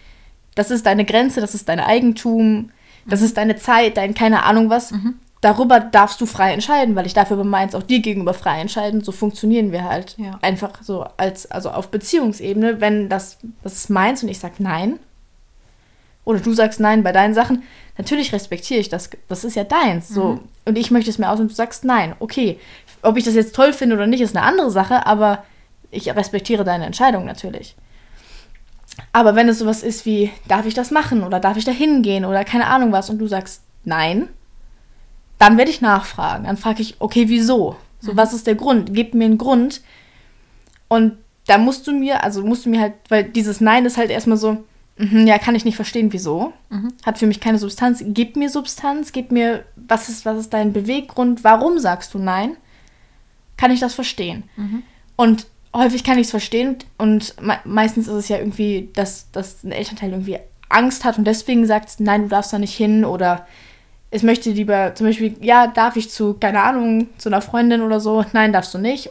Das 0.55 0.71
ist 0.71 0.85
deine 0.85 1.05
Grenze, 1.05 1.41
das 1.41 1.55
ist 1.55 1.69
dein 1.69 1.81
Eigentum, 1.81 2.71
das 3.07 3.23
ist 3.23 3.37
deine 3.37 3.57
Zeit, 3.57 3.97
dein 3.97 4.15
keine 4.15 4.43
Ahnung 4.43 4.69
was. 4.69 4.91
Mhm. 4.91 5.15
Darüber 5.41 5.81
darfst 5.81 6.21
du 6.21 6.27
frei 6.27 6.53
entscheiden, 6.53 6.95
weil 6.97 7.07
ich 7.07 7.15
dafür 7.15 7.39
bei 7.39 7.45
meins 7.45 7.75
auch 7.75 7.83
dir 7.83 8.01
gegenüber 8.01 8.35
frei 8.35 8.61
entscheiden. 8.61 9.03
So 9.03 9.11
funktionieren 9.11 9.73
wir 9.73 9.85
halt. 9.85 10.17
Ja. 10.19 10.39
Einfach 10.43 10.83
so 10.83 11.07
als, 11.17 11.51
also 11.51 11.71
auf 11.71 11.89
Beziehungsebene, 11.89 12.81
wenn 12.81 13.09
das, 13.09 13.39
das 13.63 13.75
ist 13.75 13.91
meins 13.91 14.23
und 14.23 14.29
ich 14.29 14.39
sage 14.39 14.57
nein, 14.59 14.99
oder 16.25 16.41
du 16.41 16.53
sagst 16.53 16.79
nein 16.79 17.03
bei 17.03 17.13
deinen 17.13 17.33
Sachen, 17.33 17.63
natürlich 17.97 18.33
respektiere 18.33 18.81
ich 18.81 18.91
das. 18.91 19.09
Das 19.29 19.45
ist 19.45 19.57
ja 19.57 19.65
deins. 19.65 20.09
So. 20.09 20.25
Mhm. 20.25 20.41
Und 20.67 20.79
ich 20.79 20.91
möchte 20.91 21.11
es 21.11 21.19
mir 21.19 21.31
aus 21.31 21.41
und 21.41 21.51
du 21.51 21.55
sagst 21.55 21.85
nein. 21.85 22.15
Okay. 22.21 22.59
Ob 23.03 23.17
ich 23.17 23.25
das 23.25 23.35
jetzt 23.35 23.55
toll 23.55 23.73
finde 23.73 23.97
oder 23.97 24.07
nicht, 24.07 24.21
ist 24.21 24.37
eine 24.37 24.45
andere 24.45 24.71
Sache, 24.71 25.07
aber 25.07 25.43
ich 25.91 26.15
respektiere 26.15 26.65
deine 26.65 26.85
Entscheidung 26.85 27.25
natürlich. 27.25 27.75
Aber 29.13 29.35
wenn 29.35 29.49
es 29.49 29.59
sowas 29.59 29.83
ist 29.83 30.05
wie, 30.05 30.31
darf 30.49 30.67
ich 30.67 30.75
das 30.75 30.91
machen 30.91 31.23
oder 31.23 31.41
darf 31.41 31.57
ich 31.57 31.65
da 31.65 31.73
hingehen 31.73 32.27
oder 32.27 32.45
keine 32.45 32.67
Ahnung 32.67 32.93
was 32.93 33.09
und 33.09 33.19
du 33.19 33.27
sagst 33.27 33.63
nein, 33.85 34.29
dann 35.41 35.59
werde 35.59 35.73
ich 35.73 35.81
nachfragen. 35.81 36.45
Dann 36.45 36.57
frage 36.57 36.83
ich, 36.83 36.95
okay, 37.01 37.29
wieso? 37.29 37.75
So, 37.99 38.13
mhm. 38.13 38.17
was 38.17 38.33
ist 38.33 38.47
der 38.47 38.55
Grund? 38.55 38.95
Gib 38.95 39.15
mir 39.15 39.25
einen 39.25 39.39
Grund. 39.39 39.81
Und 40.87 41.19
da 41.49 41.59
musst 41.59 41.89
du 41.89 41.93
mir, 41.93 42.23
also 42.23 42.45
musst 42.45 42.65
du 42.67 42.71
mir 42.71 42.81
halt, 42.81 42.95
weil 43.09 43.25
dieses 43.25 43.61
Nein 43.61 43.85
ist 43.85 43.97
halt 43.97 44.11
erstmal 44.11 44.37
so, 44.37 44.65
Mhm, 45.01 45.27
ja, 45.27 45.39
kann 45.39 45.55
ich 45.55 45.65
nicht 45.65 45.77
verstehen, 45.77 46.13
wieso. 46.13 46.53
Mhm. 46.69 46.93
Hat 47.07 47.17
für 47.17 47.27
mich 47.27 47.41
keine 47.41 47.59
Substanz. 47.59 48.05
Gib 48.07 48.37
mir 48.37 48.51
Substanz, 48.51 49.13
gib 49.13 49.33
mir, 49.33 49.65
was 49.75 50.11
ist, 50.11 50.27
was 50.27 50.39
ist 50.39 50.53
dein 50.53 50.75
Beweggrund, 50.75 51.43
warum 51.43 51.79
sagst 51.79 52.13
du 52.13 52.19
nein? 52.19 52.57
Kann 53.57 53.71
ich 53.71 53.81
das 53.81 53.95
verstehen? 53.95 54.45
Mhm. 54.57 54.83
Und 55.17 55.47
häufig 55.75 56.05
kann 56.05 56.19
ich 56.19 56.27
es 56.27 56.31
verstehen 56.31 56.77
und 56.99 57.35
me 57.41 57.59
meistens 57.65 58.09
ist 58.09 58.15
es 58.15 58.29
ja 58.29 58.37
irgendwie, 58.39 58.91
dass, 58.95 59.31
dass 59.31 59.65
ein 59.65 59.73
Elternteil 59.73 60.11
irgendwie 60.11 60.39
Angst 60.69 61.05
hat 61.05 61.17
und 61.17 61.25
deswegen 61.25 61.67
sagt, 61.67 61.99
nein, 61.99 62.23
du 62.23 62.29
darfst 62.29 62.53
da 62.53 62.59
nicht 62.59 62.75
hin 62.75 63.05
oder 63.05 63.47
es 64.11 64.23
möchte 64.23 64.51
lieber 64.51 64.95
zum 64.95 65.07
Beispiel, 65.07 65.37
ja, 65.41 65.67
darf 65.69 65.97
ich 65.97 66.11
zu, 66.11 66.35
keine 66.35 66.63
Ahnung, 66.63 67.09
zu 67.19 67.29
einer 67.29 67.41
Freundin 67.41 67.83
oder 67.83 68.01
so, 68.01 68.25
nein, 68.33 68.53
darfst 68.53 68.75
du 68.75 68.79
nicht 68.79 69.11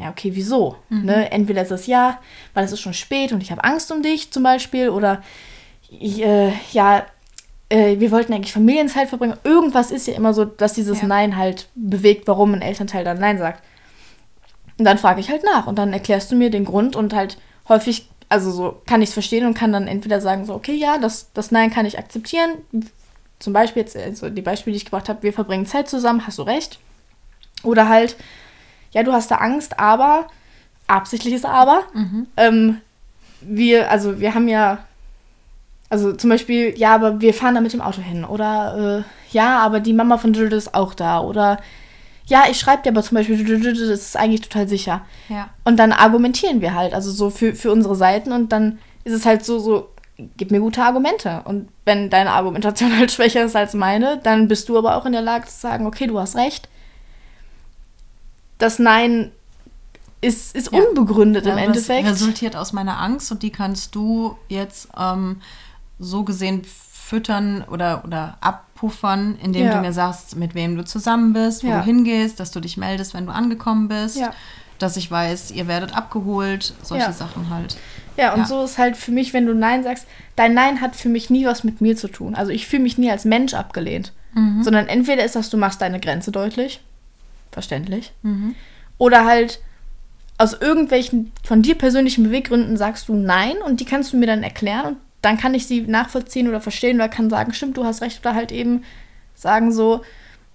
ja, 0.00 0.08
okay, 0.08 0.30
wieso? 0.34 0.76
Mhm. 0.88 1.04
Ne? 1.04 1.30
Entweder 1.30 1.62
ist 1.62 1.70
es 1.70 1.86
ja, 1.86 2.18
weil 2.54 2.64
es 2.64 2.72
ist 2.72 2.80
schon 2.80 2.94
spät 2.94 3.32
und 3.32 3.42
ich 3.42 3.50
habe 3.50 3.64
Angst 3.64 3.92
um 3.92 4.02
dich 4.02 4.30
zum 4.30 4.42
Beispiel 4.42 4.88
oder 4.88 5.22
ich, 5.90 6.22
äh, 6.22 6.52
ja, 6.72 7.04
äh, 7.68 8.00
wir 8.00 8.10
wollten 8.10 8.32
eigentlich 8.32 8.52
Familienzeit 8.52 9.08
verbringen. 9.08 9.36
Irgendwas 9.44 9.90
ist 9.90 10.06
ja 10.06 10.14
immer 10.14 10.32
so, 10.32 10.46
dass 10.46 10.72
dieses 10.72 11.02
ja. 11.02 11.08
Nein 11.08 11.36
halt 11.36 11.68
bewegt, 11.74 12.26
warum 12.28 12.54
ein 12.54 12.62
Elternteil 12.62 13.04
dann 13.04 13.18
Nein 13.18 13.38
sagt. 13.38 13.62
Und 14.78 14.86
dann 14.86 14.96
frage 14.96 15.20
ich 15.20 15.30
halt 15.30 15.44
nach 15.44 15.66
und 15.66 15.78
dann 15.78 15.92
erklärst 15.92 16.32
du 16.32 16.36
mir 16.36 16.48
den 16.48 16.64
Grund 16.64 16.96
und 16.96 17.12
halt 17.12 17.36
häufig, 17.68 18.08
also 18.30 18.50
so 18.50 18.80
kann 18.86 19.02
ich 19.02 19.10
es 19.10 19.14
verstehen 19.14 19.44
und 19.44 19.52
kann 19.52 19.72
dann 19.72 19.86
entweder 19.86 20.22
sagen, 20.22 20.46
so, 20.46 20.54
okay, 20.54 20.74
ja, 20.74 20.96
das, 20.96 21.30
das 21.34 21.50
Nein 21.50 21.70
kann 21.70 21.84
ich 21.84 21.98
akzeptieren. 21.98 22.52
Zum 23.40 23.52
Beispiel 23.52 23.82
jetzt, 23.82 23.96
also 23.96 24.30
die 24.30 24.42
Beispiele, 24.42 24.74
die 24.74 24.78
ich 24.78 24.84
gebracht 24.84 25.08
habe, 25.08 25.22
wir 25.22 25.32
verbringen 25.32 25.66
Zeit 25.66 25.88
zusammen, 25.88 26.26
hast 26.26 26.38
du 26.38 26.42
recht. 26.42 26.78
Oder 27.64 27.88
halt, 27.88 28.16
ja, 28.92 29.02
du 29.02 29.12
hast 29.12 29.30
da 29.30 29.36
Angst, 29.36 29.80
aber, 29.80 30.28
absichtliches 30.86 31.44
Aber, 31.44 31.82
mhm. 31.94 32.26
ähm, 32.36 32.80
wir, 33.40 33.90
also 33.90 34.20
wir 34.20 34.34
haben 34.34 34.46
ja, 34.46 34.78
also 35.88 36.12
zum 36.12 36.30
Beispiel, 36.30 36.78
ja, 36.78 36.94
aber 36.94 37.20
wir 37.20 37.34
fahren 37.34 37.54
da 37.54 37.60
mit 37.60 37.72
dem 37.72 37.80
Auto 37.80 38.02
hin. 38.02 38.24
Oder, 38.24 39.04
äh, 39.04 39.34
ja, 39.34 39.58
aber 39.58 39.80
die 39.80 39.92
Mama 39.94 40.18
von 40.18 40.34
Judith 40.34 40.52
ist 40.52 40.74
auch 40.74 40.94
da. 40.94 41.20
Oder, 41.20 41.58
ja, 42.26 42.44
ich 42.50 42.58
schreibe 42.58 42.82
dir 42.82 42.90
aber 42.90 43.02
zum 43.02 43.16
Beispiel, 43.16 43.42
das 43.62 43.78
ist 43.78 44.16
eigentlich 44.16 44.42
total 44.42 44.68
sicher. 44.68 45.00
Ja. 45.28 45.48
Und 45.64 45.78
dann 45.78 45.92
argumentieren 45.92 46.60
wir 46.60 46.74
halt, 46.74 46.92
also 46.92 47.10
so 47.10 47.30
für, 47.30 47.54
für 47.54 47.72
unsere 47.72 47.96
Seiten 47.96 48.32
und 48.32 48.52
dann 48.52 48.78
ist 49.04 49.14
es 49.14 49.26
halt 49.26 49.44
so, 49.44 49.58
so, 49.58 49.88
gib 50.36 50.50
mir 50.50 50.60
gute 50.60 50.82
Argumente. 50.82 51.42
Und 51.44 51.68
wenn 51.84 52.10
deine 52.10 52.32
Argumentation 52.32 52.96
halt 52.98 53.12
schwächer 53.12 53.44
ist 53.44 53.56
als 53.56 53.74
meine, 53.74 54.18
dann 54.22 54.48
bist 54.48 54.68
du 54.68 54.78
aber 54.78 54.96
auch 54.96 55.06
in 55.06 55.12
der 55.12 55.22
Lage 55.22 55.46
zu 55.46 55.58
sagen, 55.58 55.86
okay, 55.86 56.06
du 56.06 56.18
hast 56.18 56.36
recht 56.36 56.68
das 58.60 58.78
Nein 58.78 59.32
ist, 60.20 60.54
ist 60.54 60.72
ja. 60.72 60.80
unbegründet 60.80 61.46
ja, 61.46 61.52
im 61.52 61.58
Endeffekt. 61.58 62.06
Das 62.06 62.20
resultiert 62.20 62.54
aus 62.54 62.72
meiner 62.72 63.00
Angst 63.00 63.32
und 63.32 63.42
die 63.42 63.50
kannst 63.50 63.94
du 63.94 64.36
jetzt 64.48 64.88
ähm, 64.96 65.40
so 65.98 66.22
gesehen 66.22 66.62
füttern 66.64 67.64
oder, 67.68 68.04
oder 68.04 68.36
abpuffern, 68.40 69.36
indem 69.42 69.66
ja. 69.66 69.74
du 69.74 69.80
mir 69.80 69.92
sagst, 69.92 70.36
mit 70.36 70.54
wem 70.54 70.76
du 70.76 70.84
zusammen 70.84 71.32
bist, 71.32 71.64
wo 71.64 71.68
du 71.68 71.82
hingehst, 71.82 72.38
dass 72.38 72.52
du 72.52 72.60
dich 72.60 72.76
meldest, 72.76 73.14
wenn 73.14 73.26
du 73.26 73.32
angekommen 73.32 73.88
bist, 73.88 74.20
dass 74.78 74.96
ich 74.96 75.10
weiß, 75.10 75.50
ihr 75.50 75.66
werdet 75.66 75.96
abgeholt, 75.96 76.74
solche 76.82 77.12
Sachen 77.12 77.50
halt. 77.50 77.76
Ja, 78.20 78.34
und 78.34 78.46
so 78.46 78.62
ist 78.62 78.78
halt 78.78 78.96
für 78.96 79.12
mich, 79.12 79.32
wenn 79.32 79.46
du 79.46 79.54
Nein 79.54 79.82
sagst, 79.82 80.06
dein 80.36 80.52
Nein 80.52 80.80
hat 80.80 80.94
für 80.94 81.08
mich 81.08 81.30
nie 81.30 81.46
was 81.46 81.64
mit 81.64 81.80
mir 81.80 81.96
zu 81.96 82.08
tun. 82.08 82.34
Also 82.34 82.52
ich 82.52 82.66
fühle 82.66 82.82
mich 82.82 82.98
nie 82.98 83.10
als 83.10 83.24
Mensch 83.24 83.54
abgelehnt. 83.54 84.12
Mhm. 84.34 84.62
Sondern 84.62 84.88
entweder 84.88 85.24
ist 85.24 85.36
das, 85.36 85.50
du 85.50 85.56
machst 85.56 85.80
deine 85.80 86.00
Grenze 86.00 86.30
deutlich 86.30 86.80
verständlich. 87.50 88.12
Mhm. 88.22 88.54
Oder 88.98 89.24
halt 89.24 89.60
aus 90.38 90.54
irgendwelchen 90.54 91.32
von 91.44 91.62
dir 91.62 91.76
persönlichen 91.76 92.24
Beweggründen 92.24 92.76
sagst 92.76 93.08
du 93.08 93.14
nein 93.14 93.56
und 93.64 93.80
die 93.80 93.84
kannst 93.84 94.12
du 94.12 94.16
mir 94.16 94.26
dann 94.26 94.42
erklären 94.42 94.86
und 94.86 94.96
dann 95.22 95.36
kann 95.36 95.52
ich 95.54 95.66
sie 95.66 95.82
nachvollziehen 95.82 96.48
oder 96.48 96.60
verstehen 96.60 96.96
oder 96.96 97.08
kann 97.08 97.28
sagen, 97.28 97.52
stimmt, 97.52 97.76
du 97.76 97.84
hast 97.84 98.00
recht 98.00 98.20
oder 98.20 98.34
halt 98.34 98.52
eben 98.52 98.84
sagen 99.34 99.72
so, 99.72 100.02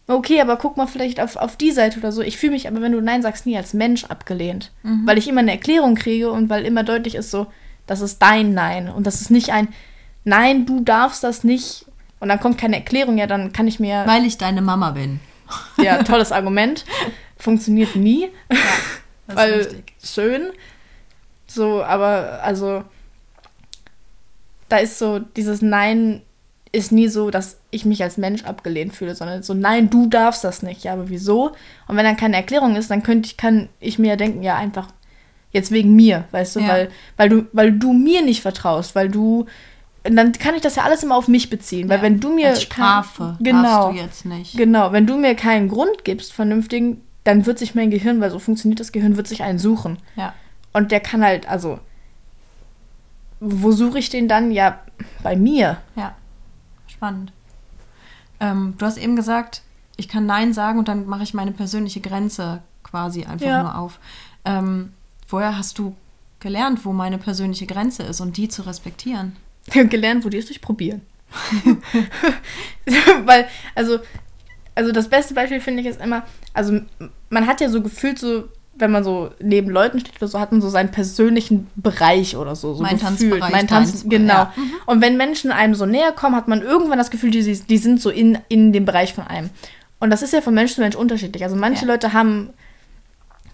okay, 0.07 0.41
aber 0.41 0.57
guck 0.57 0.77
mal 0.77 0.87
vielleicht 0.87 1.19
auf, 1.19 1.35
auf 1.35 1.57
die 1.57 1.71
Seite 1.71 1.99
oder 1.99 2.11
so. 2.11 2.21
Ich 2.21 2.37
fühle 2.37 2.53
mich 2.53 2.67
aber, 2.67 2.81
wenn 2.81 2.91
du 2.91 3.01
Nein 3.01 3.21
sagst, 3.21 3.45
nie 3.45 3.57
als 3.57 3.73
Mensch 3.73 4.05
abgelehnt, 4.05 4.71
mhm. 4.83 5.05
weil 5.05 5.17
ich 5.17 5.27
immer 5.27 5.41
eine 5.41 5.51
Erklärung 5.51 5.95
kriege 5.95 6.31
und 6.31 6.49
weil 6.49 6.65
immer 6.65 6.83
deutlich 6.83 7.15
ist 7.15 7.31
so, 7.31 7.47
das 7.87 8.01
ist 8.01 8.19
dein 8.19 8.53
Nein 8.53 8.89
und 8.89 9.07
das 9.07 9.21
ist 9.21 9.31
nicht 9.31 9.51
ein 9.51 9.69
Nein, 10.23 10.65
du 10.65 10.81
darfst 10.81 11.23
das 11.23 11.43
nicht 11.43 11.85
und 12.19 12.29
dann 12.29 12.39
kommt 12.39 12.57
keine 12.57 12.77
Erklärung, 12.77 13.17
ja, 13.17 13.27
dann 13.27 13.53
kann 13.53 13.67
ich 13.67 13.79
mir... 13.79 14.03
Weil 14.05 14.25
ich 14.25 14.37
deine 14.37 14.61
Mama 14.61 14.91
bin. 14.91 15.19
Ja, 15.77 16.01
tolles 16.03 16.31
Argument. 16.31 16.85
Funktioniert 17.37 17.95
nie. 17.95 18.29
Ja, 18.49 18.57
das 19.27 19.35
weil 19.35 19.51
ist 19.51 19.71
richtig. 19.71 19.93
schön. 20.03 20.41
So, 21.47 21.83
aber 21.83 22.39
also 22.43 22.83
da 24.69 24.77
ist 24.77 24.97
so 24.97 25.19
dieses 25.19 25.61
Nein 25.61 26.21
ist 26.71 26.91
nie 26.91 27.07
so, 27.07 27.29
dass 27.29 27.59
ich 27.75 27.85
mich 27.85 28.01
als 28.03 28.17
Mensch 28.17 28.43
abgelehnt 28.43 28.95
fühle, 28.95 29.15
sondern 29.15 29.43
so 29.43 29.53
nein, 29.53 29.89
du 29.89 30.07
darfst 30.07 30.43
das 30.43 30.63
nicht. 30.63 30.83
Ja, 30.83 30.93
aber 30.93 31.09
wieso? 31.09 31.51
Und 31.87 31.97
wenn 31.97 32.05
dann 32.05 32.17
keine 32.17 32.35
Erklärung 32.35 32.75
ist, 32.75 32.89
dann 32.89 33.03
könnte 33.03 33.27
ich 33.27 33.37
kann 33.37 33.69
ich 33.79 33.99
mir 33.99 34.17
denken, 34.17 34.43
ja 34.43 34.55
einfach 34.55 34.87
jetzt 35.51 35.71
wegen 35.71 35.95
mir, 35.95 36.25
weißt 36.31 36.57
du, 36.57 36.59
ja. 36.61 36.67
weil 36.67 36.89
weil 37.17 37.29
du 37.29 37.45
weil 37.53 37.71
du 37.71 37.93
mir 37.93 38.21
nicht 38.21 38.41
vertraust, 38.41 38.95
weil 38.95 39.09
du 39.09 39.45
dann 40.03 40.31
kann 40.33 40.53
ich 40.53 40.61
das 40.61 40.75
ja 40.75 40.83
alles 40.83 41.03
immer 41.03 41.15
auf 41.15 41.27
mich 41.27 41.49
beziehen, 41.49 41.89
weil 41.89 41.97
ja, 41.97 42.03
wenn 42.03 42.19
du 42.19 42.33
mir 42.33 42.49
als 42.49 42.61
Strafe 42.61 43.35
kein, 43.37 43.43
genau 43.43 43.91
du 43.91 43.97
jetzt 43.97 44.25
nicht. 44.25 44.55
Genau, 44.55 44.91
wenn 44.91 45.07
du 45.07 45.17
mir 45.17 45.35
keinen 45.35 45.67
Grund 45.67 46.03
gibst, 46.03 46.33
vernünftigen, 46.33 47.01
dann 47.23 47.45
wird 47.47 47.57
sich 47.57 47.73
mein 47.73 47.89
Gehirn, 47.89 48.21
weil 48.21 48.29
so 48.29 48.37
funktioniert 48.37 48.79
das 48.79 48.91
Gehirn, 48.91 49.17
wird 49.17 49.27
sich 49.27 49.41
einen 49.41 49.57
suchen. 49.57 49.97
Ja. 50.15 50.33
Und 50.73 50.91
der 50.91 50.99
kann 50.99 51.23
halt, 51.23 51.49
also 51.49 51.79
wo 53.39 53.71
suche 53.71 53.99
ich 53.99 54.09
den 54.09 54.27
dann? 54.27 54.51
Ja, 54.51 54.79
bei 55.23 55.35
mir. 55.35 55.77
Ja, 55.95 56.15
spannend. 56.87 57.31
Ähm, 58.39 58.75
du 58.77 58.85
hast 58.85 58.97
eben 58.97 59.15
gesagt, 59.15 59.61
ich 59.97 60.07
kann 60.07 60.25
Nein 60.25 60.53
sagen 60.53 60.79
und 60.79 60.87
dann 60.87 61.05
mache 61.05 61.23
ich 61.23 61.33
meine 61.33 61.51
persönliche 61.51 62.01
Grenze 62.01 62.61
quasi 62.83 63.25
einfach 63.25 63.45
ja. 63.45 63.63
nur 63.63 63.77
auf. 63.77 63.99
Ähm, 64.43 64.93
woher 65.27 65.57
hast 65.57 65.79
du 65.79 65.95
gelernt, 66.39 66.85
wo 66.85 66.93
meine 66.93 67.17
persönliche 67.17 67.65
Grenze 67.65 68.03
ist 68.03 68.21
und 68.21 68.37
die 68.37 68.49
zu 68.49 68.63
respektieren? 68.63 69.35
gelernt, 69.71 70.25
wo 70.25 70.29
die 70.29 70.37
es 70.37 70.45
durchprobieren. 70.45 71.01
Weil, 73.25 73.47
also, 73.73 73.99
also 74.75 74.91
das 74.91 75.09
beste 75.09 75.33
Beispiel 75.33 75.59
finde 75.59 75.81
ich 75.81 75.87
ist 75.87 76.01
immer, 76.01 76.23
also 76.53 76.79
man 77.29 77.47
hat 77.47 77.61
ja 77.61 77.69
so 77.69 77.81
gefühlt 77.81 78.19
so, 78.19 78.47
wenn 78.77 78.91
man 78.91 79.03
so 79.03 79.31
neben 79.39 79.69
Leuten 79.69 79.99
steht 79.99 80.17
oder 80.17 80.27
so, 80.27 80.39
hat 80.39 80.51
man 80.51 80.61
so 80.61 80.69
seinen 80.69 80.91
persönlichen 80.91 81.67
Bereich 81.75 82.35
oder 82.35 82.55
so. 82.55 82.73
so 82.73 82.83
mein 82.83 82.97
gefühlt. 82.97 83.31
Tanzbereich. 83.31 83.51
Mein 83.51 83.67
Tanz, 83.67 84.05
genau. 84.07 84.33
Ja. 84.33 84.53
Mhm. 84.55 84.71
Und 84.85 85.01
wenn 85.01 85.17
Menschen 85.17 85.51
einem 85.51 85.75
so 85.75 85.85
näher 85.85 86.11
kommen, 86.11 86.35
hat 86.35 86.47
man 86.47 86.61
irgendwann 86.61 86.97
das 86.97 87.11
Gefühl, 87.11 87.31
die, 87.31 87.41
die 87.41 87.77
sind 87.77 88.01
so 88.01 88.09
in, 88.09 88.37
in 88.49 88.73
dem 88.73 88.85
Bereich 88.85 89.13
von 89.13 89.25
einem. 89.25 89.49
Und 89.99 90.09
das 90.09 90.21
ist 90.21 90.33
ja 90.33 90.41
von 90.41 90.53
Mensch 90.53 90.73
zu 90.75 90.81
Mensch 90.81 90.95
unterschiedlich. 90.95 91.43
Also 91.43 91.55
manche 91.55 91.85
ja. 91.85 91.91
Leute 91.91 92.13
haben 92.13 92.49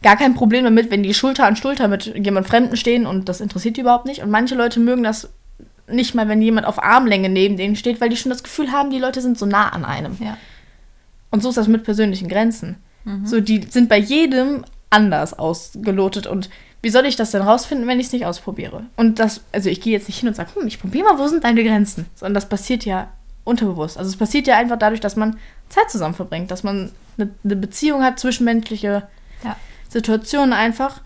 gar 0.01 0.17
kein 0.17 0.33
Problem 0.33 0.63
damit, 0.63 0.89
wenn 0.89 1.03
die 1.03 1.13
Schulter 1.13 1.45
an 1.45 1.55
Schulter 1.55 1.87
mit 1.87 2.13
jemand 2.15 2.47
Fremden 2.47 2.75
stehen 2.75 3.05
und 3.05 3.29
das 3.29 3.41
interessiert 3.41 3.77
die 3.77 3.81
überhaupt 3.81 4.05
nicht. 4.05 4.23
Und 4.23 4.31
manche 4.31 4.55
Leute 4.55 4.79
mögen 4.79 5.03
das 5.03 5.29
nicht 5.87 6.15
mal, 6.15 6.27
wenn 6.27 6.41
jemand 6.41 6.65
auf 6.65 6.81
Armlänge 6.83 7.29
neben 7.29 7.57
denen 7.57 7.75
steht, 7.75 8.01
weil 8.01 8.09
die 8.09 8.17
schon 8.17 8.31
das 8.31 8.43
Gefühl 8.43 8.71
haben, 8.71 8.89
die 8.89 8.99
Leute 8.99 9.21
sind 9.21 9.37
so 9.37 9.45
nah 9.45 9.69
an 9.69 9.85
einem. 9.85 10.17
Ja. 10.19 10.37
Und 11.29 11.43
so 11.43 11.49
ist 11.49 11.57
das 11.57 11.67
mit 11.67 11.83
persönlichen 11.83 12.27
Grenzen. 12.27 12.77
Mhm. 13.03 13.25
So, 13.25 13.39
die 13.39 13.61
sind 13.69 13.89
bei 13.89 13.97
jedem 13.97 14.63
anders 14.91 15.33
ausgelotet 15.37 16.27
und 16.27 16.49
wie 16.83 16.89
soll 16.89 17.05
ich 17.05 17.15
das 17.15 17.31
denn 17.31 17.41
rausfinden, 17.41 17.87
wenn 17.87 17.99
ich 17.99 18.07
es 18.07 18.13
nicht 18.13 18.25
ausprobiere? 18.25 18.85
Und 18.95 19.19
das, 19.19 19.41
also 19.51 19.69
ich 19.69 19.81
gehe 19.81 19.93
jetzt 19.93 20.07
nicht 20.07 20.19
hin 20.19 20.29
und 20.29 20.35
sage, 20.35 20.55
hm, 20.55 20.67
ich 20.67 20.79
probiere 20.79 21.05
mal, 21.05 21.19
wo 21.19 21.27
sind 21.27 21.43
deine 21.43 21.63
Grenzen? 21.63 22.07
Sondern 22.15 22.33
das 22.33 22.49
passiert 22.49 22.85
ja 22.85 23.11
unterbewusst. 23.43 23.97
Also 23.97 24.09
es 24.09 24.17
passiert 24.17 24.47
ja 24.47 24.57
einfach 24.57 24.77
dadurch, 24.77 24.99
dass 24.99 25.15
man 25.15 25.37
Zeit 25.69 25.89
zusammen 25.91 26.15
verbringt, 26.15 26.51
dass 26.51 26.63
man 26.63 26.91
eine, 27.17 27.29
eine 27.43 27.55
Beziehung 27.55 28.03
hat, 28.03 28.19
zwischenmenschliche 28.19 29.07
ja. 29.43 29.55
Situationen 29.89 30.53
einfach, 30.53 31.01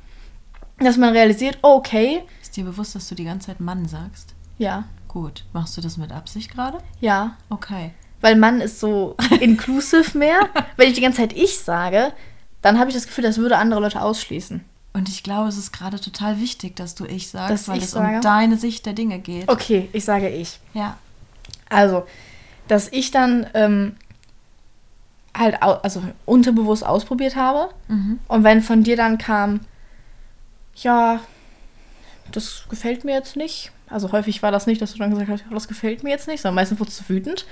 dass 0.79 0.97
man 0.97 1.13
realisiert, 1.13 1.59
oh, 1.61 1.75
okay. 1.75 2.23
Ist 2.41 2.55
dir 2.55 2.65
bewusst, 2.65 2.95
dass 2.95 3.07
du 3.09 3.15
die 3.15 3.25
ganze 3.25 3.47
Zeit 3.47 3.59
Mann 3.59 3.87
sagst? 3.87 4.33
Ja. 4.57 4.85
Gut. 5.07 5.45
Machst 5.53 5.77
du 5.77 5.81
das 5.81 5.97
mit 5.97 6.11
Absicht 6.11 6.53
gerade? 6.53 6.79
Ja. 6.99 7.37
Okay. 7.49 7.91
Weil 8.21 8.35
Mann 8.35 8.61
ist 8.61 8.79
so 8.79 9.15
inclusive 9.39 10.17
mehr. 10.17 10.49
Wenn 10.77 10.87
ich 10.87 10.95
die 10.95 11.01
ganze 11.01 11.21
Zeit 11.21 11.33
ich 11.33 11.59
sage, 11.59 12.13
dann 12.65 12.79
habe 12.79 12.89
ich 12.89 12.95
das 12.95 13.05
Gefühl, 13.05 13.23
das 13.23 13.37
würde 13.37 13.59
andere 13.59 13.79
Leute 13.79 14.01
ausschließen. 14.01 14.65
Und 14.93 15.07
ich 15.07 15.21
glaube, 15.21 15.47
es 15.47 15.55
ist 15.55 15.71
gerade 15.71 16.01
total 16.01 16.39
wichtig, 16.39 16.75
dass 16.75 16.95
du 16.95 17.05
ich 17.05 17.29
sagst, 17.29 17.51
dass 17.51 17.67
weil 17.67 17.77
es 17.77 17.91
sage? 17.91 18.15
um 18.15 18.21
deine 18.21 18.57
Sicht 18.57 18.87
der 18.87 18.93
Dinge 18.93 19.19
geht. 19.19 19.47
Okay, 19.47 19.87
ich 19.93 20.03
sage 20.03 20.29
ich. 20.29 20.59
Ja. 20.73 20.97
Also, 21.69 22.07
dass 22.67 22.91
ich 22.91 23.11
dann 23.11 23.45
ähm, 23.53 23.97
halt 25.37 25.61
also 25.61 26.01
unterbewusst 26.25 26.83
ausprobiert 26.83 27.35
habe. 27.35 27.71
Mhm. 27.87 28.19
Und 28.27 28.43
wenn 28.43 28.63
von 28.63 28.81
dir 28.81 28.97
dann 28.97 29.19
kam, 29.19 29.59
ja, 30.73 31.19
das 32.31 32.65
gefällt 32.67 33.05
mir 33.05 33.13
jetzt 33.13 33.35
nicht. 33.35 33.73
Also 33.91 34.11
häufig 34.11 34.41
war 34.41 34.51
das 34.51 34.65
nicht, 34.65 34.81
dass 34.81 34.93
du 34.93 34.97
dann 34.97 35.11
gesagt 35.11 35.29
hast, 35.29 35.43
das 35.51 35.67
gefällt 35.67 36.01
mir 36.01 36.09
jetzt 36.09 36.27
nicht, 36.27 36.41
sondern 36.41 36.55
meistens 36.55 36.79
wurdest 36.79 37.01
du 37.01 37.09
wütend. 37.13 37.45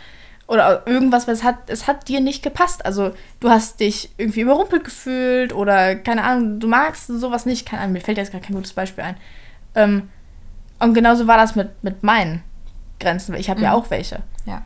Oder 0.53 0.83
irgendwas, 0.85 1.25
weil 1.25 1.33
es 1.33 1.41
hat, 1.41 1.67
es 1.67 1.87
hat 1.87 2.07
dir 2.07 2.19
nicht 2.19 2.43
gepasst. 2.43 2.85
Also 2.85 3.11
du 3.39 3.49
hast 3.49 3.79
dich 3.79 4.11
irgendwie 4.17 4.41
überrumpelt 4.41 4.83
gefühlt 4.83 5.51
oder 5.51 5.95
keine 5.95 6.23
Ahnung, 6.23 6.59
du 6.59 6.67
magst 6.67 7.07
sowas 7.07 7.47
nicht. 7.47 7.65
Keine 7.65 7.81
Ahnung, 7.81 7.93
mir 7.93 8.01
fällt 8.01 8.19
jetzt 8.19 8.31
gar 8.31 8.39
kein 8.39 8.55
gutes 8.55 8.73
Beispiel 8.73 9.03
ein. 9.03 9.17
Ähm, 9.73 10.09
und 10.77 10.93
genauso 10.93 11.25
war 11.25 11.37
das 11.37 11.55
mit, 11.55 11.83
mit 11.83 12.03
meinen 12.03 12.43
Grenzen, 12.99 13.33
weil 13.33 13.41
ich 13.41 13.49
habe 13.49 13.61
mhm. 13.61 13.63
ja 13.63 13.73
auch 13.73 13.89
welche. 13.89 14.19
Ja. 14.45 14.61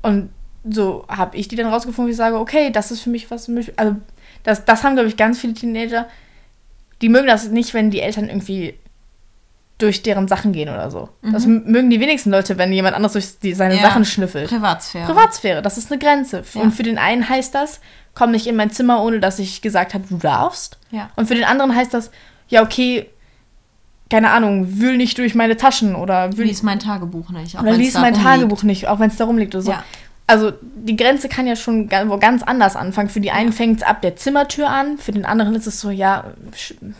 Und 0.00 0.30
so 0.62 1.04
habe 1.08 1.36
ich 1.36 1.48
die 1.48 1.56
dann 1.56 1.72
rausgefunden, 1.72 2.06
wie 2.06 2.12
ich 2.12 2.16
sage, 2.16 2.38
okay, 2.38 2.70
das 2.70 2.92
ist 2.92 3.00
für 3.00 3.10
mich 3.10 3.28
was. 3.28 3.50
Also, 3.74 3.96
das, 4.44 4.64
das 4.64 4.84
haben, 4.84 4.94
glaube 4.94 5.08
ich, 5.08 5.16
ganz 5.16 5.40
viele 5.40 5.54
Teenager. 5.54 6.06
Die 7.02 7.08
mögen 7.08 7.26
das 7.26 7.48
nicht, 7.48 7.74
wenn 7.74 7.90
die 7.90 8.00
Eltern 8.00 8.28
irgendwie 8.28 8.78
durch 9.78 10.02
deren 10.02 10.26
Sachen 10.26 10.52
gehen 10.52 10.68
oder 10.68 10.90
so. 10.90 11.10
Mhm. 11.22 11.32
Das 11.32 11.46
mögen 11.46 11.90
die 11.90 12.00
wenigsten 12.00 12.30
Leute, 12.30 12.56
wenn 12.56 12.72
jemand 12.72 12.96
anderes 12.96 13.12
durch 13.12 13.38
die, 13.40 13.52
seine 13.52 13.76
ja. 13.76 13.82
Sachen 13.82 14.04
schnüffelt. 14.04 14.48
Privatsphäre. 14.48 15.06
Privatsphäre, 15.06 15.62
das 15.62 15.76
ist 15.76 15.92
eine 15.92 15.98
Grenze. 15.98 16.42
Ja. 16.54 16.62
Und 16.62 16.72
für 16.72 16.82
den 16.82 16.98
einen 16.98 17.28
heißt 17.28 17.54
das, 17.54 17.80
komm 18.14 18.30
nicht 18.30 18.46
in 18.46 18.56
mein 18.56 18.70
Zimmer, 18.70 19.02
ohne 19.02 19.20
dass 19.20 19.38
ich 19.38 19.60
gesagt 19.60 19.92
habe, 19.92 20.04
du 20.08 20.16
darfst. 20.16 20.78
Ja. 20.90 21.10
Und 21.16 21.26
für 21.26 21.34
den 21.34 21.44
anderen 21.44 21.74
heißt 21.74 21.92
das, 21.92 22.10
ja, 22.48 22.62
okay, 22.62 23.10
keine 24.08 24.30
Ahnung, 24.30 24.78
wühl 24.78 24.96
nicht 24.96 25.18
durch 25.18 25.34
meine 25.34 25.56
Taschen 25.56 25.94
oder 25.94 26.36
wühl. 26.36 26.46
Lies 26.46 26.62
mein 26.62 26.78
Tagebuch 26.78 27.30
nicht. 27.30 27.58
Auch 27.58 27.62
oder 27.62 27.72
lies 27.72 27.94
mein 27.94 28.14
Tagebuch 28.14 28.62
nicht, 28.62 28.86
auch 28.86 29.00
wenn 29.00 29.10
es 29.10 29.16
darum 29.16 29.36
liegt 29.36 29.54
oder 29.54 29.62
so. 29.62 29.72
Ja 29.72 29.84
also 30.26 30.52
die 30.60 30.96
Grenze 30.96 31.28
kann 31.28 31.46
ja 31.46 31.54
schon 31.54 31.90
wo 32.06 32.18
ganz 32.18 32.42
anders 32.42 32.74
anfangen. 32.74 33.08
Für 33.08 33.20
die 33.20 33.30
einen 33.30 33.52
fängt 33.52 33.78
es 33.78 33.86
ab 33.86 34.02
der 34.02 34.16
Zimmertür 34.16 34.68
an, 34.68 34.98
für 34.98 35.12
den 35.12 35.24
anderen 35.24 35.54
ist 35.54 35.66
es 35.66 35.80
so, 35.80 35.90
ja, 35.90 36.24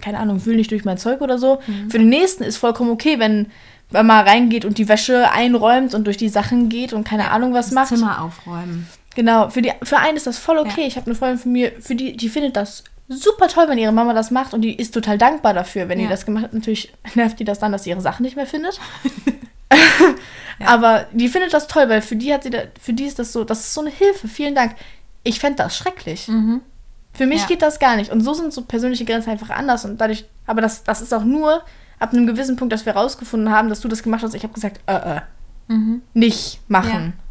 keine 0.01 0.19
Ahnung, 0.19 0.47
wühl 0.47 0.57
nicht 0.57 0.71
durch 0.71 0.85
mein 0.85 0.99
Zeug 0.99 1.21
oder 1.21 1.39
so. 1.39 1.61
Mhm. 1.67 1.91
Für 1.91 1.99
den 1.99 2.09
nächsten 2.09 2.45
ist 2.45 2.57
vollkommen 2.57 2.91
okay, 2.91 3.19
wenn 3.19 3.47
man 3.91 4.07
mal 4.07 4.23
reingeht 4.25 4.65
und 4.65 4.79
die 4.79 4.89
Wäsche 4.89 5.31
einräumt 5.33 5.95
und 5.95 6.07
durch 6.07 6.17
die 6.17 6.29
Sachen 6.29 6.69
geht 6.69 6.93
und 6.93 7.05
keine 7.05 7.31
Ahnung 7.31 7.53
was 7.53 7.67
das 7.67 7.75
macht. 7.75 7.89
Zimmer 7.89 8.23
aufräumen. 8.23 8.87
Genau, 9.15 9.49
für, 9.49 9.62
die, 9.62 9.73
für 9.83 9.99
einen 9.99 10.17
ist 10.17 10.27
das 10.27 10.39
voll 10.39 10.59
okay. 10.59 10.83
Ja. 10.83 10.87
Ich 10.87 10.97
habe 10.97 11.07
eine 11.07 11.15
Freundin 11.15 11.39
von 11.39 11.53
mir, 11.53 11.73
für 11.81 11.95
die, 11.95 12.17
die 12.17 12.29
findet 12.29 12.57
das 12.57 12.85
super 13.09 13.49
toll, 13.49 13.67
wenn 13.69 13.79
ihre 13.79 13.93
Mama 13.93 14.12
das 14.12 14.31
macht 14.31 14.53
und 14.53 14.62
die 14.62 14.77
ist 14.77 14.93
total 14.93 15.19
dankbar 15.19 15.55
dafür, 15.55 15.89
wenn 15.89 15.99
ja. 15.99 16.05
die 16.05 16.11
das 16.11 16.27
gemacht 16.27 16.45
hat. 16.45 16.55
Natürlich 16.55 16.93
nervt 17.15 17.41
die 17.41 17.45
das 17.45 17.59
dann, 17.59 17.73
dass 17.73 17.85
sie 17.85 17.91
ihre 17.91 18.01
Sachen 18.01 18.23
nicht 18.23 18.37
mehr 18.37 18.47
findet. 18.47 18.79
Ja. 20.59 20.69
Aber 20.69 21.07
die 21.12 21.29
findet 21.29 21.53
das 21.53 21.66
toll, 21.66 21.88
weil 21.88 22.03
für 22.03 22.16
die 22.16 22.33
hat 22.33 22.42
sie 22.42 22.51
da, 22.51 22.61
für 22.81 22.92
die 22.92 23.05
ist 23.05 23.19
das 23.19 23.33
so, 23.33 23.45
das 23.45 23.61
ist 23.61 23.75
so 23.75 23.81
eine 23.83 23.90
Hilfe. 23.90 24.29
Vielen 24.29 24.55
Dank. 24.55 24.75
Ich 25.23 25.38
fände 25.38 25.57
das 25.57 25.77
schrecklich. 25.77 26.29
Mhm. 26.29 26.61
Für 27.12 27.27
mich 27.27 27.42
ja. 27.42 27.47
geht 27.47 27.62
das 27.62 27.79
gar 27.79 27.97
nicht. 27.97 28.11
Und 28.11 28.21
so 28.21 28.35
sind 28.35 28.53
so 28.53 28.62
persönliche 28.62 29.05
Grenzen 29.05 29.31
einfach 29.31 29.51
anders. 29.51 29.85
Und 29.85 30.01
dadurch, 30.01 30.27
aber 30.47 30.61
das, 30.61 30.85
das 30.85 31.01
ist 31.01 31.12
auch 31.14 31.25
nur 31.25 31.62
ab 31.99 32.12
einem 32.12 32.27
gewissen 32.27 32.57
Punkt, 32.57 32.73
dass 32.73 32.87
wir 32.87 32.95
rausgefunden 32.95 33.51
haben, 33.51 33.69
dass 33.69 33.81
du 33.81 33.88
das 33.88 34.03
gemacht 34.03 34.23
hast. 34.23 34.35
Ich 34.35 34.42
habe 34.42 34.53
gesagt, 34.53 34.81
äh, 34.87 35.16
äh. 35.16 35.21
Mhm. 35.69 36.03
Nicht 36.14 36.61
machen. 36.69 37.14
Ja. 37.16 37.26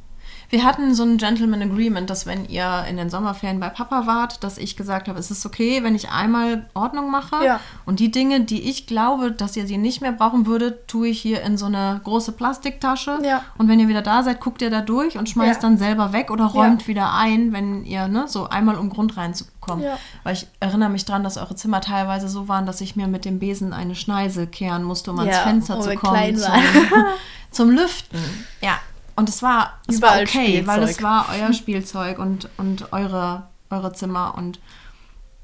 Wir 0.56 0.64
hatten 0.64 0.96
so 0.96 1.04
ein 1.04 1.18
Gentleman 1.18 1.62
Agreement, 1.62 2.10
dass 2.10 2.26
wenn 2.26 2.46
ihr 2.46 2.86
in 2.90 2.96
den 2.96 3.10
Sommerferien 3.10 3.60
bei 3.60 3.68
Papa 3.68 4.08
wart, 4.08 4.42
dass 4.42 4.58
ich 4.58 4.78
gesagt 4.78 5.10
habe, 5.10 5.20
es 5.20 5.30
ist 5.30 5.46
okay, 5.46 5.84
wenn 5.84 5.96
ich 5.96 6.12
einmal 6.12 6.66
Ordnung 6.74 7.12
mache. 7.12 7.44
Ja. 7.44 7.60
Und 7.86 8.00
die 8.00 8.10
Dinge, 8.10 8.40
die 8.40 8.62
ich 8.70 8.88
glaube, 8.88 9.34
dass 9.34 9.58
ihr 9.58 9.68
sie 9.68 9.78
nicht 9.78 10.00
mehr 10.00 10.14
brauchen 10.14 10.46
würdet, 10.46 10.88
tue 10.88 11.10
ich 11.10 11.22
hier 11.22 11.42
in 11.42 11.58
so 11.58 11.66
eine 11.66 12.00
große 12.06 12.32
Plastiktasche. 12.32 13.20
Ja. 13.22 13.44
Und 13.58 13.68
wenn 13.68 13.82
ihr 13.82 13.90
wieder 13.90 14.02
da 14.02 14.24
seid, 14.24 14.40
guckt 14.40 14.62
ihr 14.62 14.70
da 14.70 14.80
durch 14.80 15.18
und 15.18 15.28
schmeißt 15.28 15.62
ja. 15.62 15.68
dann 15.68 15.78
selber 15.78 16.14
weg 16.14 16.32
oder 16.32 16.46
räumt 16.46 16.88
wieder 16.88 17.14
ein, 17.14 17.52
wenn 17.52 17.84
ihr, 17.84 18.08
ne, 18.08 18.24
so 18.30 18.48
einmal 18.48 18.78
um 18.78 18.90
Grund 18.90 19.18
reinzukommen. 19.18 19.86
Weil 20.24 20.36
ich 20.36 20.48
erinnere 20.62 20.90
mich 20.90 21.04
daran, 21.04 21.26
dass 21.26 21.36
eure 21.36 21.58
Zimmer 21.58 21.82
teilweise 21.82 22.30
so 22.30 22.48
waren, 22.48 22.66
dass 22.66 22.80
ich 22.80 22.96
mir 22.96 23.08
mit 23.08 23.26
dem 23.26 23.40
Besen 23.40 23.74
eine 23.74 23.94
Schneise 23.94 24.48
kehren 24.48 24.84
musste, 24.84 25.12
um 25.12 25.20
ans 25.20 25.38
Fenster 25.38 25.80
oh, 25.80 25.82
zu 25.82 25.96
kommen. 25.96 26.38
Zum, 26.38 26.54
zum 27.52 27.70
Lüften. 27.72 28.20
Ja, 28.62 28.80
und 29.16 29.30
es 29.30 29.42
war, 29.42 29.80
es 29.88 30.02
war 30.02 30.16
okay, 30.16 30.26
Spielzeug. 30.26 30.68
weil 30.68 30.84
es 30.84 31.02
war 31.02 31.28
euer 31.34 31.54
Spielzeug 31.54 32.20
und, 32.20 32.50
und 32.58 32.92
eure, 32.92 33.48
eure 33.70 33.94
Zimmer. 33.94 34.36
Und 34.38 34.60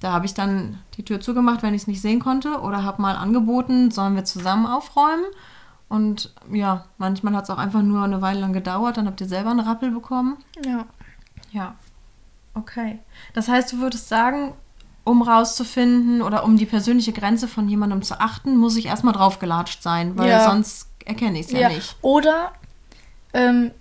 da 0.01 0.11
habe 0.11 0.25
ich 0.25 0.33
dann 0.33 0.79
die 0.95 1.05
Tür 1.05 1.21
zugemacht, 1.21 1.63
wenn 1.63 1.73
ich 1.73 1.83
es 1.83 1.87
nicht 1.87 2.01
sehen 2.01 2.19
konnte. 2.19 2.59
Oder 2.59 2.83
habe 2.83 3.01
mal 3.01 3.15
angeboten, 3.15 3.91
sollen 3.91 4.15
wir 4.15 4.25
zusammen 4.25 4.65
aufräumen. 4.65 5.23
Und 5.87 6.33
ja, 6.51 6.85
manchmal 6.97 7.35
hat 7.35 7.45
es 7.45 7.49
auch 7.49 7.57
einfach 7.57 7.81
nur 7.81 8.03
eine 8.03 8.21
Weile 8.21 8.41
lang 8.41 8.53
gedauert. 8.53 8.97
Dann 8.97 9.07
habt 9.07 9.21
ihr 9.21 9.27
selber 9.27 9.51
einen 9.51 9.59
Rappel 9.61 9.91
bekommen. 9.91 10.37
Ja. 10.65 10.85
Ja. 11.51 11.75
Okay. 12.53 12.99
Das 13.33 13.47
heißt, 13.47 13.71
du 13.71 13.79
würdest 13.79 14.09
sagen, 14.09 14.53
um 15.03 15.21
rauszufinden 15.21 16.21
oder 16.21 16.43
um 16.43 16.57
die 16.57 16.65
persönliche 16.65 17.13
Grenze 17.13 17.47
von 17.47 17.69
jemandem 17.69 18.01
zu 18.01 18.19
achten, 18.19 18.57
muss 18.57 18.75
ich 18.75 18.87
erstmal 18.87 19.13
draufgelatscht 19.13 19.81
sein, 19.81 20.17
weil 20.17 20.29
ja. 20.29 20.49
sonst 20.49 20.89
erkenne 21.05 21.39
ich 21.39 21.47
es 21.47 21.51
ja. 21.53 21.59
ja 21.61 21.69
nicht. 21.69 21.95
Oder 22.01 22.51
ähm, 23.33 23.71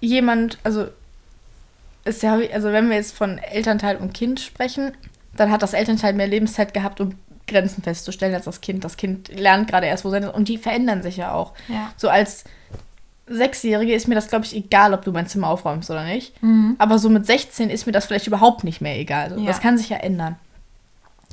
jemand, 0.00 0.58
also 0.62 0.86
ist 2.04 2.22
ja, 2.22 2.38
also 2.52 2.72
wenn 2.72 2.88
wir 2.88 2.96
jetzt 2.96 3.16
von 3.16 3.38
Elternteil 3.38 3.96
und 3.96 4.12
Kind 4.12 4.40
sprechen, 4.40 4.92
dann 5.36 5.50
hat 5.50 5.62
das 5.62 5.72
Elternteil 5.72 6.12
mehr 6.12 6.26
Lebenszeit 6.26 6.74
gehabt, 6.74 7.00
um 7.00 7.14
Grenzen 7.46 7.82
festzustellen 7.82 8.34
als 8.34 8.44
das 8.44 8.60
Kind. 8.60 8.84
Das 8.84 8.96
Kind 8.96 9.28
lernt 9.28 9.68
gerade 9.68 9.86
erst, 9.86 10.04
wo 10.04 10.10
sein 10.10 10.22
ist. 10.22 10.34
Und 10.34 10.48
die 10.48 10.58
verändern 10.58 11.02
sich 11.02 11.16
ja 11.16 11.32
auch. 11.32 11.52
Ja. 11.68 11.92
So 11.96 12.08
als 12.08 12.44
Sechsjährige 13.26 13.94
ist 13.94 14.06
mir 14.06 14.14
das, 14.14 14.28
glaube 14.28 14.44
ich, 14.44 14.54
egal, 14.54 14.92
ob 14.92 15.02
du 15.02 15.12
mein 15.12 15.26
Zimmer 15.26 15.48
aufräumst 15.48 15.90
oder 15.90 16.04
nicht. 16.04 16.40
Mhm. 16.42 16.76
Aber 16.78 16.98
so 16.98 17.08
mit 17.08 17.26
16 17.26 17.70
ist 17.70 17.86
mir 17.86 17.92
das 17.92 18.06
vielleicht 18.06 18.26
überhaupt 18.26 18.64
nicht 18.64 18.80
mehr 18.80 18.98
egal. 18.98 19.30
Also, 19.32 19.40
ja. 19.40 19.46
Das 19.46 19.60
kann 19.60 19.78
sich 19.78 19.88
ja 19.88 19.96
ändern. 19.98 20.36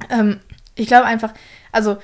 Ähm, 0.10 0.40
ich 0.76 0.88
glaube 0.88 1.06
einfach, 1.06 1.34
also 1.72 1.98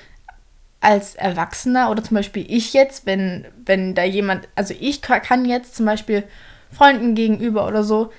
als 0.79 1.15
Erwachsener 1.15 1.89
oder 1.89 2.03
zum 2.03 2.15
Beispiel 2.15 2.45
ich 2.47 2.73
jetzt, 2.73 3.05
wenn, 3.05 3.45
wenn 3.65 3.95
da 3.95 4.03
jemand, 4.03 4.47
also 4.55 4.73
ich 4.79 5.01
kann 5.01 5.45
jetzt 5.45 5.75
zum 5.75 5.85
Beispiel 5.85 6.23
Freunden 6.71 7.15
gegenüber 7.15 7.67
oder 7.67 7.83
so 7.83 8.11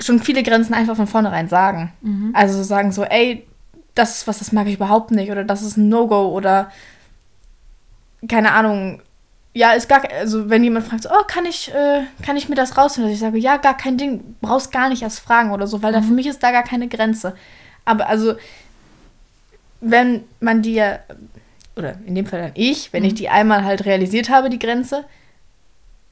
schon 0.00 0.20
viele 0.20 0.42
Grenzen 0.42 0.74
einfach 0.74 0.96
von 0.96 1.06
vornherein 1.06 1.48
sagen. 1.48 1.92
Mhm. 2.00 2.32
Also 2.34 2.62
sagen 2.62 2.92
so, 2.92 3.04
ey, 3.04 3.46
das 3.94 4.16
ist 4.16 4.26
was, 4.26 4.38
das 4.38 4.52
mag 4.52 4.66
ich 4.66 4.74
überhaupt 4.74 5.10
nicht 5.10 5.30
oder 5.30 5.44
das 5.44 5.62
ist 5.62 5.76
ein 5.76 5.88
No-Go 5.88 6.30
oder 6.30 6.70
keine 8.28 8.52
Ahnung. 8.52 9.02
Ja, 9.54 9.72
ist 9.72 9.88
gar, 9.88 10.02
also 10.10 10.48
wenn 10.48 10.64
jemand 10.64 10.86
fragt, 10.86 11.02
so, 11.02 11.10
oh, 11.10 11.24
kann 11.26 11.44
ich, 11.44 11.72
äh, 11.74 12.04
kann 12.24 12.38
ich 12.38 12.48
mir 12.48 12.54
das 12.54 12.78
rausholen? 12.78 13.10
Also 13.10 13.14
ich 13.14 13.20
sage, 13.20 13.38
ja, 13.38 13.58
gar 13.58 13.76
kein 13.76 13.98
Ding, 13.98 14.36
brauchst 14.40 14.72
gar 14.72 14.88
nicht 14.88 15.02
erst 15.02 15.20
fragen 15.20 15.52
oder 15.52 15.66
so, 15.66 15.82
weil 15.82 15.92
mhm. 15.92 15.96
da 15.96 16.02
für 16.02 16.14
mich 16.14 16.26
ist 16.26 16.42
da 16.42 16.52
gar 16.52 16.62
keine 16.62 16.88
Grenze. 16.88 17.34
Aber 17.84 18.08
also, 18.08 18.34
wenn 19.80 20.24
man 20.40 20.62
dir 20.62 21.00
oder 21.76 21.96
in 22.06 22.14
dem 22.14 22.26
Fall 22.26 22.40
dann 22.40 22.52
ich, 22.54 22.92
wenn 22.92 23.02
mhm. 23.02 23.08
ich 23.08 23.14
die 23.14 23.28
einmal 23.28 23.64
halt 23.64 23.84
realisiert 23.84 24.30
habe, 24.30 24.50
die 24.50 24.58
Grenze, 24.58 25.04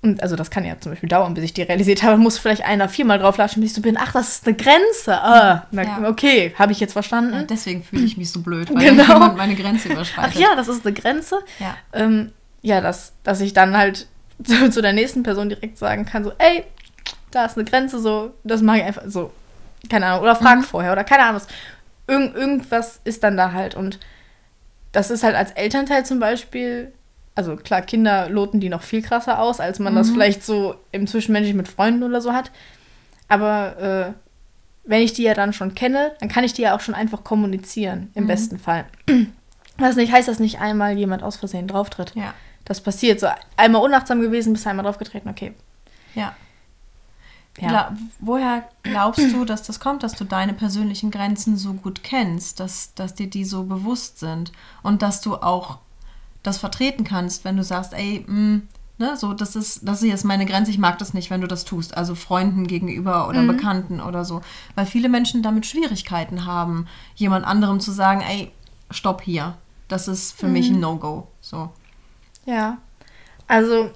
und 0.03 0.23
also 0.23 0.35
das 0.35 0.51
kann 0.51 0.65
ja 0.65 0.81
zum 0.81 0.93
Beispiel 0.93 1.11
dauern, 1.11 1.35
bis 1.35 1.45
ich 1.45 1.53
die 1.53 1.63
realisiert 1.63 2.03
habe, 2.03 2.17
muss 2.17 2.39
vielleicht 2.39 2.65
einer 2.65 2.89
viermal 2.89 3.19
drauflatschen, 3.19 3.61
bis 3.61 3.73
ich 3.73 3.77
so 3.77 3.83
bin, 3.83 3.99
ach, 3.99 4.13
das 4.13 4.37
ist 4.37 4.47
eine 4.47 4.57
Grenze. 4.57 5.21
Ah, 5.23 5.67
na, 5.73 5.83
ja. 5.83 6.09
okay, 6.09 6.55
habe 6.59 6.73
ich 6.73 6.81
jetzt 6.81 6.95
verstanden. 6.95 7.35
Ja, 7.35 7.43
deswegen 7.43 7.83
fühle 7.83 8.05
ich 8.05 8.17
mich 8.17 8.33
so 8.33 8.41
blöd, 8.41 8.75
weil 8.75 8.91
genau. 8.91 9.03
jemand 9.13 9.37
meine 9.37 9.55
Grenze 9.55 9.91
überschreitet. 9.91 10.33
Ach 10.35 10.41
ja, 10.41 10.57
das 10.57 10.69
ist 10.69 10.87
eine 10.87 10.95
Grenze. 10.95 11.41
Ja, 11.59 11.77
ähm, 11.93 12.33
ja 12.63 12.81
dass, 12.81 13.13
dass 13.25 13.43
ich 13.43 13.53
dann 13.53 13.77
halt 13.77 14.07
zu, 14.45 14.71
zu, 14.71 14.81
der 14.81 14.95
nächsten 14.95 15.23
Person 15.23 15.51
direkt 15.51 15.77
sagen 15.77 16.07
kann, 16.07 16.25
so, 16.25 16.33
ey, 16.39 16.65
da 17.31 17.45
ist 17.45 17.59
eine 17.59 17.67
Grenze, 17.67 18.01
so, 18.01 18.33
das 18.43 18.63
mache 18.63 18.79
ich 18.79 18.85
einfach 18.85 19.03
so. 19.07 19.33
Keine 19.91 20.07
Ahnung, 20.07 20.23
oder 20.23 20.35
frag 20.35 20.59
mhm. 20.59 20.63
vorher, 20.63 20.93
oder 20.93 21.05
keine 21.05 21.25
Ahnung. 21.25 21.43
Irgend, 22.07 22.37
irgendwas 22.37 23.01
ist 23.05 23.23
dann 23.23 23.37
da 23.37 23.53
halt 23.53 23.75
und 23.75 23.99
das 24.93 25.11
ist 25.11 25.23
halt 25.23 25.37
als 25.37 25.53
Elternteil 25.53 26.05
zum 26.05 26.21
Beispiel, 26.21 26.93
also 27.35 27.57
klar, 27.57 27.83
Kinder 27.83 28.29
loten 28.29 28.61
die 28.61 28.69
noch 28.69 28.83
viel 28.83 29.03
krasser 29.03 29.41
aus, 29.41 29.61
als 29.61 29.79
man 29.79 29.93
mhm. 29.93 29.99
das 29.99 30.11
vielleicht 30.11 30.45
so 30.45 30.75
im 30.93 31.07
Zwischenmenschlichen 31.07 31.57
mit 31.57 31.69
Freunden 31.69 32.03
oder 32.03 32.21
so 32.21 32.33
hat. 32.33 32.51
Aber 33.29 34.15
äh, 34.15 34.21
wenn 34.85 35.03
ich 35.03 35.13
die 35.13 35.23
ja 35.23 35.35
dann 35.35 35.53
schon 35.53 35.75
kenne, 35.75 36.13
dann 36.21 36.29
kann 36.29 36.45
ich 36.45 36.53
die 36.53 36.63
ja 36.63 36.75
auch 36.75 36.81
schon 36.81 36.95
einfach 36.95 37.23
kommunizieren, 37.23 38.11
im 38.15 38.25
mhm. 38.25 38.29
besten 38.29 38.59
Fall. 38.59 38.87
Was 39.79 39.97
nicht 39.97 40.13
heißt, 40.13 40.29
dass 40.29 40.41
nicht 40.41 40.61
einmal 40.61 40.99
jemand 40.99 41.23
aus 41.23 41.37
Versehen 41.37 41.69
drauftritt. 41.69 42.15
Ja. 42.15 42.35
Das 42.65 42.81
passiert. 42.81 43.21
So 43.21 43.29
einmal 43.57 43.83
unachtsam 43.83 44.21
gewesen, 44.21 44.53
bist 44.53 44.67
einmal 44.67 44.85
draufgetreten, 44.85 45.31
okay. 45.31 45.55
Ja. 46.15 46.35
Ja. 47.61 47.97
woher 48.19 48.65
glaubst 48.83 49.33
du, 49.33 49.45
dass 49.45 49.63
das 49.63 49.81
kommt, 49.81 50.03
dass 50.03 50.15
du 50.15 50.25
deine 50.25 50.55
persönlichen 50.55 51.11
Grenzen 51.11 51.57
so 51.57 51.75
gut 51.75 52.03
kennst, 52.03 52.61
dass, 52.61 52.95
dass 52.95 53.15
dir 53.15 53.29
die 53.29 53.45
so 53.45 53.65
bewusst 53.65 54.19
sind 54.19 54.53
und 54.83 55.03
dass 55.03 55.21
du 55.21 55.37
auch 55.37 55.79
das 56.43 56.59
vertreten 56.59 57.05
kannst, 57.05 57.45
wenn 57.45 57.57
du 57.57 57.63
sagst, 57.65 57.93
ey, 57.93 58.25
mh, 58.27 58.35
mm, 58.35 58.69
ne, 59.01 59.17
so, 59.17 59.33
das 59.33 59.57
ist, 59.57 59.87
das 59.87 60.03
ist 60.03 60.09
jetzt 60.09 60.25
meine 60.25 60.47
Grenze, 60.47 60.71
ich 60.71 60.79
mag 60.79 60.99
das 60.99 61.15
nicht, 61.15 61.31
wenn 61.31 61.41
du 61.41 61.49
das 61.49 61.65
tust. 61.65 61.97
Also 61.97 62.15
Freunden 62.15 62.67
gegenüber 62.67 63.29
oder 63.29 63.43
mhm. 63.43 63.49
Bekannten 63.49 64.01
oder 64.01 64.25
so. 64.25 64.43
Weil 64.75 64.87
viele 64.87 65.09
Menschen 65.09 65.43
damit 65.43 65.67
Schwierigkeiten 65.67 66.47
haben, 66.47 66.87
jemand 67.15 67.47
anderem 67.47 67.81
zu 67.81 67.91
sagen, 67.91 68.21
ey, 68.21 68.53
stopp 68.91 69.23
hier. 69.23 69.57
Das 69.89 70.07
ist 70.07 70.33
für 70.39 70.47
mhm. 70.47 70.53
mich 70.53 70.71
ein 70.71 70.81
No-Go. 70.81 71.27
So. 71.41 71.71
Ja. 72.45 72.79
Also, 73.49 73.91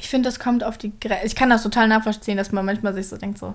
ich 0.00 0.08
finde, 0.08 0.28
das 0.28 0.38
kommt 0.38 0.64
auf 0.64 0.78
die 0.78 0.92
Grenze. 1.00 1.26
Ich 1.26 1.34
kann 1.34 1.50
das 1.50 1.62
total 1.62 1.88
nachvollziehen, 1.88 2.36
dass 2.36 2.52
man 2.52 2.64
manchmal 2.64 2.94
sich 2.94 3.08
so 3.08 3.16
denkt, 3.16 3.38
so, 3.38 3.54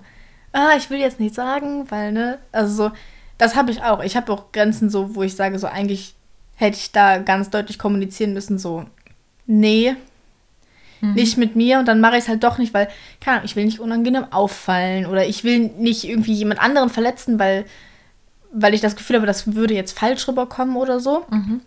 ah, 0.54 0.72
ich 0.78 0.90
will 0.90 1.00
jetzt 1.00 1.20
nicht 1.20 1.36
sagen, 1.36 1.90
weil, 1.90 2.12
ne, 2.12 2.40
also 2.52 2.90
so, 2.90 2.92
das 3.38 3.56
habe 3.56 3.72
ich 3.72 3.84
auch. 3.84 4.04
Ich 4.04 4.16
habe 4.16 4.32
auch 4.32 4.52
Grenzen 4.52 4.90
so, 4.90 5.16
wo 5.16 5.24
ich 5.24 5.36
sage, 5.36 5.58
so 5.60 5.68
eigentlich 5.68 6.16
hätte 6.56 6.78
ich 6.78 6.92
da 6.92 7.18
ganz 7.18 7.50
deutlich 7.50 7.80
kommunizieren 7.80 8.34
müssen, 8.34 8.60
so, 8.60 8.86
nee, 9.48 9.96
mhm. 11.02 11.14
nicht 11.14 11.38
mit 11.38 11.56
mir 11.56 11.80
und 11.80 11.88
dann 11.88 12.02
mache 12.02 12.18
ich 12.18 12.24
es 12.24 12.30
halt 12.30 12.44
doch 12.44 12.58
nicht, 12.58 12.74
weil, 12.74 12.88
keine 13.20 13.38
Ahnung, 13.38 13.46
ich 13.46 13.56
will 13.56 13.66
nicht 13.66 13.80
unangenehm 13.80 14.32
auffallen 14.32 15.06
oder 15.06 15.26
ich 15.26 15.44
will 15.44 15.60
nicht 15.60 16.04
irgendwie 16.04 16.34
jemand 16.34 16.62
anderen 16.62 16.90
verletzen, 16.90 17.40
weil, 17.40 17.66
weil 18.52 18.74
ich 18.74 18.82
das 18.82 18.96
Gefühl 18.96 19.18
habe, 19.18 19.28
das 19.28 19.56
würde 19.56 19.74
jetzt 19.74 19.98
falsch 19.98 20.28
rüberkommen 20.28 20.76
oder 20.76 21.00
so. 21.00 21.26
Mhm. 21.30 21.62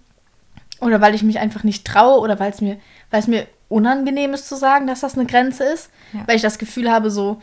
Oder 0.81 1.01
weil 1.01 1.15
ich 1.15 1.23
mich 1.23 1.39
einfach 1.39 1.65
nicht 1.65 1.87
traue 1.87 2.21
oder 2.21 2.39
weil 2.39 2.51
es 2.51 2.61
mir, 2.61 2.79
weil 3.11 3.21
es 3.21 3.27
mir 3.27 3.47
unangenehm 3.69 4.35
ist 4.35 4.49
zu 4.49 4.57
sagen, 4.57 4.87
dass 4.87 5.01
das 5.01 5.17
eine 5.17 5.27
Grenze 5.27 5.65
ist. 5.65 5.91
Ja. 6.13 6.23
Weil 6.27 6.37
ich 6.37 6.43
das 6.43 6.59
Gefühl 6.59 6.91
habe, 6.91 7.11
so, 7.11 7.41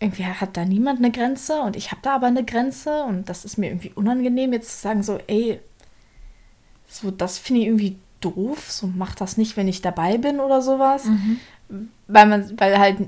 irgendwie 0.00 0.26
hat 0.26 0.56
da 0.56 0.64
niemand 0.64 0.98
eine 0.98 1.10
Grenze 1.10 1.60
und 1.62 1.76
ich 1.76 1.90
habe 1.90 2.00
da 2.02 2.16
aber 2.16 2.26
eine 2.26 2.44
Grenze 2.44 3.04
und 3.04 3.28
das 3.28 3.44
ist 3.44 3.58
mir 3.58 3.68
irgendwie 3.68 3.92
unangenehm, 3.94 4.52
jetzt 4.52 4.76
zu 4.76 4.82
sagen, 4.82 5.02
so, 5.02 5.18
ey, 5.26 5.60
so, 6.86 7.10
das 7.10 7.38
finde 7.38 7.62
ich 7.62 7.66
irgendwie 7.68 7.96
doof, 8.20 8.70
so 8.70 8.86
mach 8.86 9.14
das 9.14 9.36
nicht, 9.36 9.56
wenn 9.56 9.68
ich 9.68 9.82
dabei 9.82 10.18
bin 10.18 10.40
oder 10.40 10.62
sowas. 10.62 11.04
Mhm. 11.04 11.40
Weil 12.08 12.26
man, 12.26 12.60
weil 12.60 12.78
halt, 12.78 12.98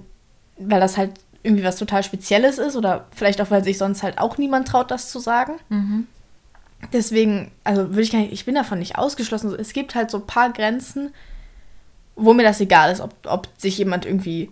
weil 0.58 0.80
das 0.80 0.96
halt 0.96 1.12
irgendwie 1.42 1.64
was 1.64 1.76
total 1.76 2.02
Spezielles 2.02 2.58
ist 2.58 2.76
oder 2.76 3.06
vielleicht 3.14 3.40
auch, 3.40 3.50
weil 3.50 3.62
sich 3.62 3.78
sonst 3.78 4.02
halt 4.02 4.18
auch 4.18 4.38
niemand 4.38 4.68
traut, 4.68 4.90
das 4.90 5.10
zu 5.10 5.18
sagen. 5.18 5.54
Mhm. 5.68 6.06
Deswegen, 6.92 7.50
also 7.64 7.90
würde 7.90 8.02
ich 8.02 8.12
gar 8.12 8.20
nicht, 8.20 8.32
ich 8.32 8.44
bin 8.44 8.54
davon 8.54 8.78
nicht 8.78 8.96
ausgeschlossen. 8.96 9.54
Es 9.58 9.72
gibt 9.72 9.94
halt 9.94 10.10
so 10.10 10.18
ein 10.18 10.26
paar 10.26 10.52
Grenzen, 10.52 11.12
wo 12.14 12.32
mir 12.32 12.42
das 12.42 12.60
egal 12.60 12.92
ist, 12.92 13.00
ob, 13.00 13.14
ob 13.24 13.48
sich 13.56 13.78
jemand 13.78 14.06
irgendwie 14.06 14.50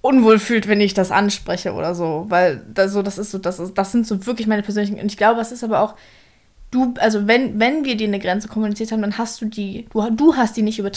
unwohl 0.00 0.38
fühlt, 0.38 0.68
wenn 0.68 0.80
ich 0.80 0.94
das 0.94 1.10
anspreche 1.10 1.72
oder 1.72 1.94
so. 1.94 2.26
Weil 2.28 2.64
das, 2.72 2.92
so, 2.92 3.02
das 3.02 3.18
ist 3.18 3.30
so, 3.30 3.38
das, 3.38 3.58
ist, 3.58 3.74
das 3.74 3.92
sind 3.92 4.06
so 4.06 4.26
wirklich 4.26 4.46
meine 4.46 4.62
persönlichen. 4.62 5.00
Und 5.00 5.06
ich 5.06 5.16
glaube, 5.16 5.40
es 5.40 5.52
ist 5.52 5.64
aber 5.64 5.80
auch 5.80 5.94
du, 6.74 6.94
also 6.98 7.26
wenn, 7.26 7.58
wenn 7.60 7.84
wir 7.84 7.96
dir 7.96 8.08
eine 8.08 8.18
Grenze 8.18 8.48
kommuniziert 8.48 8.92
haben, 8.92 9.02
dann 9.02 9.16
hast 9.16 9.40
du 9.40 9.46
die, 9.46 9.86
du, 9.92 10.10
du 10.10 10.36
hast 10.36 10.56
die 10.56 10.62
nicht 10.62 10.78
über, 10.78 10.90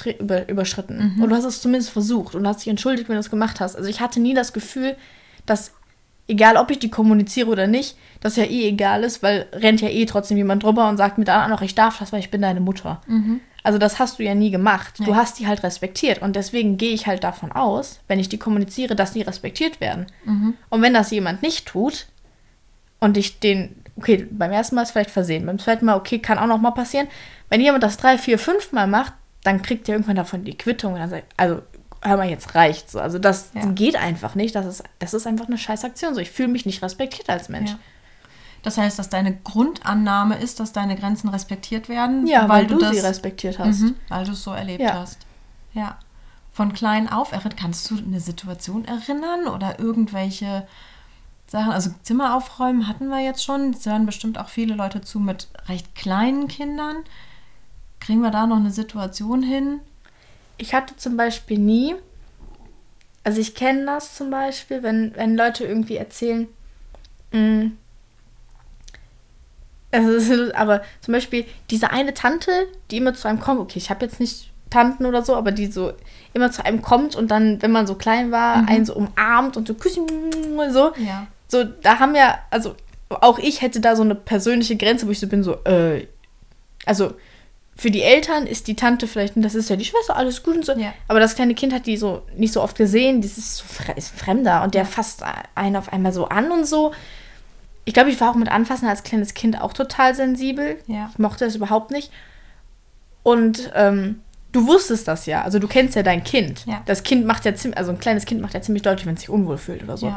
überschritten. 0.50 1.15
Mhm. 1.15 1.23
Und 1.23 1.30
du 1.30 1.36
hast 1.36 1.45
es 1.45 1.62
zumindest 1.62 1.91
versucht 1.91 2.36
und 2.36 2.47
hast 2.47 2.62
dich 2.62 2.67
entschuldigt, 2.67 3.08
wenn 3.08 3.15
du 3.15 3.19
es 3.19 3.30
gemacht 3.30 3.60
hast. 3.60 3.76
Also 3.76 3.89
ich 3.89 4.02
hatte 4.02 4.19
nie 4.19 4.34
das 4.34 4.54
Gefühl, 4.54 4.95
dass, 5.45 5.73
egal 6.28 6.58
ob 6.58 6.72
ich 6.72 6.80
die 6.80 6.90
kommuniziere 6.90 7.50
oder 7.50 7.68
nicht, 7.68 7.98
das 8.22 8.36
ja 8.36 8.44
eh 8.44 8.68
egal 8.68 9.04
ist, 9.04 9.24
weil 9.24 9.48
rennt 9.54 9.82
ja 9.82 9.90
eh 9.90 10.06
trotzdem 10.06 10.38
jemand 10.38 10.63
drüber 10.63 10.90
und 10.90 10.98
sagt 10.98 11.18
mir 11.18 11.26
dann 11.26 11.44
auch 11.44 11.50
noch, 11.50 11.62
ich 11.62 11.76
darf 11.76 12.00
das, 12.00 12.12
weil 12.12 12.20
ich 12.20 12.32
bin 12.32 12.42
deine 12.42 12.60
Mutter. 12.60 13.02
Mhm. 13.08 13.40
Also 13.63 13.80
das 13.80 14.00
hast 14.00 14.20
du 14.20 14.24
ja 14.24 14.34
nie 14.34 14.52
gemacht. 14.52 15.00
Ja. 15.00 15.06
Du 15.06 15.16
hast 15.16 15.40
die 15.40 15.48
halt 15.48 15.63
respektiert. 15.63 16.22
Und 16.22 16.36
deswegen 16.36 16.78
gehe 16.78 16.94
ich 16.94 17.06
halt 17.06 17.24
davon 17.24 17.52
aus, 17.52 18.00
wenn 18.08 18.20
ich 18.20 18.30
die 18.30 18.38
kommuniziere, 18.38 18.96
dass 18.96 19.12
die 19.12 19.22
respektiert 19.22 19.82
werden. 19.82 20.08
Mhm. 20.24 20.54
Und 20.70 20.82
wenn 20.82 20.94
das 20.94 21.12
jemand 21.12 21.42
nicht 21.42 21.66
tut 21.66 22.08
und 23.00 23.18
ich 23.18 23.40
den 23.40 23.76
okay, 23.98 24.28
beim 24.30 24.52
ersten 24.52 24.76
Mal 24.76 24.84
ist 24.84 24.92
vielleicht 24.92 25.12
versehen, 25.12 25.46
beim 25.46 25.60
zweiten 25.60 25.86
Mal, 25.86 25.98
okay, 25.98 26.20
kann 26.20 26.38
auch 26.38 26.48
noch 26.48 26.62
mal 26.62 26.72
passieren. 26.72 27.08
Wenn 27.50 27.62
jemand 27.62 27.84
das 27.84 27.98
drei, 27.98 28.18
vier, 28.18 28.40
fünf 28.40 28.72
Mal 28.72 28.88
macht, 28.88 29.13
dann 29.44 29.62
kriegt 29.62 29.88
er 29.88 29.96
irgendwann 29.96 30.16
davon 30.16 30.44
die 30.44 30.58
Quittung 30.58 30.94
und 30.94 31.00
dann 31.00 31.10
sagt, 31.10 31.26
also 31.38 31.62
hör 32.01 32.17
mal, 32.17 32.29
jetzt 32.29 32.55
reicht 32.55 32.89
so. 32.91 32.99
Also 32.99 33.19
das 33.19 33.51
ja. 33.53 33.65
geht 33.65 33.95
einfach 33.95 34.36
nicht. 34.36 34.55
Das 34.55 34.65
ist, 34.65 34.83
das 34.99 35.13
ist 35.13 35.27
einfach 35.27 35.47
eine 35.47 35.57
scheiß 35.57 35.83
Aktion. 35.83 36.13
So, 36.13 36.21
ich 36.21 36.31
fühle 36.31 36.49
mich 36.49 36.65
nicht 36.65 36.81
respektiert 36.81 37.29
als 37.29 37.49
Mensch. 37.49 37.71
Ja. 37.71 37.79
Das 38.63 38.77
heißt, 38.77 38.99
dass 38.99 39.10
deine 39.10 39.36
Grundannahme 39.36 40.38
ist, 40.38 40.60
dass 40.60 40.73
deine 40.73 40.95
Grenzen 40.95 41.29
respektiert 41.29 41.89
werden. 41.89 42.27
Ja, 42.27 42.41
weil, 42.49 42.49
weil 42.49 42.67
du, 42.67 42.75
du 42.75 42.81
das, 42.81 42.95
sie 42.95 42.99
respektiert 42.99 43.60
hast. 43.60 43.81
Mhm, 43.81 43.95
weil 44.10 44.25
du 44.25 44.31
es 44.31 44.43
so 44.43 44.51
erlebt 44.51 44.81
ja. 44.81 44.95
hast. 44.95 45.19
Ja. 45.73 45.97
Von 46.51 46.73
klein 46.73 47.07
auf, 47.07 47.31
kannst 47.55 47.89
du 47.91 47.97
eine 47.97 48.19
Situation 48.19 48.83
erinnern 48.86 49.47
oder 49.47 49.79
irgendwelche 49.79 50.67
Sachen. 51.45 51.71
Also 51.71 51.91
Zimmer 52.01 52.36
aufräumen 52.36 52.88
hatten 52.88 53.07
wir 53.10 53.19
jetzt 53.19 53.43
schon. 53.43 53.71
Es 53.71 53.86
hören 53.86 54.05
bestimmt 54.05 54.39
auch 54.39 54.49
viele 54.49 54.73
Leute 54.73 55.01
zu 55.01 55.19
mit 55.19 55.47
recht 55.67 55.95
kleinen 55.95 56.47
Kindern. 56.47 56.97
Kriegen 57.99 58.21
wir 58.21 58.31
da 58.31 58.47
noch 58.47 58.57
eine 58.57 58.71
Situation 58.71 59.43
hin? 59.43 59.79
Ich 60.58 60.74
hatte 60.74 60.96
zum 60.98 61.17
Beispiel 61.17 61.58
nie, 61.58 61.96
also 63.24 63.39
ich 63.39 63.56
kenne 63.56 63.86
das 63.86 64.15
zum 64.15 64.30
Beispiel, 64.30 64.84
wenn, 64.84 65.15
wenn 65.15 65.36
Leute 65.38 65.65
irgendwie 65.65 65.98
erzählen, 65.98 66.48
mh, 67.32 67.39
mm, 67.39 67.78
also, 69.89 70.54
aber 70.54 70.82
zum 71.02 71.13
Beispiel 71.13 71.46
diese 71.70 71.91
eine 71.91 72.13
Tante, 72.13 72.52
die 72.91 72.98
immer 72.98 73.13
zu 73.13 73.28
einem 73.28 73.39
kommt, 73.39 73.62
okay, 73.62 73.78
ich 73.78 73.89
habe 73.89 74.06
jetzt 74.06 74.20
nicht 74.20 74.52
Tanten 74.70 75.06
oder 75.06 75.24
so, 75.24 75.34
aber 75.36 75.54
die 75.54 75.67
so 75.67 75.93
immer 76.34 76.52
zu 76.52 76.65
einem 76.65 76.82
kommt 76.82 77.15
und 77.15 77.32
dann, 77.32 77.62
wenn 77.62 77.72
man 77.72 77.88
so 77.88 77.96
klein 77.96 78.32
war, 78.32 78.63
mhm. 78.63 78.67
einen 78.67 78.86
so 78.86 78.96
umarmt 78.96 79.56
und 79.56 79.67
so 79.67 79.74
küssen 79.76 80.06
so. 80.72 80.93
Ja 80.98 81.28
so, 81.48 81.63
da 81.63 82.00
haben 82.00 82.13
wir, 82.13 82.36
also 82.50 82.76
auch 83.10 83.39
ich 83.39 83.62
hätte 83.62 83.80
da 83.80 83.96
so 83.96 84.04
eine 84.04 84.15
persönliche 84.15 84.76
Grenze, 84.76 85.08
wo 85.08 85.12
ich 85.12 85.20
so 85.20 85.28
bin, 85.28 85.43
so, 85.43 85.63
äh, 85.63 86.08
also 86.86 87.13
für 87.78 87.92
die 87.92 88.02
Eltern 88.02 88.48
ist 88.48 88.68
die 88.68 88.76
Tante 88.76 89.08
vielleicht, 89.08 89.34
das 89.38 89.54
ist 89.54 89.70
ja 89.70 89.76
die 89.76 89.86
Schwester, 89.86 90.16
alles 90.16 90.42
gut 90.42 90.56
und 90.56 90.66
so. 90.66 90.74
Ja. 90.74 90.94
Aber 91.08 91.20
das 91.20 91.36
kleine 91.36 91.54
Kind 91.54 91.74
hat 91.74 91.86
die 91.86 91.96
so 91.96 92.24
nicht 92.36 92.52
so 92.52 92.62
oft 92.62 92.76
gesehen, 92.76 93.22
das 93.22 93.38
ist 93.38 93.58
so 93.58 93.66
ist 93.96 94.18
Fremder 94.18 94.63
und 94.63 94.74
der 94.74 94.86
fasst 94.86 95.24
einen 95.54 95.76
auf 95.76 95.94
einmal 95.94 96.12
so 96.12 96.26
an 96.26 96.52
und 96.52 96.66
so. 96.66 96.92
Ich 97.86 97.94
glaube, 97.94 98.10
ich 98.10 98.20
war 98.20 98.32
auch 98.32 98.36
mit 98.36 98.52
Anfassen 98.52 98.88
als 98.88 99.04
kleines 99.04 99.34
Kind 99.34 99.62
auch 99.62 99.74
total 99.74 100.16
sensibel. 100.16 100.78
Ja. 100.88 101.10
Ich 101.12 101.20
mochte 101.20 101.46
das 101.46 101.56
überhaupt 101.56 101.92
nicht. 101.92 102.12
Und 103.22 103.72
ähm, 103.76 104.22
du 104.52 104.68
wusstest 104.68 105.08
das 105.08 105.26
ja, 105.26 105.44
also 105.44 105.60
du 105.60 105.68
kennst 105.68 105.96
ja 105.96 106.04
dein 106.04 106.24
Kind. 106.24 106.66
Ja. 106.66 106.82
Das 106.86 107.04
Kind 107.04 107.26
macht 107.26 107.46
ja 107.46 107.54
ziemlich, 107.54 107.78
also 107.78 107.92
ein 107.92 108.00
kleines 108.00 108.26
Kind 108.26 108.42
macht 108.42 108.56
ja 108.56 108.62
ziemlich 108.62 108.82
deutlich, 108.82 109.06
wenn 109.06 109.13
es 109.13 109.22
sich 109.22 109.30
unwohl 109.30 109.58
fühlt 109.58 109.84
oder 109.84 109.98
so. 109.98 110.16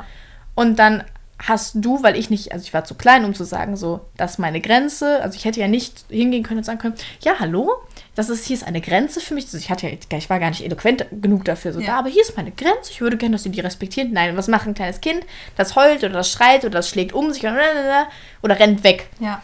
Und 0.55 0.79
dann 0.79 1.05
hast 1.43 1.77
du, 1.77 2.03
weil 2.03 2.17
ich 2.17 2.29
nicht, 2.31 2.53
also 2.53 2.63
ich 2.65 2.75
war 2.75 2.85
zu 2.85 2.95
klein, 2.95 3.25
um 3.25 3.35
zu 3.35 3.45
sagen, 3.45 3.77
so, 3.77 4.01
das 4.17 4.33
ist 4.33 4.39
meine 4.39 4.61
Grenze. 4.61 5.23
Also 5.23 5.37
ich 5.37 5.45
hätte 5.45 5.61
ja 5.61 5.69
nicht 5.69 6.05
hingehen 6.09 6.43
können 6.43 6.59
und 6.59 6.65
sagen 6.65 6.79
können, 6.79 6.95
ja, 7.23 7.39
hallo, 7.39 7.73
das 8.15 8.29
ist, 8.29 8.47
hier 8.47 8.57
ist 8.57 8.67
eine 8.67 8.81
Grenze 8.81 9.21
für 9.21 9.35
mich. 9.35 9.45
Also 9.45 9.57
ich 9.57 9.71
hatte 9.71 9.89
ja, 9.89 10.19
ich 10.19 10.29
war 10.29 10.39
gar 10.39 10.51
nicht 10.51 10.65
eloquent 10.65 11.07
genug 11.11 11.45
dafür, 11.45 11.73
so, 11.73 11.81
ja. 11.81 11.87
da, 11.87 11.99
aber 11.99 12.11
hier 12.11 12.23
ist 12.23 12.37
meine 12.37 12.51
Grenze, 12.51 12.91
ich 12.91 13.01
würde 13.01 13.17
gerne, 13.17 13.33
dass 13.33 13.45
sie 13.45 13.51
die 13.51 13.61
respektieren. 13.61 14.13
Nein, 14.13 14.37
was 14.37 14.49
macht 14.49 14.67
ein 14.67 14.75
kleines 14.75 15.01
Kind? 15.01 15.25
Das 15.57 15.77
heult 15.77 16.05
oder 16.05 16.13
das 16.13 16.31
schreit 16.31 16.65
oder 16.65 16.79
das 16.79 16.91
schlägt 16.91 17.15
um 17.15 17.33
sich 17.33 17.43
oder, 17.43 18.09
oder 18.43 18.59
rennt 18.59 18.85
weg. 18.85 19.09
Ja. 19.19 19.43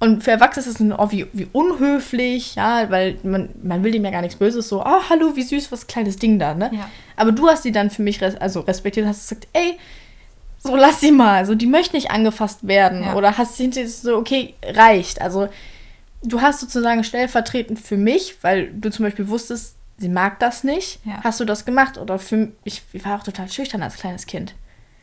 Und 0.00 0.22
für 0.22 0.30
Erwachsene 0.30 0.64
ist 0.64 0.80
es 0.80 0.86
oh, 0.96 1.10
wie, 1.10 1.26
wie 1.32 1.48
unhöflich, 1.52 2.54
ja, 2.54 2.88
weil 2.88 3.18
man, 3.24 3.48
man 3.60 3.82
will 3.82 3.90
dem 3.90 4.04
ja 4.04 4.12
gar 4.12 4.22
nichts 4.22 4.38
Böses, 4.38 4.68
so, 4.68 4.84
oh, 4.84 5.02
hallo, 5.10 5.34
wie 5.34 5.42
süß, 5.42 5.72
was 5.72 5.88
kleines 5.88 6.16
Ding 6.16 6.38
da, 6.38 6.54
ne? 6.54 6.70
Ja. 6.72 6.88
Aber 7.16 7.32
du 7.32 7.48
hast 7.48 7.64
sie 7.64 7.72
dann 7.72 7.90
für 7.90 8.02
mich 8.02 8.20
res 8.20 8.36
also 8.36 8.60
respektiert, 8.60 9.08
hast 9.08 9.28
gesagt, 9.28 9.48
ey, 9.54 9.76
so 10.68 10.76
lass 10.76 11.00
sie 11.00 11.12
mal, 11.12 11.46
so 11.46 11.54
die 11.54 11.66
möchte 11.66 11.96
nicht 11.96 12.10
angefasst 12.10 12.66
werden 12.66 13.02
ja. 13.02 13.14
oder 13.14 13.38
hast 13.38 13.58
du 13.58 13.88
so 13.88 14.16
okay 14.16 14.54
reicht, 14.62 15.20
also 15.22 15.48
du 16.22 16.40
hast 16.40 16.60
sozusagen 16.60 17.04
stellvertretend 17.04 17.80
für 17.80 17.96
mich, 17.96 18.36
weil 18.42 18.70
du 18.72 18.90
zum 18.90 19.06
Beispiel 19.06 19.28
wusstest, 19.28 19.76
sie 19.96 20.10
mag 20.10 20.38
das 20.40 20.64
nicht, 20.64 21.00
ja. 21.04 21.20
hast 21.24 21.40
du 21.40 21.44
das 21.44 21.64
gemacht 21.64 21.96
oder 21.96 22.18
für 22.18 22.52
ich, 22.64 22.82
ich 22.92 23.04
war 23.04 23.18
auch 23.18 23.24
total 23.24 23.50
schüchtern 23.50 23.82
als 23.82 23.96
kleines 23.96 24.26
Kind. 24.26 24.54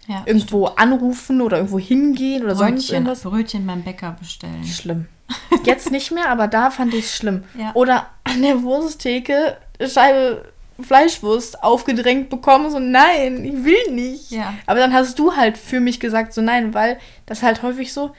Ja, 0.08 0.21
irgendwo 0.28 0.67
stimmt. 0.67 0.80
anrufen 0.80 1.41
oder 1.41 1.58
irgendwo 1.58 1.80
hingehen 1.80 2.43
oder 2.43 2.54
Brötchen, 2.54 2.78
sonst 2.78 2.89
irgendwas. 2.91 3.21
Brötchen 3.21 3.65
beim 3.65 3.82
Bäcker 3.82 4.15
bestellen. 4.19 4.63
Schlimm. 4.63 5.08
Jetzt 5.63 5.89
nicht 5.89 6.12
mehr, 6.12 6.30
aber 6.30 6.47
da 6.47 6.69
fand 6.69 6.93
ich 6.93 7.06
es 7.06 7.15
schlimm. 7.15 7.43
Ja. 7.58 7.71
Oder 7.73 8.06
an 8.23 8.43
der 8.43 8.62
Wursttheke 8.62 9.58
Scheibe 9.82 10.45
Fleischwurst 10.81 11.63
aufgedrängt 11.63 12.29
bekommen, 12.29 12.69
so 12.69 12.79
nein, 12.79 13.45
ich 13.45 13.63
will 13.63 13.91
nicht. 13.91 14.31
Ja. 14.31 14.53
Aber 14.65 14.79
dann 14.79 14.93
hast 14.93 15.17
du 15.17 15.35
halt 15.35 15.57
für 15.57 15.79
mich 15.79 15.99
gesagt, 15.99 16.33
so 16.33 16.41
nein, 16.41 16.73
weil 16.73 16.99
das 17.25 17.43
halt 17.43 17.61
häufig 17.63 17.93
so 17.93 18.11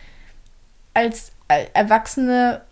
als 0.94 1.32
Erwachsene 1.74 2.62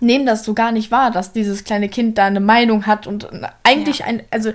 nehmen 0.00 0.26
das 0.26 0.44
so 0.44 0.54
gar 0.54 0.72
nicht 0.72 0.90
wahr, 0.90 1.10
dass 1.10 1.32
dieses 1.32 1.64
kleine 1.64 1.88
Kind 1.88 2.18
da 2.18 2.26
eine 2.26 2.40
Meinung 2.40 2.86
hat 2.86 3.06
und 3.06 3.28
eigentlich 3.62 4.00
ja. 4.00 4.06
ein, 4.06 4.22
also 4.30 4.52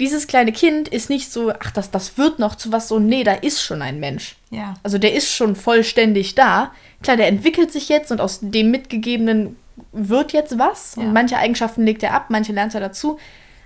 dieses 0.00 0.26
kleine 0.26 0.52
Kind 0.52 0.88
ist 0.88 1.10
nicht 1.10 1.30
so, 1.30 1.52
ach, 1.52 1.70
das, 1.70 1.90
das 1.90 2.18
wird 2.18 2.38
noch 2.38 2.56
zu 2.56 2.72
was 2.72 2.88
so, 2.88 2.98
nee, 2.98 3.22
da 3.22 3.34
ist 3.34 3.62
schon 3.62 3.82
ein 3.82 4.00
Mensch. 4.00 4.36
Ja. 4.50 4.74
Also 4.82 4.98
der 4.98 5.14
ist 5.14 5.28
schon 5.28 5.54
vollständig 5.54 6.34
da. 6.34 6.72
Klar, 7.02 7.16
der 7.16 7.28
entwickelt 7.28 7.70
sich 7.70 7.88
jetzt 7.88 8.10
und 8.10 8.20
aus 8.20 8.40
dem 8.42 8.70
mitgegebenen 8.70 9.56
wird 9.92 10.32
jetzt 10.32 10.58
was. 10.58 10.96
Ja. 10.96 11.02
Und 11.02 11.12
manche 11.12 11.36
Eigenschaften 11.36 11.84
legt 11.84 12.02
er 12.02 12.14
ab, 12.14 12.26
manche 12.30 12.52
lernt 12.52 12.74
er 12.74 12.80
dazu. 12.80 13.18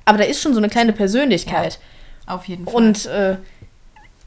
Aber 0.06 0.16
da 0.16 0.24
ist 0.24 0.40
schon 0.40 0.54
so 0.54 0.60
eine 0.60 0.70
kleine 0.70 0.94
Persönlichkeit. 0.94 1.78
Auf 2.26 2.46
jeden 2.46 2.64
Fall. 2.64 2.74
Und 2.74 3.04
äh, 3.06 3.36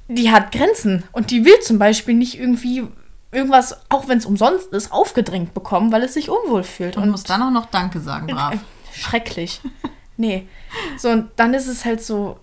die 0.08 0.32
hat 0.32 0.52
Grenzen. 0.52 1.04
Und 1.12 1.32
die 1.32 1.46
will 1.46 1.60
zum 1.62 1.80
Beispiel 1.80 2.14
nicht 2.14 2.40
irgendwie 2.40 2.84
irgendwas, 3.32 3.80
auch 3.90 4.08
wenn 4.08 4.20
es 4.20 4.26
umsonst 4.26 4.72
ist, 4.74 4.92
aufgedrängt 4.92 5.54
bekommen, 5.56 5.92
weil 5.92 6.04
es 6.04 6.14
sich 6.14 6.30
unwohl 6.30 6.64
fühlt. 6.64 6.98
und 6.98 7.10
muss 7.10 7.24
dann 7.24 7.42
auch 7.42 7.52
noch 7.52 7.66
Danke 7.66 8.00
sagen, 8.00 8.28
brav. 8.28 8.54
Äh, 8.54 8.58
Schrecklich. 8.94 9.62
nee. 10.18 10.48
So, 10.98 11.10
und 11.10 11.30
dann 11.36 11.54
ist 11.54 11.68
es 11.68 11.86
halt 11.86 12.04
so, 12.04 12.38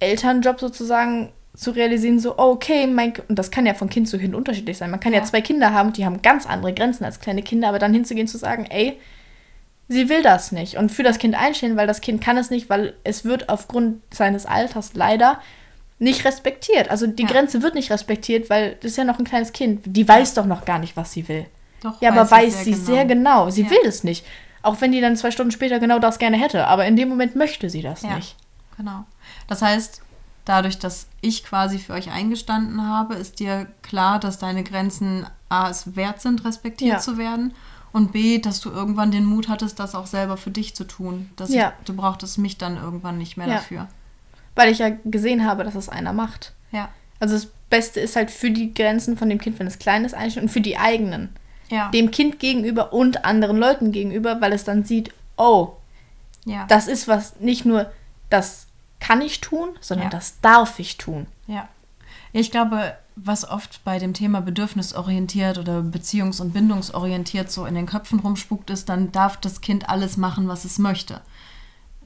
Elternjob 0.00 0.58
sozusagen 0.58 1.32
zu 1.54 1.72
realisieren, 1.72 2.18
so, 2.18 2.38
oh, 2.38 2.52
okay, 2.52 2.86
mein, 2.86 3.12
und 3.28 3.38
das 3.38 3.50
kann 3.50 3.66
ja 3.66 3.74
von 3.74 3.90
Kind 3.90 4.08
zu 4.08 4.18
Kind 4.18 4.34
unterschiedlich 4.34 4.78
sein. 4.78 4.90
Man 4.90 5.00
kann 5.00 5.12
ja. 5.12 5.18
Ja. 5.18 5.24
zwei 5.24 5.42
Kinder 5.42 5.72
haben, 5.72 5.92
die 5.92 6.06
haben 6.06 6.22
ganz 6.22 6.46
andere 6.46 6.72
Grenzen 6.72 7.04
als 7.04 7.20
kleine 7.20 7.42
Kinder, 7.42 7.68
aber 7.68 7.78
dann 7.78 7.92
hinzugehen 7.92 8.26
zu 8.26 8.38
sagen, 8.38 8.64
ey, 8.70 8.98
sie 9.90 10.08
will 10.08 10.22
das 10.22 10.52
nicht 10.52 10.76
und 10.76 10.90
für 10.90 11.02
das 11.02 11.18
Kind 11.18 11.34
einstehen, 11.34 11.76
weil 11.76 11.88
das 11.88 12.00
Kind 12.00 12.22
kann 12.22 12.38
es 12.38 12.48
nicht, 12.48 12.70
weil 12.70 12.94
es 13.02 13.24
wird 13.24 13.48
aufgrund 13.48 14.00
seines 14.14 14.46
Alters 14.46 14.94
leider 14.94 15.40
nicht 15.98 16.24
respektiert. 16.24 16.88
Also 16.90 17.08
die 17.08 17.24
Ja. 17.24 17.28
Grenze 17.28 17.60
wird 17.60 17.74
nicht 17.74 17.90
respektiert, 17.90 18.48
weil 18.48 18.76
das 18.76 18.92
ist 18.92 18.96
ja 18.96 19.04
noch 19.04 19.18
ein 19.18 19.24
kleines 19.24 19.52
Kind. 19.52 19.82
Die 19.84 20.08
weiß 20.08 20.34
doch 20.34 20.46
noch 20.46 20.64
gar 20.64 20.78
nicht, 20.78 20.96
was 20.96 21.12
sie 21.12 21.28
will. 21.28 21.44
Doch, 21.82 22.00
Ja, 22.00 22.10
aber 22.12 22.30
weiß 22.30 22.64
sie 22.64 22.70
genau. 22.72 22.84
sehr 22.84 23.04
genau. 23.04 23.50
Sie 23.50 23.62
Ja. 23.64 23.70
will 23.70 23.80
das 23.84 24.04
nicht. 24.04 24.24
Auch 24.62 24.80
wenn 24.80 24.92
die 24.92 25.00
dann 25.00 25.16
zwei 25.16 25.30
Stunden 25.32 25.50
später 25.50 25.80
genau 25.80 25.98
das 25.98 26.18
gerne 26.20 26.36
hätte. 26.36 26.66
Aber 26.68 26.86
in 26.86 26.94
dem 26.94 27.08
Moment 27.08 27.34
möchte 27.34 27.68
sie 27.68 27.82
das 27.82 28.02
Ja. 28.02 28.14
nicht. 28.14 28.36
Genau. 28.76 29.04
Das 29.48 29.60
heißt, 29.60 30.02
dadurch, 30.44 30.78
dass 30.78 31.08
ich 31.20 31.42
quasi 31.44 31.78
für 31.78 31.94
euch 31.94 32.10
eingestanden 32.12 32.86
habe, 32.86 33.14
ist 33.16 33.40
dir 33.40 33.66
klar, 33.82 34.20
dass 34.20 34.38
deine 34.38 34.62
Grenzen 34.62 35.26
A, 35.48 35.68
es 35.68 35.96
wert 35.96 36.20
sind, 36.20 36.44
respektiert 36.44 37.02
zu 37.02 37.18
werden 37.18 37.52
und 37.92 38.12
B, 38.12 38.38
dass 38.38 38.60
du 38.60 38.70
irgendwann 38.70 39.10
den 39.10 39.24
Mut 39.24 39.48
hattest, 39.48 39.78
das 39.80 39.94
auch 39.94 40.06
selber 40.06 40.36
für 40.36 40.50
dich 40.50 40.74
zu 40.74 40.84
tun. 40.84 41.30
Dass 41.36 41.50
Ja. 41.50 41.72
ich, 41.80 41.86
du 41.86 41.94
brauchtest 41.94 42.38
mich 42.38 42.58
dann 42.58 42.76
irgendwann 42.76 43.18
nicht 43.18 43.36
mehr 43.36 43.46
Ja. 43.48 43.54
dafür. 43.54 43.88
Weil 44.54 44.70
ich 44.70 44.78
ja 44.78 44.90
gesehen 45.04 45.44
habe, 45.46 45.64
dass 45.64 45.74
es 45.74 45.88
einer 45.88 46.12
macht. 46.12 46.52
Ja. 46.72 46.88
Also 47.18 47.34
das 47.34 47.48
Beste 47.68 48.00
ist 48.00 48.16
halt 48.16 48.30
für 48.30 48.50
die 48.50 48.74
Grenzen 48.74 49.16
von 49.16 49.28
dem 49.28 49.38
Kind, 49.38 49.58
wenn 49.58 49.66
es 49.66 49.78
klein 49.78 50.04
ist, 50.04 50.14
einstellen 50.14 50.46
und 50.46 50.52
für 50.52 50.60
die 50.60 50.76
eigenen. 50.78 51.30
Ja. 51.68 51.88
Dem 51.90 52.10
Kind 52.10 52.38
gegenüber 52.40 52.92
und 52.92 53.24
anderen 53.24 53.56
Leuten 53.58 53.92
gegenüber, 53.92 54.40
weil 54.40 54.52
es 54.52 54.64
dann 54.64 54.84
sieht, 54.84 55.12
oh, 55.36 55.74
ja. 56.44 56.66
das 56.66 56.88
ist 56.88 57.06
was, 57.08 57.38
nicht 57.40 57.64
nur 57.64 57.90
das 58.28 58.66
kann 58.98 59.22
ich 59.22 59.40
tun, 59.40 59.70
sondern 59.80 60.10
das 60.10 60.40
darf 60.40 60.78
ich 60.78 60.96
tun. 60.98 61.26
Ja. 61.46 61.68
Ich 62.32 62.50
glaube, 62.50 62.94
was 63.16 63.48
oft 63.48 63.82
bei 63.84 63.98
dem 63.98 64.14
Thema 64.14 64.40
bedürfnisorientiert 64.40 65.58
oder 65.58 65.80
beziehungs- 65.80 66.40
und 66.40 66.52
bindungsorientiert 66.52 67.50
so 67.50 67.66
in 67.66 67.74
den 67.74 67.86
Köpfen 67.86 68.20
rumspukt, 68.20 68.70
ist, 68.70 68.88
dann 68.88 69.12
darf 69.12 69.36
das 69.38 69.60
Kind 69.60 69.88
alles 69.88 70.16
machen, 70.16 70.48
was 70.48 70.64
es 70.64 70.78
möchte. 70.78 71.20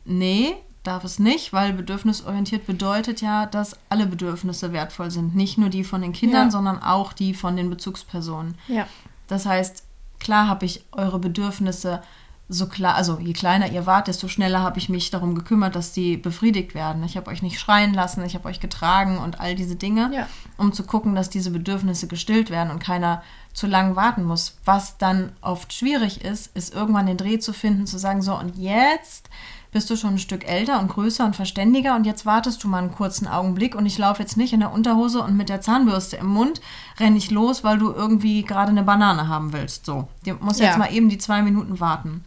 Nee, 0.05 0.55
darf 0.83 1.05
es 1.05 1.19
nicht, 1.19 1.53
weil 1.53 1.73
bedürfnisorientiert 1.73 2.67
bedeutet 2.67 3.21
ja, 3.21 3.47
dass 3.47 3.77
alle 3.89 4.07
Bedürfnisse 4.07 4.73
wertvoll 4.73 5.11
sind. 5.11 5.35
Nicht 5.35 5.57
nur 5.59 5.69
die 5.71 5.85
von 5.85 6.03
den 6.03 6.13
Kindern, 6.13 6.47
Ja. 6.47 6.51
sondern 6.51 6.83
auch 6.83 7.13
die 7.13 7.35
von 7.35 7.57
den 7.57 7.71
Bezugspersonen. 7.71 8.55
Ja. 8.69 8.87
Das 9.29 9.47
heißt, 9.47 9.85
klar 10.21 10.47
habe 10.49 10.67
ich 10.67 10.85
eure 10.93 11.19
Bedürfnisse 11.19 12.03
so 12.48 12.66
klar, 12.66 12.94
also 12.94 13.18
je 13.18 13.33
kleiner 13.33 13.70
ihr 13.72 13.87
wart, 13.87 14.07
desto 14.07 14.28
schneller 14.28 14.61
habe 14.61 14.78
ich 14.78 14.88
mich 14.90 15.11
darum 15.11 15.35
gekümmert, 15.35 15.74
dass 15.74 15.92
die 15.92 16.16
befriedigt 16.18 16.74
werden. 16.74 17.02
Ich 17.04 17.16
habe 17.16 17.30
euch 17.30 17.42
nicht 17.42 17.59
schreien 17.59 17.94
lassen, 17.94 18.22
ich 18.24 18.35
habe 18.35 18.48
euch 18.48 18.61
getragen 18.61 19.16
und 19.18 19.40
all 19.40 19.54
diese 19.54 19.76
Dinge, 19.76 20.11
Ja. 20.14 20.26
um 20.59 20.72
zu 20.72 20.85
gucken, 20.85 21.14
dass 21.14 21.30
diese 21.30 21.50
Bedürfnisse 21.50 22.07
gestillt 22.07 22.50
werden 22.50 22.70
und 22.70 22.80
keiner 22.80 23.22
zu 23.54 23.66
lang 23.66 23.96
warten 23.96 24.24
muss. 24.24 24.59
Was 24.64 24.98
dann 24.98 25.33
oft 25.40 25.72
schwierig 25.72 26.22
ist, 26.24 26.54
ist 26.54 26.74
irgendwann 26.74 27.07
den 27.07 27.16
Dreh 27.16 27.38
zu 27.38 27.52
finden, 27.54 27.87
zu 27.87 27.98
sagen, 27.98 28.20
so 28.20 28.38
und 28.38 28.57
jetzt 28.57 29.30
bist 29.72 29.88
du 29.90 29.96
schon 29.96 30.14
ein 30.14 30.18
Stück 30.18 30.46
älter 30.46 30.78
und 30.80 30.88
größer 30.88 31.24
und 31.24 31.35
verständiger 31.35 31.96
und 31.96 32.04
jetzt 32.04 32.26
wartest 32.26 32.62
du 32.62 32.68
mal 32.68 32.78
einen 32.78 32.92
kurzen 32.92 33.26
Augenblick 33.26 33.74
und 33.74 33.87
ich 33.87 33.98
laufe 33.98 34.22
jetzt 34.22 34.37
nicht 34.37 34.52
in 34.52 34.61
der 34.61 34.72
Unterhose 34.72 35.20
und 35.20 35.37
mit 35.37 35.48
der 35.48 35.61
Zahnbürste 35.62 36.16
im 36.16 36.26
Mund 36.26 36.61
renne 37.00 37.16
ich 37.16 37.30
los, 37.33 37.64
weil 37.64 37.78
du 37.78 37.90
irgendwie 37.90 38.42
gerade 38.44 38.70
eine 38.70 38.85
Banane 38.85 39.26
haben 39.28 39.52
willst. 39.52 39.87
So, 39.87 40.07
du 40.24 40.35
musst 40.35 40.61
Ja. 40.61 40.66
jetzt 40.66 40.78
mal 40.78 40.92
eben 40.92 41.09
die 41.09 41.18
zwei 41.18 41.42
Minuten 41.42 41.80
warten. 41.80 42.22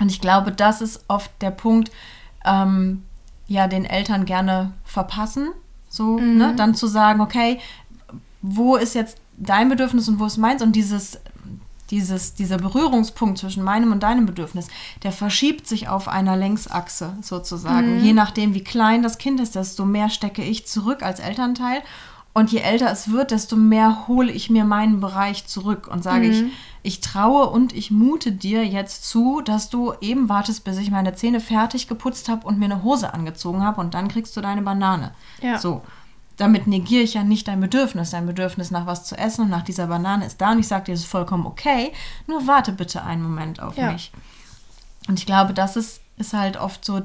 Und 0.00 0.10
ich 0.10 0.20
glaube, 0.20 0.52
das 0.52 0.80
ist 0.80 1.04
oft 1.08 1.30
der 1.40 1.50
Punkt, 1.50 1.90
ähm, 2.44 3.02
ja, 3.46 3.66
den 3.66 3.84
Eltern 3.84 4.24
gerne 4.24 4.72
verpassen. 4.84 5.48
So, 5.88 6.18
ne? 6.18 6.54
Dann 6.56 6.74
zu 6.74 6.86
sagen, 6.86 7.20
okay, 7.20 7.58
wo 8.42 8.76
ist 8.76 8.94
jetzt 8.94 9.18
dein 9.36 9.68
Bedürfnis 9.68 10.08
und 10.08 10.20
wo 10.20 10.26
ist 10.26 10.36
meins? 10.36 10.62
Und 10.62 10.76
dieses, 10.76 11.18
dieses, 11.90 12.34
dieser 12.34 12.58
Berührungspunkt 12.58 13.38
zwischen 13.38 13.62
meinem 13.62 13.92
und 13.92 14.02
deinem 14.02 14.26
Bedürfnis, 14.26 14.68
der 15.02 15.12
verschiebt 15.12 15.66
sich 15.66 15.88
auf 15.88 16.08
einer 16.08 16.36
Längsachse 16.36 17.16
sozusagen. 17.22 18.00
Je 18.04 18.12
nachdem, 18.12 18.54
wie 18.54 18.62
klein 18.62 19.02
das 19.02 19.18
Kind 19.18 19.40
ist, 19.40 19.54
desto 19.54 19.84
mehr 19.86 20.10
stecke 20.10 20.42
ich 20.42 20.66
zurück 20.66 21.02
als 21.02 21.20
Elternteil. 21.20 21.82
Und 22.38 22.52
je 22.52 22.60
älter 22.60 22.88
es 22.92 23.10
wird, 23.10 23.32
desto 23.32 23.56
mehr 23.56 24.06
hole 24.06 24.30
ich 24.30 24.48
mir 24.48 24.64
meinen 24.64 25.00
Bereich 25.00 25.48
zurück 25.48 25.88
und 25.88 26.04
sage 26.04 26.26
ich, 26.28 26.44
ich 26.84 27.00
traue 27.00 27.48
und 27.48 27.72
ich 27.74 27.90
mute 27.90 28.30
dir 28.30 28.64
jetzt 28.64 29.08
zu, 29.08 29.40
dass 29.40 29.70
du 29.70 29.92
eben 30.00 30.28
wartest, 30.28 30.62
bis 30.62 30.78
ich 30.78 30.92
meine 30.92 31.16
Zähne 31.16 31.40
fertig 31.40 31.88
geputzt 31.88 32.28
habe 32.28 32.46
und 32.46 32.60
mir 32.60 32.66
eine 32.66 32.84
Hose 32.84 33.12
angezogen 33.12 33.64
habe 33.64 33.80
und 33.80 33.92
dann 33.94 34.06
kriegst 34.06 34.36
du 34.36 34.40
deine 34.40 34.62
Banane. 34.62 35.10
Ja. 35.42 35.58
So. 35.58 35.82
Damit 36.36 36.68
negiere 36.68 37.02
ich 37.02 37.14
ja 37.14 37.24
nicht 37.24 37.48
dein 37.48 37.60
Bedürfnis. 37.60 38.10
Dein 38.10 38.26
Bedürfnis 38.26 38.70
nach 38.70 38.86
was 38.86 39.02
zu 39.04 39.18
essen 39.18 39.42
und 39.42 39.50
nach 39.50 39.64
dieser 39.64 39.88
Banane 39.88 40.24
ist 40.24 40.40
da 40.40 40.52
und 40.52 40.60
ich 40.60 40.68
sage 40.68 40.84
dir, 40.84 40.92
das 40.92 41.00
ist 41.00 41.10
vollkommen 41.10 41.44
okay. 41.44 41.92
Nur 42.28 42.46
warte 42.46 42.70
bitte 42.70 43.02
einen 43.02 43.24
Moment 43.24 43.60
auf 43.60 43.76
Ja. 43.76 43.90
mich. 43.90 44.12
Und 45.08 45.18
ich 45.18 45.26
glaube, 45.26 45.54
das 45.54 45.74
ist, 45.76 46.02
ist 46.16 46.34
halt 46.34 46.56
oft 46.56 46.84
so 46.84 47.00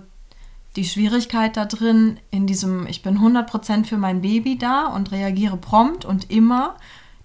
die 0.75 0.85
Schwierigkeit 0.85 1.55
da 1.55 1.65
drin, 1.65 2.19
in 2.31 2.47
diesem, 2.47 2.87
ich 2.87 3.03
bin 3.03 3.19
100% 3.19 3.85
für 3.85 3.97
mein 3.97 4.21
Baby 4.21 4.57
da 4.57 4.87
und 4.87 5.11
reagiere 5.11 5.57
prompt 5.57 6.03
und 6.03 6.31
immer, 6.31 6.77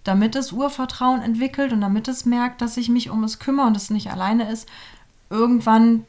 damit 0.04 0.36
es 0.36 0.52
Urvertrauen 0.52 1.22
entwickelt 1.22 1.72
und 1.72 1.80
damit 1.80 2.08
es 2.08 2.24
merkt, 2.24 2.60
dass 2.60 2.76
ich 2.76 2.88
mich 2.88 3.10
um 3.10 3.24
es 3.24 3.38
kümmere 3.38 3.66
und 3.66 3.76
es 3.76 3.90
nicht 3.90 4.10
alleine 4.10 4.50
ist, 4.50 4.68
irgendwann 5.30 6.04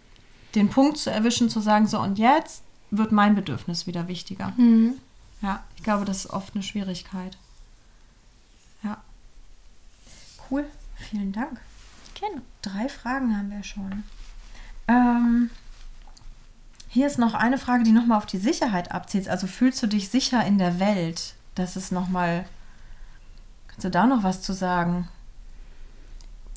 den 0.55 0.69
Punkt 0.69 0.97
zu 0.97 1.11
erwischen, 1.11 1.49
zu 1.49 1.59
sagen, 1.59 1.87
so 1.87 1.99
und 1.99 2.17
jetzt 2.17 2.63
wird 2.91 3.11
mein 3.11 3.35
Bedürfnis 3.35 3.87
wieder 3.87 4.07
wichtiger. 4.07 4.53
Ja, 5.41 5.63
ich 5.75 5.83
glaube, 5.83 6.05
das 6.05 6.25
ist 6.25 6.31
oft 6.31 6.55
eine 6.55 6.63
Schwierigkeit. 6.63 7.37
Ja. 8.83 8.97
Cool, 10.49 10.65
vielen 10.95 11.31
Dank. 11.31 11.59
Gerne. 12.15 12.41
Drei 12.61 12.89
Fragen 12.89 13.37
haben 13.37 13.51
wir 13.51 13.63
schon. 13.63 14.03
Ähm, 14.87 15.49
hier 16.91 17.05
ist 17.05 17.19
noch 17.19 17.35
eine 17.35 17.59
Frage, 17.59 17.83
die 17.83 17.91
nochmal 17.91 18.17
auf 18.17 18.25
die 18.25 18.39
Sicherheit 18.39 18.91
abzielt. 18.91 19.29
Also 19.29 19.45
fühlst 19.45 19.81
du 19.83 19.87
dich 19.87 20.09
sicher 20.09 20.43
in 20.45 20.57
der 20.57 20.79
Welt? 20.79 21.35
Das 21.53 21.75
ist 21.75 21.91
nochmal. 21.91 22.45
Kannst 23.67 23.85
du 23.85 23.91
da 23.91 24.07
noch 24.07 24.23
was 24.23 24.41
zu 24.41 24.53
sagen? 24.53 25.07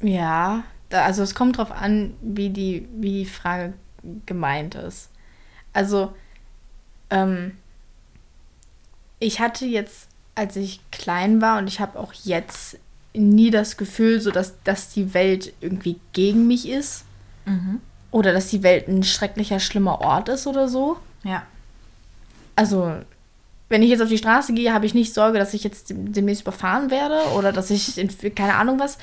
Ja, 0.01 0.65
da, 0.89 1.05
also 1.05 1.23
es 1.23 1.35
kommt 1.35 1.59
drauf 1.59 1.71
an, 1.71 2.15
wie 2.23 2.49
die, 2.49 2.89
wie 2.95 3.25
die 3.25 3.27
Frage 3.27 3.75
gemeint 4.25 4.75
ist. 4.75 5.11
Also, 5.75 6.15
ähm, 7.11 7.59
ich 9.19 9.39
hatte 9.39 9.67
jetzt, 9.67 10.09
als 10.35 10.57
ich 10.57 10.81
klein 10.91 11.43
war 11.43 11.59
und 11.59 11.69
ich 11.69 11.79
habe 11.79 11.99
auch 11.99 12.15
jetzt 12.15 12.79
nie 13.13 13.51
das 13.51 13.77
Gefühl, 13.77 14.19
so 14.19 14.31
dass, 14.31 14.55
dass 14.65 14.89
die 14.89 15.13
Welt 15.13 15.53
irgendwie 15.61 16.01
gegen 16.15 16.47
mich 16.47 16.67
ist 16.67 17.05
oder 18.13 18.33
dass 18.33 18.49
die 18.49 18.63
Welt 18.63 18.87
ein 18.87 19.03
schrecklicher, 19.03 19.59
schlimmer 19.59 20.01
Ort 20.01 20.29
ist 20.29 20.47
oder 20.47 20.69
so. 20.69 20.99
Ja. 21.25 21.43
Also, 22.55 22.93
wenn 23.69 23.83
ich 23.83 23.89
jetzt 23.89 24.03
auf 24.03 24.11
die 24.11 24.19
Straße 24.19 24.53
gehe, 24.53 24.73
habe 24.73 24.87
ich 24.87 24.95
nicht 24.95 25.15
Sorge, 25.15 25.39
dass 25.39 25.55
ich 25.55 25.65
jetzt 25.65 25.87
demnächst 25.89 26.43
überfahren 26.43 26.91
werde 26.91 27.19
oder 27.37 27.53
dass 27.53 27.71
ich, 27.71 27.99
in, 27.99 28.11
keine 28.35 28.55
Ahnung 28.55 28.79
was. 28.79 28.99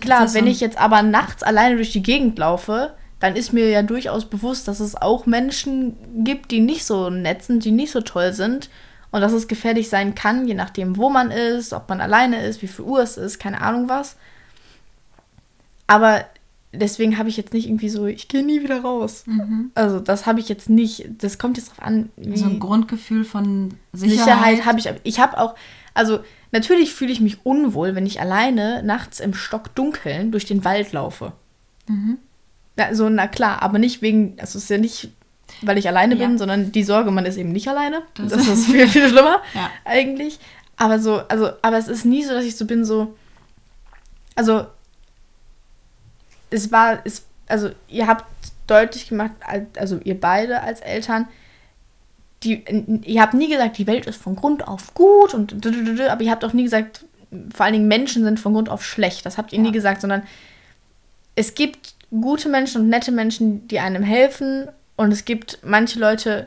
Klar, 0.00 0.32
wenn 0.32 0.46
ich 0.46 0.60
jetzt 0.60 0.78
aber 0.78 1.02
nachts 1.02 1.42
alleine 1.42 1.76
durch 1.76 1.92
die 1.92 2.02
Gegend 2.02 2.38
laufe, 2.38 2.94
dann 3.20 3.36
ist 3.36 3.52
mir 3.52 3.68
ja 3.68 3.82
durchaus 3.82 4.24
bewusst, 4.24 4.66
dass 4.68 4.80
es 4.80 4.96
auch 4.96 5.26
Menschen 5.26 6.24
gibt, 6.24 6.50
die 6.50 6.60
nicht 6.60 6.86
so 6.86 7.10
nett 7.10 7.42
sind, 7.42 7.64
die 7.64 7.72
nicht 7.72 7.92
so 7.92 8.00
toll 8.00 8.32
sind 8.32 8.70
und 9.10 9.20
dass 9.20 9.32
es 9.32 9.48
gefährlich 9.48 9.90
sein 9.90 10.14
kann, 10.14 10.48
je 10.48 10.54
nachdem, 10.54 10.96
wo 10.96 11.10
man 11.10 11.30
ist, 11.30 11.74
ob 11.74 11.88
man 11.90 12.00
alleine 12.00 12.44
ist, 12.46 12.62
wie 12.62 12.66
viel 12.66 12.86
Uhr 12.86 13.00
es 13.00 13.18
ist, 13.18 13.38
keine 13.38 13.60
Ahnung 13.60 13.88
was. 13.88 14.16
Aber 15.86 16.24
deswegen 16.74 17.18
habe 17.18 17.28
ich 17.28 17.36
jetzt 17.36 17.52
nicht 17.52 17.66
irgendwie 17.66 17.88
so, 17.88 18.06
ich 18.06 18.28
gehe 18.28 18.44
nie 18.44 18.62
wieder 18.62 18.80
raus. 18.80 19.24
Also 19.74 20.00
das 20.00 20.26
habe 20.26 20.40
ich 20.40 20.48
jetzt 20.48 20.68
nicht. 20.68 21.06
Das 21.18 21.38
kommt 21.38 21.56
jetzt 21.56 21.70
drauf 21.70 21.82
an, 21.82 22.10
So 22.34 22.46
ein 22.46 22.60
Grundgefühl 22.60 23.24
von 23.24 23.74
Sicherheit. 23.92 24.24
Sicherheit, 24.24 24.66
habe 24.66 24.78
ich. 24.78 24.88
Ich 25.02 25.20
habe 25.20 25.38
auch, 25.38 25.54
also 25.94 26.20
natürlich 26.52 26.94
fühle 26.94 27.12
ich 27.12 27.20
mich 27.20 27.44
unwohl, 27.44 27.94
wenn 27.94 28.06
ich 28.06 28.20
alleine 28.20 28.82
nachts 28.82 29.20
im 29.20 29.34
Stockdunkeln 29.34 30.32
durch 30.32 30.44
den 30.44 30.64
Wald 30.64 30.92
laufe. 30.92 31.32
Mhm. 31.88 32.18
Ja, 32.78 32.94
so, 32.94 33.08
na 33.08 33.28
klar, 33.28 33.62
aber 33.62 33.78
nicht 33.78 34.02
wegen, 34.02 34.34
also 34.38 34.58
es 34.58 34.64
ist 34.64 34.70
ja 34.70 34.78
nicht 34.78 35.10
weil 35.62 35.78
ich 35.78 35.88
alleine 35.88 36.16
ja. 36.16 36.26
bin, 36.26 36.38
sondern 36.38 36.72
die 36.72 36.82
Sorge, 36.82 37.10
man 37.10 37.26
ist 37.26 37.36
eben 37.36 37.52
nicht 37.52 37.68
alleine. 37.68 38.02
Das, 38.14 38.32
das 38.32 38.46
ist 38.48 38.66
viel, 38.66 38.88
viel 38.88 39.08
schlimmer 39.08 39.40
ja. 39.54 39.70
eigentlich. 39.84 40.38
Aber 40.76 40.98
so, 40.98 41.18
also, 41.28 41.50
aber 41.62 41.78
es 41.78 41.88
ist 41.88 42.04
nie 42.04 42.24
so, 42.24 42.32
dass 42.32 42.44
ich 42.44 42.56
so 42.56 42.66
bin, 42.66 42.84
so. 42.84 43.14
Also, 44.34 44.66
es 46.50 46.72
war, 46.72 47.00
es, 47.04 47.24
also, 47.46 47.70
ihr 47.88 48.06
habt 48.06 48.24
deutlich 48.66 49.08
gemacht, 49.08 49.32
also 49.76 50.00
ihr 50.04 50.18
beide 50.18 50.62
als 50.62 50.80
Eltern, 50.80 51.28
die, 52.42 52.62
ihr 53.04 53.22
habt 53.22 53.34
nie 53.34 53.48
gesagt, 53.48 53.78
die 53.78 53.86
Welt 53.86 54.06
ist 54.06 54.20
von 54.20 54.36
Grund 54.36 54.66
auf 54.66 54.94
gut 54.94 55.34
und 55.34 55.66
aber 55.66 56.22
ihr 56.22 56.30
habt 56.30 56.44
auch 56.44 56.52
nie 56.52 56.64
gesagt, 56.64 57.04
vor 57.54 57.64
allen 57.64 57.74
Dingen 57.74 57.88
Menschen 57.88 58.24
sind 58.24 58.38
von 58.38 58.52
Grund 58.52 58.68
auf 58.68 58.84
schlecht. 58.84 59.26
Das 59.26 59.38
habt 59.38 59.52
ihr 59.52 59.58
ja. 59.58 59.64
nie 59.64 59.72
gesagt, 59.72 60.00
sondern 60.00 60.22
es 61.34 61.54
gibt 61.54 61.94
gute 62.10 62.48
Menschen 62.48 62.82
und 62.82 62.88
nette 62.88 63.12
Menschen, 63.12 63.66
die 63.68 63.80
einem 63.80 64.02
helfen 64.02 64.68
und 64.96 65.12
es 65.12 65.24
gibt 65.24 65.58
manche 65.62 65.98
Leute, 65.98 66.46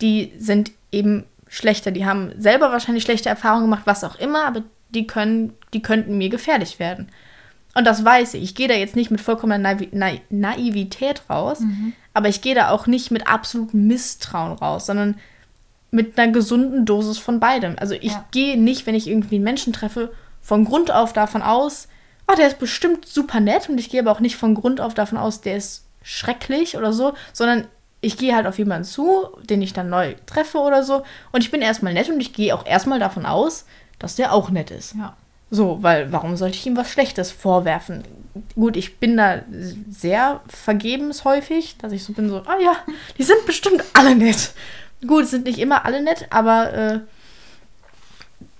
die 0.00 0.32
sind 0.38 0.72
eben 0.90 1.24
schlechter, 1.46 1.90
die 1.90 2.06
haben 2.06 2.32
selber 2.38 2.72
wahrscheinlich 2.72 3.04
schlechte 3.04 3.28
Erfahrungen 3.28 3.64
gemacht, 3.64 3.82
was 3.84 4.04
auch 4.04 4.16
immer, 4.16 4.44
aber 4.44 4.62
die 4.90 5.06
können, 5.06 5.54
die 5.72 5.82
könnten 5.82 6.18
mir 6.18 6.28
gefährlich 6.28 6.78
werden. 6.78 7.10
Und 7.78 7.84
das 7.84 8.04
weiß 8.04 8.34
ich. 8.34 8.42
Ich 8.42 8.54
gehe 8.56 8.66
da 8.66 8.74
jetzt 8.74 8.96
nicht 8.96 9.12
mit 9.12 9.20
vollkommener 9.20 9.58
Naiv 9.58 9.90
Na 9.92 10.10
Naivität 10.30 11.22
raus, 11.30 11.60
mhm. 11.60 11.92
aber 12.12 12.28
ich 12.28 12.40
gehe 12.40 12.56
da 12.56 12.70
auch 12.70 12.88
nicht 12.88 13.12
mit 13.12 13.28
absolutem 13.28 13.86
Misstrauen 13.86 14.58
raus, 14.58 14.86
sondern 14.86 15.16
mit 15.92 16.18
einer 16.18 16.32
gesunden 16.32 16.86
Dosis 16.86 17.18
von 17.18 17.38
beidem. 17.38 17.76
Also 17.78 17.94
ich 17.94 18.10
ja. 18.10 18.24
gehe 18.32 18.60
nicht, 18.60 18.86
wenn 18.86 18.96
ich 18.96 19.06
irgendwie 19.06 19.36
einen 19.36 19.44
Menschen 19.44 19.72
treffe, 19.72 20.12
von 20.40 20.64
Grund 20.64 20.90
auf 20.90 21.12
davon 21.12 21.40
aus, 21.40 21.86
oh, 22.26 22.34
der 22.36 22.48
ist 22.48 22.58
bestimmt 22.58 23.06
super 23.06 23.38
nett 23.38 23.68
und 23.68 23.78
ich 23.78 23.90
gehe 23.90 24.00
aber 24.00 24.10
auch 24.10 24.18
nicht 24.18 24.34
von 24.34 24.56
Grund 24.56 24.80
auf 24.80 24.94
davon 24.94 25.16
aus, 25.16 25.40
der 25.40 25.56
ist 25.56 25.84
schrecklich 26.02 26.76
oder 26.76 26.92
so, 26.92 27.12
sondern 27.32 27.68
ich 28.00 28.16
gehe 28.16 28.34
halt 28.34 28.48
auf 28.48 28.58
jemanden 28.58 28.86
zu, 28.86 29.28
den 29.48 29.62
ich 29.62 29.72
dann 29.72 29.88
neu 29.88 30.16
treffe 30.26 30.58
oder 30.58 30.82
so 30.82 31.04
und 31.30 31.44
ich 31.44 31.52
bin 31.52 31.62
erstmal 31.62 31.92
nett 31.92 32.10
und 32.10 32.18
ich 32.18 32.32
gehe 32.32 32.56
auch 32.56 32.66
erstmal 32.66 32.98
davon 32.98 33.24
aus, 33.24 33.66
dass 34.00 34.16
der 34.16 34.32
auch 34.32 34.50
nett 34.50 34.72
ist. 34.72 34.96
Ja. 34.96 35.16
So, 35.50 35.82
weil 35.82 36.12
warum 36.12 36.36
sollte 36.36 36.56
ich 36.56 36.66
ihm 36.66 36.76
was 36.76 36.90
Schlechtes 36.90 37.30
vorwerfen? 37.30 38.04
Gut, 38.54 38.76
ich 38.76 38.98
bin 38.98 39.16
da 39.16 39.42
sehr 39.90 40.40
vergebens 40.46 41.24
häufig, 41.24 41.76
dass 41.78 41.92
ich 41.92 42.04
so 42.04 42.12
bin, 42.12 42.28
so, 42.28 42.42
ah 42.46 42.58
ja, 42.62 42.76
die 43.16 43.22
sind 43.22 43.46
bestimmt 43.46 43.82
alle 43.94 44.14
nett. 44.14 44.52
Gut, 45.06 45.26
sind 45.26 45.46
nicht 45.46 45.58
immer 45.58 45.84
alle 45.84 46.02
nett, 46.02 46.26
aber 46.30 46.72
äh, 46.72 47.00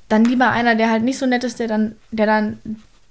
dann 0.08 0.24
lieber 0.24 0.50
einer, 0.50 0.74
der 0.74 0.90
halt 0.90 1.02
nicht 1.02 1.18
so 1.18 1.26
nett 1.26 1.44
ist, 1.44 1.60
der 1.60 1.68
dann, 1.68 1.96
der 2.10 2.26
dann 2.26 2.58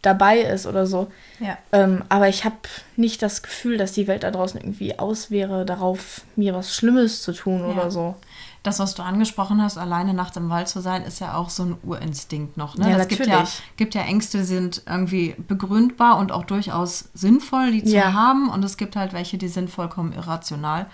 dabei 0.01 0.39
ist 0.39 0.65
oder 0.65 0.85
so. 0.87 1.11
Ja. 1.39 1.57
Ähm, 1.71 2.03
aber 2.09 2.29
ich 2.29 2.45
habe 2.45 2.55
nicht 2.95 3.21
das 3.21 3.43
Gefühl, 3.43 3.77
dass 3.77 3.91
die 3.91 4.07
Welt 4.07 4.23
da 4.23 4.31
draußen 4.31 4.59
irgendwie 4.59 4.97
aus 4.97 5.29
wäre, 5.29 5.65
darauf 5.65 6.21
mir 6.35 6.53
was 6.53 6.75
Schlimmes 6.75 7.21
zu 7.21 7.33
tun 7.33 7.59
ja. 7.59 7.67
oder 7.67 7.91
so. 7.91 8.15
Das, 8.67 8.79
was 8.79 8.95
du 8.95 9.01
angesprochen 9.01 9.61
hast, 9.61 9.77
alleine 9.77 10.13
nachts 10.13 10.35
im 10.35 10.49
Wald 10.49 10.67
zu 10.67 10.81
sein, 10.81 11.03
ist 11.03 11.21
ja 11.21 11.35
auch 11.35 11.49
so 11.49 11.63
ein 11.63 11.77
Urinstinkt 11.83 12.57
noch. 12.57 12.75
Ne? 12.75 12.91
Ja, 12.91 12.97
das 12.97 13.09
natürlich. 13.09 13.19
Gibt 13.19 13.29
ja, 13.29 13.47
gibt 13.77 13.95
ja 13.95 14.01
Ängste, 14.01 14.39
die 14.39 14.43
sind 14.43 14.81
irgendwie 14.85 15.35
begründbar 15.37 16.17
und 16.17 16.33
auch 16.33 16.43
durchaus 16.43 17.05
sinnvoll, 17.13 17.71
die 17.71 17.85
zu 17.85 17.95
ja. 17.95 18.11
haben. 18.11 18.49
Und 18.49 18.65
es 18.65 18.75
gibt 18.75 18.97
halt 18.97 19.13
welche, 19.13 19.37
die 19.37 19.47
sind 19.47 19.69
vollkommen 19.69 20.11
irrational. 20.11 20.87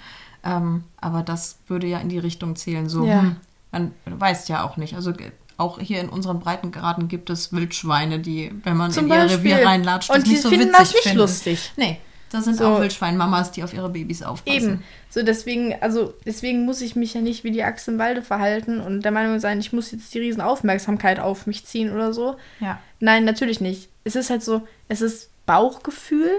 Ähm, 0.43 0.83
aber 1.01 1.23
das 1.23 1.57
würde 1.67 1.87
ja 1.87 1.97
in 1.97 2.09
die 2.09 2.19
Richtung 2.19 2.55
zählen, 2.55 2.87
so, 2.89 3.07
ja. 3.07 3.21
hm, 3.21 3.37
man 3.71 3.91
weiß 4.05 4.47
ja 4.49 4.63
auch 4.63 4.77
nicht. 4.77 4.93
Also 4.93 5.11
auch 5.57 5.79
hier 5.79 5.99
in 5.99 6.09
unseren 6.09 6.41
Breitengraden 6.41 7.07
gibt 7.07 7.31
es 7.31 7.51
Wildschweine, 7.51 8.19
die, 8.19 8.51
wenn 8.63 8.77
man 8.77 8.91
Zum 8.91 9.05
in 9.05 9.13
ihr 9.13 9.31
Revier 9.31 9.65
reinlatscht, 9.65 10.11
und 10.11 10.27
die 10.27 10.33
nicht 10.33 10.43
so 10.43 10.49
finden 10.49 10.67
witzig 10.67 10.77
das 10.77 10.93
nicht 10.93 11.03
finden. 11.05 11.17
lustig. 11.17 11.71
Nee, 11.75 11.99
da 12.33 12.41
sind 12.41 12.57
so. 12.57 12.65
auch 12.65 12.81
Wildschweinmamas, 12.81 13.51
die 13.51 13.63
auf 13.63 13.75
ihre 13.75 13.89
Babys 13.89 14.23
aufpassen. 14.23 14.57
Eben. 14.57 14.83
So 15.11 15.21
deswegen, 15.21 15.75
also 15.81 16.15
deswegen 16.25 16.65
muss 16.65 16.81
ich 16.81 16.95
mich 16.95 17.13
ja 17.13 17.21
nicht 17.21 17.43
wie 17.43 17.51
die 17.51 17.63
Axt 17.63 17.87
im 17.87 17.99
Walde 17.99 18.23
verhalten 18.23 18.79
und 18.79 19.03
der 19.03 19.11
Meinung 19.11 19.39
sein, 19.39 19.59
ich 19.59 19.71
muss 19.71 19.91
jetzt 19.91 20.11
die 20.15 20.19
riesen 20.19 20.41
Aufmerksamkeit 20.41 21.19
auf 21.19 21.45
mich 21.45 21.65
ziehen 21.67 21.93
oder 21.93 22.11
so. 22.11 22.35
Ja. 22.59 22.79
Nein, 22.99 23.23
natürlich 23.23 23.61
nicht. 23.61 23.87
Es 24.03 24.15
ist 24.15 24.31
halt 24.31 24.41
so, 24.41 24.67
es 24.87 25.01
ist 25.01 25.29
Bauchgefühl 25.45 26.31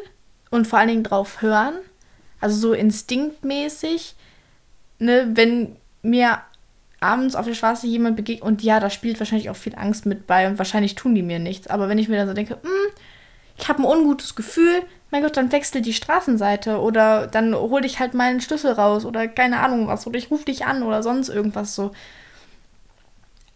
und 0.50 0.66
vor 0.66 0.80
allen 0.80 0.88
Dingen 0.88 1.04
drauf 1.04 1.42
hören. 1.42 1.74
Also 2.40 2.58
so 2.58 2.72
instinktmäßig. 2.72 4.16
Ne, 4.98 5.30
wenn 5.34 5.76
mir 6.02 6.40
abends 6.98 7.36
auf 7.36 7.46
der 7.46 7.54
Straße 7.54 7.86
jemand 7.86 8.16
begegnet 8.16 8.42
und 8.44 8.62
ja, 8.62 8.80
da 8.80 8.90
spielt 8.90 9.20
wahrscheinlich 9.20 9.48
auch 9.48 9.56
viel 9.56 9.76
Angst 9.76 10.06
mit 10.06 10.26
bei 10.26 10.48
und 10.48 10.58
wahrscheinlich 10.58 10.96
tun 10.96 11.14
die 11.14 11.22
mir 11.22 11.38
nichts. 11.38 11.68
Aber 11.68 11.88
wenn 11.88 11.98
ich 11.98 12.08
mir 12.08 12.16
dann 12.16 12.26
so 12.26 12.34
denke, 12.34 12.54
hm, 12.54 12.94
ich 13.56 13.68
habe 13.68 13.82
ein 13.82 13.84
ungutes 13.84 14.34
Gefühl, 14.34 14.82
mein 15.14 15.22
Gott, 15.22 15.36
dann 15.36 15.52
wechsel 15.52 15.80
die 15.80 15.92
Straßenseite 15.92 16.80
oder 16.80 17.28
dann 17.28 17.54
hol 17.54 17.84
ich 17.84 18.00
halt 18.00 18.14
meinen 18.14 18.40
Schlüssel 18.40 18.72
raus 18.72 19.04
oder 19.04 19.28
keine 19.28 19.60
Ahnung 19.60 19.86
was 19.86 20.08
oder 20.08 20.18
ich 20.18 20.28
rufe 20.28 20.44
dich 20.44 20.66
an 20.66 20.82
oder 20.82 21.04
sonst 21.04 21.28
irgendwas 21.28 21.76
so. 21.76 21.92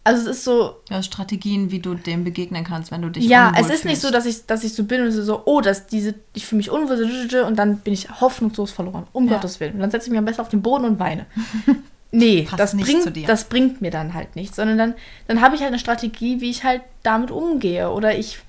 Also 0.05 0.21
es 0.21 0.37
ist 0.37 0.45
so. 0.45 0.77
Ja, 0.89 1.03
Strategien, 1.03 1.69
wie 1.69 1.79
du 1.79 1.95
dem 1.95 2.23
begegnen 2.23 2.63
kannst, 2.63 2.91
wenn 2.91 3.01
du 3.01 3.09
dich 3.09 3.25
Ja, 3.25 3.51
es 3.55 3.63
ist 3.63 3.67
fühlst. 3.67 3.85
nicht 3.85 3.99
so, 3.99 4.09
dass 4.09 4.25
ich, 4.25 4.45
dass 4.45 4.63
ich 4.63 4.73
so 4.73 4.85
bin 4.85 5.01
und 5.01 5.11
so, 5.11 5.41
oh, 5.43 5.59
dass 5.59 5.85
diese, 5.85 6.15
ich 6.33 6.45
fühle 6.45 6.59
mich 6.59 6.71
unwohl 6.71 7.43
und 7.45 7.59
dann 7.59 7.79
bin 7.79 7.93
ich 7.93 8.09
hoffnungslos 8.21 8.71
verloren. 8.71 9.05
Um 9.11 9.27
ja. 9.27 9.33
Gottes 9.33 9.59
Willen. 9.59 9.73
Und 9.73 9.81
dann 9.81 9.91
setze 9.91 10.05
ich 10.05 10.11
mich 10.11 10.17
am 10.17 10.23
besten 10.23 10.41
auf 10.41 10.49
den 10.49 10.61
Boden 10.61 10.85
und 10.85 10.99
weine. 10.99 11.25
Nee, 12.11 12.47
das 12.57 12.75
bringt, 12.75 13.29
das 13.29 13.43
bringt 13.43 13.81
mir 13.81 13.91
dann 13.91 14.15
halt 14.15 14.35
nichts, 14.35 14.55
sondern 14.55 14.79
dann, 14.79 14.95
dann 15.27 15.41
habe 15.41 15.53
ich 15.53 15.61
halt 15.61 15.67
eine 15.67 15.77
Strategie, 15.77 16.41
wie 16.41 16.49
ich 16.49 16.63
halt 16.63 16.81
damit 17.03 17.29
umgehe. 17.29 17.91
Oder 17.91 18.17
ich 18.17 18.39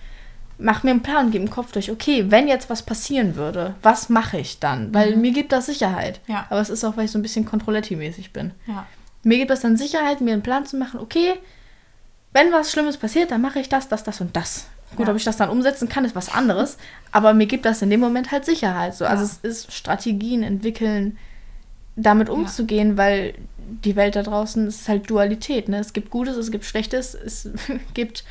mache 0.61 0.86
mir 0.86 0.92
einen 0.92 1.02
Plan 1.02 1.26
und 1.26 1.32
gebe 1.32 1.44
im 1.44 1.50
Kopf 1.50 1.72
durch, 1.72 1.90
okay, 1.90 2.26
wenn 2.28 2.48
jetzt 2.48 2.70
was 2.70 2.82
passieren 2.82 3.36
würde, 3.36 3.74
was 3.82 4.08
mache 4.08 4.38
ich 4.38 4.61
dann? 4.61 4.92
Weil 4.94 5.16
mhm. 5.16 5.22
mir 5.22 5.32
gibt 5.32 5.52
das 5.52 5.66
Sicherheit. 5.66 6.20
Ja. 6.26 6.46
Aber 6.50 6.61
es 6.61 6.70
ist 6.70 6.84
auch, 6.84 6.96
weil 6.96 7.06
ich 7.06 7.11
so 7.11 7.18
ein 7.18 7.22
bisschen 7.22 7.46
Controletti-mäßig 7.46 8.32
bin. 8.32 8.52
Ja. 8.66 8.86
Mir 9.22 9.38
gibt 9.38 9.50
das 9.50 9.61
dann 9.61 9.76
Sicherheit, 9.76 10.20
mir 10.20 10.32
einen 10.32 10.42
Plan 10.42 10.66
zu 10.66 10.76
machen, 10.76 11.00
okay, 11.00 11.34
wenn 12.32 12.52
was 12.52 12.70
Schlimmes 12.70 12.96
passiert, 12.96 13.30
dann 13.30 13.40
mache 13.40 13.58
ich 13.58 13.68
das, 13.68 13.88
das, 13.88 14.04
das 14.04 14.20
und 14.20 14.36
das. 14.36 14.66
Gut, 14.96 15.06
ja. 15.06 15.12
ob 15.12 15.16
ich 15.16 15.24
das 15.24 15.36
dann 15.36 15.50
umsetzen 15.50 15.88
kann, 15.88 16.04
ist 16.04 16.16
was 16.16 16.32
anderes. 16.32 16.76
Aber 17.12 17.32
mir 17.34 17.46
gibt 17.46 17.64
das 17.64 17.82
in 17.82 17.90
dem 17.90 18.00
Moment 18.00 18.32
halt 18.32 18.44
Sicherheit. 18.44 18.94
So. 18.94 19.04
Also 19.04 19.24
es 19.24 19.38
ist 19.38 19.72
Strategien 19.72 20.42
entwickeln, 20.42 21.18
damit 21.96 22.28
umzugehen, 22.28 22.96
weil 22.96 23.34
die 23.84 23.96
Welt 23.96 24.16
da 24.16 24.22
draußen 24.22 24.66
ist 24.66 24.88
halt 24.88 25.08
Dualität. 25.08 25.68
Ne? 25.68 25.78
Es 25.78 25.92
gibt 25.92 26.11
Gutes, 26.11 26.36
es 26.36 26.50
gibt 26.50 26.64
Schlechtes, 26.64 27.14
es 27.14 27.48
gibt 27.94 28.24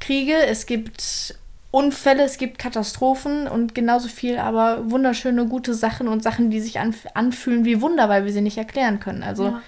Kriege, 0.00 0.34
es 0.34 0.66
gibt 0.66 1.36
Unfälle, 1.76 2.22
es 2.22 2.38
gibt 2.38 2.58
Katastrophen 2.58 3.46
und 3.46 3.74
genauso 3.74 4.08
viel 4.08 4.38
aber 4.38 4.90
wunderschöne, 4.90 5.46
gute 5.46 5.74
Sachen 5.74 6.08
und 6.08 6.22
Sachen, 6.22 6.48
die 6.50 6.58
sich 6.58 6.80
anf 6.80 7.04
anfühlen 7.12 7.66
wie 7.66 7.82
Wunder, 7.82 8.08
weil 8.08 8.24
wir 8.24 8.32
sie 8.32 8.40
nicht 8.40 8.56
erklären 8.56 8.98
können. 8.98 9.22
Also 9.22 9.48
ja. 9.48 9.62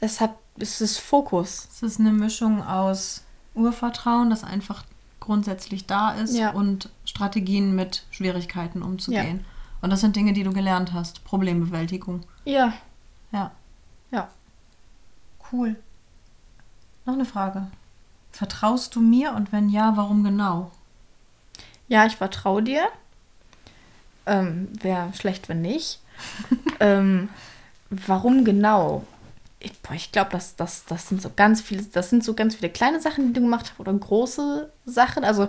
es 0.00 0.20
hat, 0.20 0.34
es 0.58 0.82
ist 0.82 0.98
Fokus. 0.98 1.68
Es 1.72 1.82
ist 1.82 2.00
eine 2.00 2.12
Mischung 2.12 2.62
aus 2.62 3.24
Urvertrauen, 3.54 4.28
das 4.28 4.44
einfach 4.44 4.84
grundsätzlich 5.20 5.86
da 5.86 6.10
ist 6.10 6.36
ja. 6.36 6.50
und 6.50 6.90
Strategien 7.06 7.74
mit 7.74 8.04
Schwierigkeiten 8.10 8.82
umzugehen. 8.82 9.38
Ja. 9.38 9.44
Und 9.80 9.88
das 9.88 10.02
sind 10.02 10.16
Dinge, 10.16 10.34
die 10.34 10.42
du 10.42 10.52
gelernt 10.52 10.92
hast. 10.92 11.24
Problembewältigung. 11.24 12.24
Ja. 12.44 12.74
Ja. 13.32 13.52
Ja. 14.10 14.28
Cool. 15.50 15.76
Noch 17.06 17.14
eine 17.14 17.24
Frage. 17.24 17.68
Vertraust 18.32 18.94
du 18.94 19.00
mir 19.00 19.32
und 19.32 19.50
wenn 19.50 19.70
ja, 19.70 19.96
warum 19.96 20.24
genau? 20.24 20.70
Ja, 21.90 22.06
ich 22.06 22.16
vertraue 22.16 22.62
dir. 22.62 22.84
Ähm, 24.24 24.68
Wäre 24.80 25.12
schlecht, 25.12 25.48
wenn 25.48 25.60
nicht. 25.60 25.98
ähm, 26.80 27.28
warum 27.90 28.44
genau? 28.44 29.04
Ich, 29.58 29.72
ich 29.94 30.12
glaube, 30.12 30.30
das, 30.30 30.54
das, 30.54 30.84
das 30.86 31.08
sind 31.08 31.20
so 31.20 31.32
ganz 31.34 31.60
viele, 31.60 31.82
das 31.82 32.08
sind 32.08 32.22
so 32.24 32.34
ganz 32.34 32.54
viele 32.54 32.70
kleine 32.70 33.00
Sachen, 33.00 33.26
die 33.26 33.32
du 33.32 33.40
gemacht 33.40 33.70
hast 33.70 33.80
oder 33.80 33.92
große 33.92 34.70
Sachen. 34.86 35.24
Also 35.24 35.48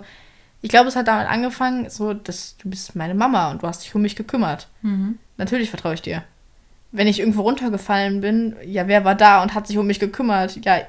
ich 0.63 0.69
glaube, 0.71 0.89
es 0.89 0.95
hat 0.95 1.07
damit 1.07 1.29
angefangen, 1.29 1.91
so, 1.91 2.15
dass 2.15 2.57
du 2.57 2.71
bist 2.71 2.95
meine 2.95 3.13
Mama 3.13 3.51
und 3.51 3.61
du 3.61 3.67
hast 3.67 3.83
dich 3.83 3.93
um 3.93 4.01
mich 4.01 4.15
gekümmert. 4.15 4.67
Mhm. 4.81 5.19
Natürlich 5.37 5.69
vertraue 5.69 5.93
ich 5.93 6.01
dir. 6.01 6.23
Wenn 6.91 7.07
ich 7.07 7.19
irgendwo 7.19 7.43
runtergefallen 7.43 8.19
bin, 8.19 8.55
ja, 8.65 8.87
wer 8.87 9.05
war 9.05 9.15
da 9.15 9.43
und 9.43 9.53
hat 9.53 9.67
sich 9.67 9.77
um 9.77 9.85
mich 9.85 9.99
gekümmert? 9.99 10.65
Ja, 10.65 10.79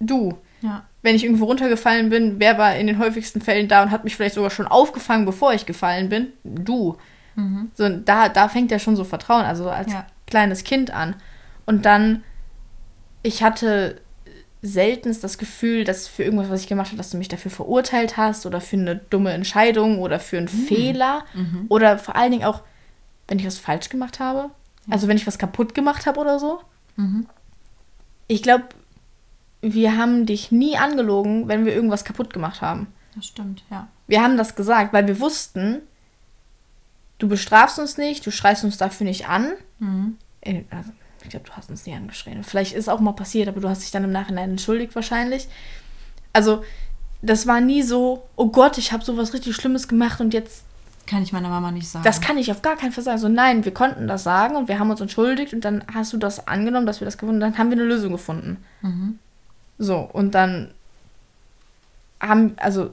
du. 0.00 0.36
Ja. 0.60 0.84
Wenn 1.02 1.14
ich 1.14 1.24
irgendwo 1.24 1.46
runtergefallen 1.46 2.10
bin, 2.10 2.40
wer 2.40 2.58
war 2.58 2.76
in 2.76 2.86
den 2.86 2.98
häufigsten 2.98 3.40
Fällen 3.40 3.68
da 3.68 3.82
und 3.82 3.90
hat 3.90 4.04
mich 4.04 4.16
vielleicht 4.16 4.34
sogar 4.34 4.50
schon 4.50 4.66
aufgefangen, 4.66 5.24
bevor 5.24 5.54
ich 5.54 5.66
gefallen 5.66 6.08
bin? 6.08 6.32
Du. 6.44 6.96
Mhm. 7.36 7.70
So, 7.74 7.88
da, 7.88 8.28
da 8.28 8.48
fängt 8.48 8.70
ja 8.70 8.78
schon 8.78 8.96
so 8.96 9.04
Vertrauen, 9.04 9.44
also 9.44 9.70
als 9.70 9.92
ja. 9.92 10.06
kleines 10.26 10.64
Kind 10.64 10.90
an. 10.90 11.14
Und 11.66 11.86
dann, 11.86 12.24
ich 13.22 13.42
hatte 13.42 14.00
seltenst 14.60 15.22
das 15.22 15.38
Gefühl, 15.38 15.84
dass 15.84 16.08
für 16.08 16.24
irgendwas, 16.24 16.50
was 16.50 16.62
ich 16.62 16.66
gemacht 16.66 16.88
habe, 16.88 16.96
dass 16.96 17.10
du 17.10 17.16
mich 17.16 17.28
dafür 17.28 17.50
verurteilt 17.50 18.16
hast 18.16 18.44
oder 18.44 18.60
für 18.60 18.76
eine 18.76 18.96
dumme 18.96 19.32
Entscheidung 19.32 20.00
oder 20.00 20.18
für 20.18 20.38
einen 20.38 20.46
mhm. 20.52 20.66
Fehler 20.66 21.24
mhm. 21.34 21.66
oder 21.68 21.98
vor 21.98 22.16
allen 22.16 22.32
Dingen 22.32 22.44
auch, 22.44 22.62
wenn 23.28 23.38
ich 23.38 23.46
was 23.46 23.58
falsch 23.58 23.88
gemacht 23.88 24.18
habe. 24.18 24.50
Also 24.90 25.06
wenn 25.06 25.16
ich 25.16 25.26
was 25.26 25.38
kaputt 25.38 25.74
gemacht 25.74 26.06
habe 26.06 26.18
oder 26.18 26.38
so. 26.38 26.60
Mhm. 26.96 27.26
Ich 28.26 28.42
glaube, 28.42 28.64
wir 29.60 29.96
haben 29.96 30.26
dich 30.26 30.52
nie 30.52 30.76
angelogen, 30.76 31.48
wenn 31.48 31.64
wir 31.64 31.74
irgendwas 31.74 32.04
kaputt 32.04 32.32
gemacht 32.32 32.62
haben. 32.62 32.86
Das 33.14 33.26
stimmt, 33.26 33.64
ja. 33.70 33.88
Wir 34.06 34.22
haben 34.22 34.36
das 34.36 34.54
gesagt, 34.54 34.92
weil 34.92 35.06
wir 35.06 35.20
wussten, 35.20 35.80
du 37.18 37.28
bestrafst 37.28 37.78
uns 37.78 37.98
nicht, 37.98 38.24
du 38.24 38.30
schreist 38.30 38.64
uns 38.64 38.78
dafür 38.78 39.06
nicht 39.06 39.28
an. 39.28 39.52
Mhm. 39.78 40.16
äh, 40.40 40.62
also, 40.70 40.90
ich 41.22 41.30
glaube, 41.30 41.46
du 41.46 41.52
hast 41.52 41.68
uns 41.68 41.84
nie 41.84 41.94
angeschrien. 41.94 42.44
Vielleicht 42.44 42.74
ist 42.74 42.88
auch 42.88 43.00
mal 43.00 43.12
passiert, 43.12 43.48
aber 43.48 43.60
du 43.60 43.68
hast 43.68 43.82
dich 43.82 43.90
dann 43.90 44.04
im 44.04 44.12
Nachhinein 44.12 44.50
entschuldigt 44.50 44.94
wahrscheinlich. 44.94 45.48
Also, 46.32 46.62
das 47.20 47.46
war 47.46 47.60
nie 47.60 47.82
so, 47.82 48.28
oh 48.36 48.48
Gott, 48.48 48.78
ich 48.78 48.92
habe 48.92 49.04
sowas 49.04 49.32
richtig 49.34 49.56
Schlimmes 49.56 49.88
gemacht 49.88 50.20
und 50.20 50.32
jetzt. 50.32 50.64
Kann 51.06 51.22
ich 51.22 51.32
meiner 51.32 51.48
Mama 51.48 51.72
nicht 51.72 51.88
sagen. 51.88 52.04
Das 52.04 52.20
kann 52.20 52.38
ich 52.38 52.52
auf 52.52 52.62
gar 52.62 52.76
keinen 52.76 52.92
Fall 52.92 53.02
sagen. 53.02 53.18
So, 53.18 53.28
nein, 53.28 53.64
wir 53.64 53.72
konnten 53.72 54.06
das 54.06 54.22
sagen 54.22 54.56
und 54.56 54.68
wir 54.68 54.78
haben 54.78 54.90
uns 54.90 55.00
entschuldigt 55.00 55.54
und 55.54 55.64
dann 55.64 55.82
hast 55.92 56.12
du 56.12 56.18
das 56.18 56.46
angenommen, 56.46 56.86
dass 56.86 57.00
wir 57.00 57.06
das 57.06 57.18
gefunden 57.18 57.42
haben. 57.42 57.52
Dann 57.52 57.58
haben 57.58 57.70
wir 57.70 57.78
eine 57.78 57.86
Lösung 57.86 58.12
gefunden. 58.12 58.58
Mhm. 58.82 59.18
So, 59.78 59.98
und 59.98 60.32
dann 60.34 60.72
haben, 62.20 62.54
also, 62.58 62.92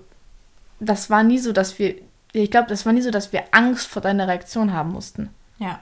das 0.80 1.10
war 1.10 1.24
nie 1.24 1.40
so, 1.40 1.52
dass 1.52 1.80
wir, 1.80 1.96
ich 2.32 2.52
glaube, 2.52 2.68
das 2.68 2.86
war 2.86 2.94
nie 2.94 3.02
so, 3.02 3.12
dass 3.12 3.34
wir 3.34 3.44
Angst 3.52 3.88
vor 3.88 4.02
deiner 4.02 4.28
Reaktion 4.28 4.74
haben 4.74 4.92
mussten. 4.92 5.30
Ja. 5.58 5.80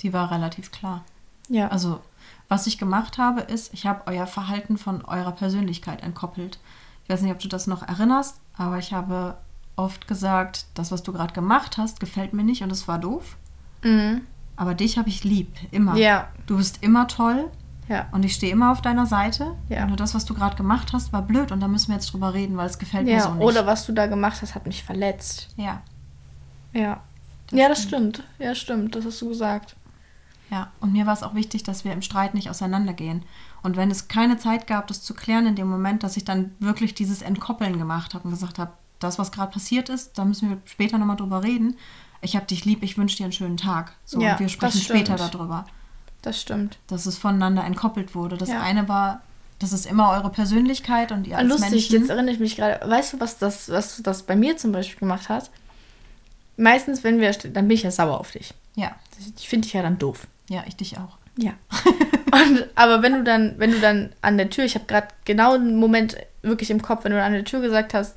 Die 0.00 0.12
war 0.12 0.30
relativ 0.30 0.70
klar. 0.70 1.04
Ja. 1.48 1.68
Also, 1.68 2.00
was 2.48 2.66
ich 2.66 2.78
gemacht 2.78 3.18
habe, 3.18 3.40
ist, 3.40 3.72
ich 3.74 3.86
habe 3.86 4.06
euer 4.06 4.26
Verhalten 4.26 4.78
von 4.78 5.04
eurer 5.04 5.32
Persönlichkeit 5.32 6.02
entkoppelt. 6.02 6.58
Ich 7.04 7.10
weiß 7.10 7.22
nicht, 7.22 7.32
ob 7.32 7.40
du 7.40 7.48
das 7.48 7.66
noch 7.66 7.82
erinnerst, 7.82 8.36
aber 8.56 8.78
ich 8.78 8.92
habe 8.92 9.36
oft 9.74 10.06
gesagt, 10.06 10.66
das, 10.74 10.92
was 10.92 11.02
du 11.02 11.12
gerade 11.12 11.32
gemacht 11.32 11.78
hast, 11.78 11.98
gefällt 11.98 12.32
mir 12.32 12.44
nicht 12.44 12.62
und 12.62 12.70
es 12.70 12.86
war 12.86 12.98
doof. 12.98 13.36
Mhm. 13.82 14.22
Aber 14.54 14.74
dich 14.74 14.98
habe 14.98 15.08
ich 15.08 15.24
lieb, 15.24 15.48
immer. 15.70 15.96
Ja. 15.96 16.28
Du 16.46 16.58
bist 16.58 16.82
immer 16.82 17.08
toll 17.08 17.50
Ja. 17.88 18.06
und 18.12 18.24
ich 18.24 18.34
stehe 18.34 18.52
immer 18.52 18.70
auf 18.72 18.80
deiner 18.80 19.06
Seite. 19.06 19.54
Ja. 19.68 19.86
Nur 19.86 19.96
das, 19.96 20.14
was 20.14 20.24
du 20.24 20.34
gerade 20.34 20.56
gemacht 20.56 20.92
hast, 20.92 21.12
war 21.12 21.22
blöd 21.22 21.50
und 21.52 21.60
da 21.60 21.68
müssen 21.68 21.88
wir 21.88 21.96
jetzt 21.96 22.12
drüber 22.12 22.32
reden, 22.32 22.56
weil 22.56 22.66
es 22.66 22.78
gefällt 22.78 23.04
mir 23.06 23.14
Ja, 23.14 23.20
so 23.22 23.34
nicht. 23.34 23.42
oder 23.44 23.66
was 23.66 23.84
du 23.86 23.92
da 23.92 24.06
gemacht 24.06 24.40
hast, 24.40 24.54
hat 24.54 24.66
mich 24.66 24.82
verletzt. 24.84 25.48
ja, 25.56 25.82
Ja. 26.72 27.00
ja, 27.50 27.68
das 27.68 27.82
stimmt. 27.82 28.22
Ja, 28.38 28.54
stimmt. 28.54 28.94
Das 28.94 29.04
hast 29.04 29.20
du 29.20 29.28
gesagt. 29.28 29.76
ja. 30.50 30.70
Und 30.80 30.92
mir 30.92 31.06
war 31.06 31.12
es 31.14 31.22
auch 31.22 31.34
wichtig, 31.34 31.64
dass 31.64 31.84
wir 31.84 31.92
im 31.92 32.02
Streit 32.02 32.34
nicht 32.34 32.48
auseinandergehen. 32.50 33.24
Und 33.62 33.76
wenn 33.76 33.90
es 33.90 34.08
keine 34.08 34.38
Zeit 34.38 34.66
gab, 34.66 34.86
das 34.86 35.02
zu 35.02 35.14
klären 35.14 35.46
in 35.46 35.56
dem 35.56 35.68
Moment, 35.68 36.02
dass 36.02 36.16
ich 36.16 36.24
dann 36.24 36.52
wirklich 36.60 36.94
dieses 36.94 37.20
Entkoppeln 37.22 37.78
gemacht 37.78 38.14
habe 38.14 38.24
und 38.24 38.30
gesagt 38.30 38.58
habe, 38.58 38.72
das, 39.00 39.18
was 39.18 39.32
gerade 39.32 39.52
passiert 39.52 39.88
ist, 39.88 40.16
da 40.18 40.24
müssen 40.24 40.48
wir 40.50 40.58
später 40.64 40.96
nochmal 40.98 41.16
drüber 41.16 41.42
reden. 41.42 41.76
Ich 42.20 42.36
habe 42.36 42.46
dich 42.46 42.64
lieb, 42.64 42.82
ich 42.84 42.96
wünsche 42.96 43.16
dir 43.16 43.24
einen 43.24 43.32
schönen 43.32 43.56
Tag. 43.56 43.92
So, 44.04 44.20
Ja, 44.20 44.32
und 44.34 44.40
wir 44.40 44.48
sprechen 44.48 44.78
das 44.78 44.84
stimmt. 44.84 45.06
später 45.08 45.28
darüber. 45.28 45.64
Das 46.22 46.40
stimmt. 46.40 46.78
Dass 46.86 47.06
es 47.06 47.18
voneinander 47.18 47.64
entkoppelt 47.64 48.14
wurde. 48.14 48.36
Das 48.36 48.48
Ja. 48.48 48.60
eine 48.60 48.88
war, 48.88 49.22
das 49.58 49.72
ist 49.72 49.86
immer 49.86 50.10
eure 50.12 50.30
Persönlichkeit 50.30 51.12
und 51.12 51.26
ihr 51.26 51.36
als 51.38 51.48
Lustig, 51.48 51.70
Menschen. 51.70 52.00
jetzt 52.00 52.10
erinnere 52.10 52.34
ich 52.34 52.40
mich 52.40 52.56
gerade. 52.56 52.88
Weißt 52.88 53.12
du, 53.14 53.20
was 53.20 53.38
das, 53.38 53.68
was 53.68 54.00
das 54.02 54.22
bei 54.22 54.36
mir 54.36 54.56
zum 54.56 54.72
Beispiel 54.72 55.00
gemacht 55.00 55.28
hat? 55.28 55.50
Meistens, 56.56 57.02
wenn 57.02 57.20
wir, 57.20 57.32
dann 57.32 57.66
bin 57.68 57.70
ich 57.76 57.82
ja 57.82 57.90
sauer 57.90 58.18
auf 58.20 58.30
dich. 58.30 58.54
ja, 58.76 58.94
Ich 59.36 59.48
finde 59.48 59.66
dich 59.66 59.72
ja 59.74 59.82
dann 59.82 59.98
doof. 59.98 60.26
ja, 60.48 60.62
ich 60.66 60.76
dich 60.76 60.98
auch. 60.98 61.16
Ja. 61.36 61.52
Und, 62.32 62.64
aber 62.74 63.02
wenn 63.02 63.12
du 63.14 63.24
dann, 63.24 63.54
wenn 63.58 63.72
du 63.72 63.80
dann 63.80 64.12
an 64.22 64.36
der 64.38 64.48
Tür, 64.50 64.64
ich 64.64 64.74
habe 64.74 64.84
gerade 64.86 65.08
genau 65.24 65.54
einen 65.54 65.76
Moment 65.76 66.16
wirklich 66.42 66.70
im 66.70 66.80
Kopf, 66.82 67.04
wenn 67.04 67.12
du 67.12 67.22
an 67.22 67.32
der 67.32 67.44
Tür 67.44 67.60
gesagt 67.60 67.94
hast, 67.94 68.16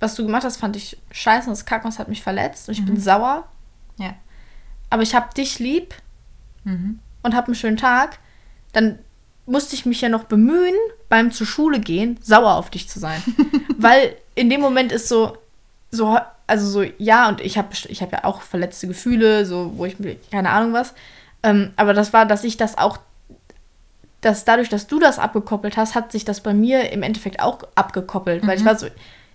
was 0.00 0.14
du 0.14 0.24
gemacht 0.24 0.44
hast, 0.44 0.56
fand 0.58 0.76
ich 0.76 0.96
scheiße, 1.12 1.48
das 1.48 1.64
Kackmas 1.64 1.98
hat 1.98 2.08
mich 2.08 2.22
verletzt 2.22 2.68
und 2.68 2.74
ich 2.78 2.84
bin 2.84 3.00
sauer, 3.00 3.48
Ja. 3.96 4.14
aber 4.90 5.02
ich 5.02 5.14
habe 5.14 5.32
dich 5.34 5.58
lieb 5.58 5.94
Mhm. 6.64 6.98
Und 7.24 7.34
habe 7.34 7.48
einen 7.48 7.56
schönen 7.56 7.76
Tag, 7.76 8.18
dann 8.72 9.00
musste 9.46 9.74
ich 9.74 9.84
mich 9.84 10.00
ja 10.00 10.08
noch 10.08 10.24
bemühen, 10.24 10.74
beim 11.08 11.32
zur 11.32 11.46
Schule 11.46 11.80
gehen, 11.80 12.18
sauer 12.22 12.54
auf 12.54 12.70
dich 12.70 12.88
zu 12.88 13.00
sein. 13.00 13.20
Weil 13.76 14.14
in 14.34 14.48
dem 14.48 14.60
Moment 14.60 14.92
ist 14.92 15.08
so, 15.08 15.36
so, 15.90 16.18
also 16.46 16.66
so, 16.68 16.84
ja, 16.98 17.28
und 17.28 17.40
ich 17.40 17.58
habe 17.58 17.68
ich 17.88 18.02
hab 18.02 18.12
ja 18.12 18.24
auch 18.24 18.42
verletzte 18.42 18.86
Gefühle, 18.86 19.44
so, 19.44 19.72
wo 19.76 19.84
ich 19.84 19.98
mir, 19.98 20.16
keine 20.30 20.50
Ahnung 20.50 20.72
was. 20.72 20.94
Ähm, 21.42 21.72
aber 21.76 21.94
das 21.94 22.12
war, 22.12 22.26
dass 22.26 22.44
ich 22.44 22.56
das 22.56 22.78
auch, 22.78 22.98
dass 24.20 24.44
dadurch, 24.44 24.68
dass 24.68 24.86
du 24.86 24.98
das 24.98 25.18
abgekoppelt 25.18 25.76
hast, 25.76 25.94
hat 25.94 26.12
sich 26.12 26.24
das 26.24 26.40
bei 26.40 26.54
mir 26.54 26.92
im 26.92 27.02
Endeffekt 27.02 27.40
auch 27.40 27.58
abgekoppelt. 27.74 28.46
Weil 28.46 28.58
ich 28.58 28.64
war 28.64 28.78
so, 28.78 28.86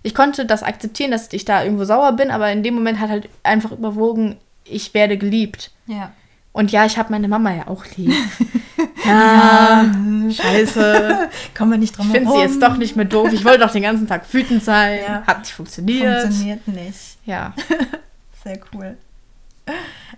ich 0.02 0.14
konnte 0.14 0.46
das 0.46 0.62
akzeptieren, 0.62 1.12
dass 1.12 1.32
ich 1.32 1.44
da 1.44 1.62
irgendwo 1.62 1.84
sauer 1.84 2.12
bin, 2.12 2.30
aber 2.30 2.50
in 2.50 2.62
dem 2.62 2.74
Moment 2.74 2.98
hat 3.00 3.10
halt 3.10 3.28
einfach 3.42 3.70
überwogen, 3.70 4.36
ich 4.64 4.94
werde 4.94 5.16
geliebt. 5.18 5.70
Ja. 5.86 6.12
Und 6.52 6.72
ja, 6.72 6.84
ich 6.84 6.98
habe 6.98 7.12
meine 7.12 7.28
Mama 7.28 7.54
ja 7.54 7.68
auch 7.68 7.84
lieb. 7.96 8.12
ja, 9.04 9.84
scheiße. 10.30 11.28
Kommen 11.56 11.70
wir 11.70 11.78
nicht 11.78 11.96
drum 11.96 12.06
Ich 12.06 12.12
finde 12.12 12.30
sie 12.30 12.36
herum. 12.36 12.50
jetzt 12.50 12.62
doch 12.62 12.76
nicht 12.76 12.96
mehr 12.96 13.04
doof. 13.04 13.32
Ich 13.32 13.44
wollte 13.44 13.60
doch 13.60 13.70
den 13.70 13.82
ganzen 13.82 14.08
Tag 14.08 14.32
wütend 14.32 14.64
sein. 14.64 15.00
Ja. 15.06 15.22
Hat 15.26 15.40
nicht 15.40 15.52
funktioniert. 15.52 16.22
Funktioniert 16.22 16.66
nicht. 16.66 17.18
Ja. 17.24 17.54
Sehr 18.44 18.58
cool. 18.72 18.96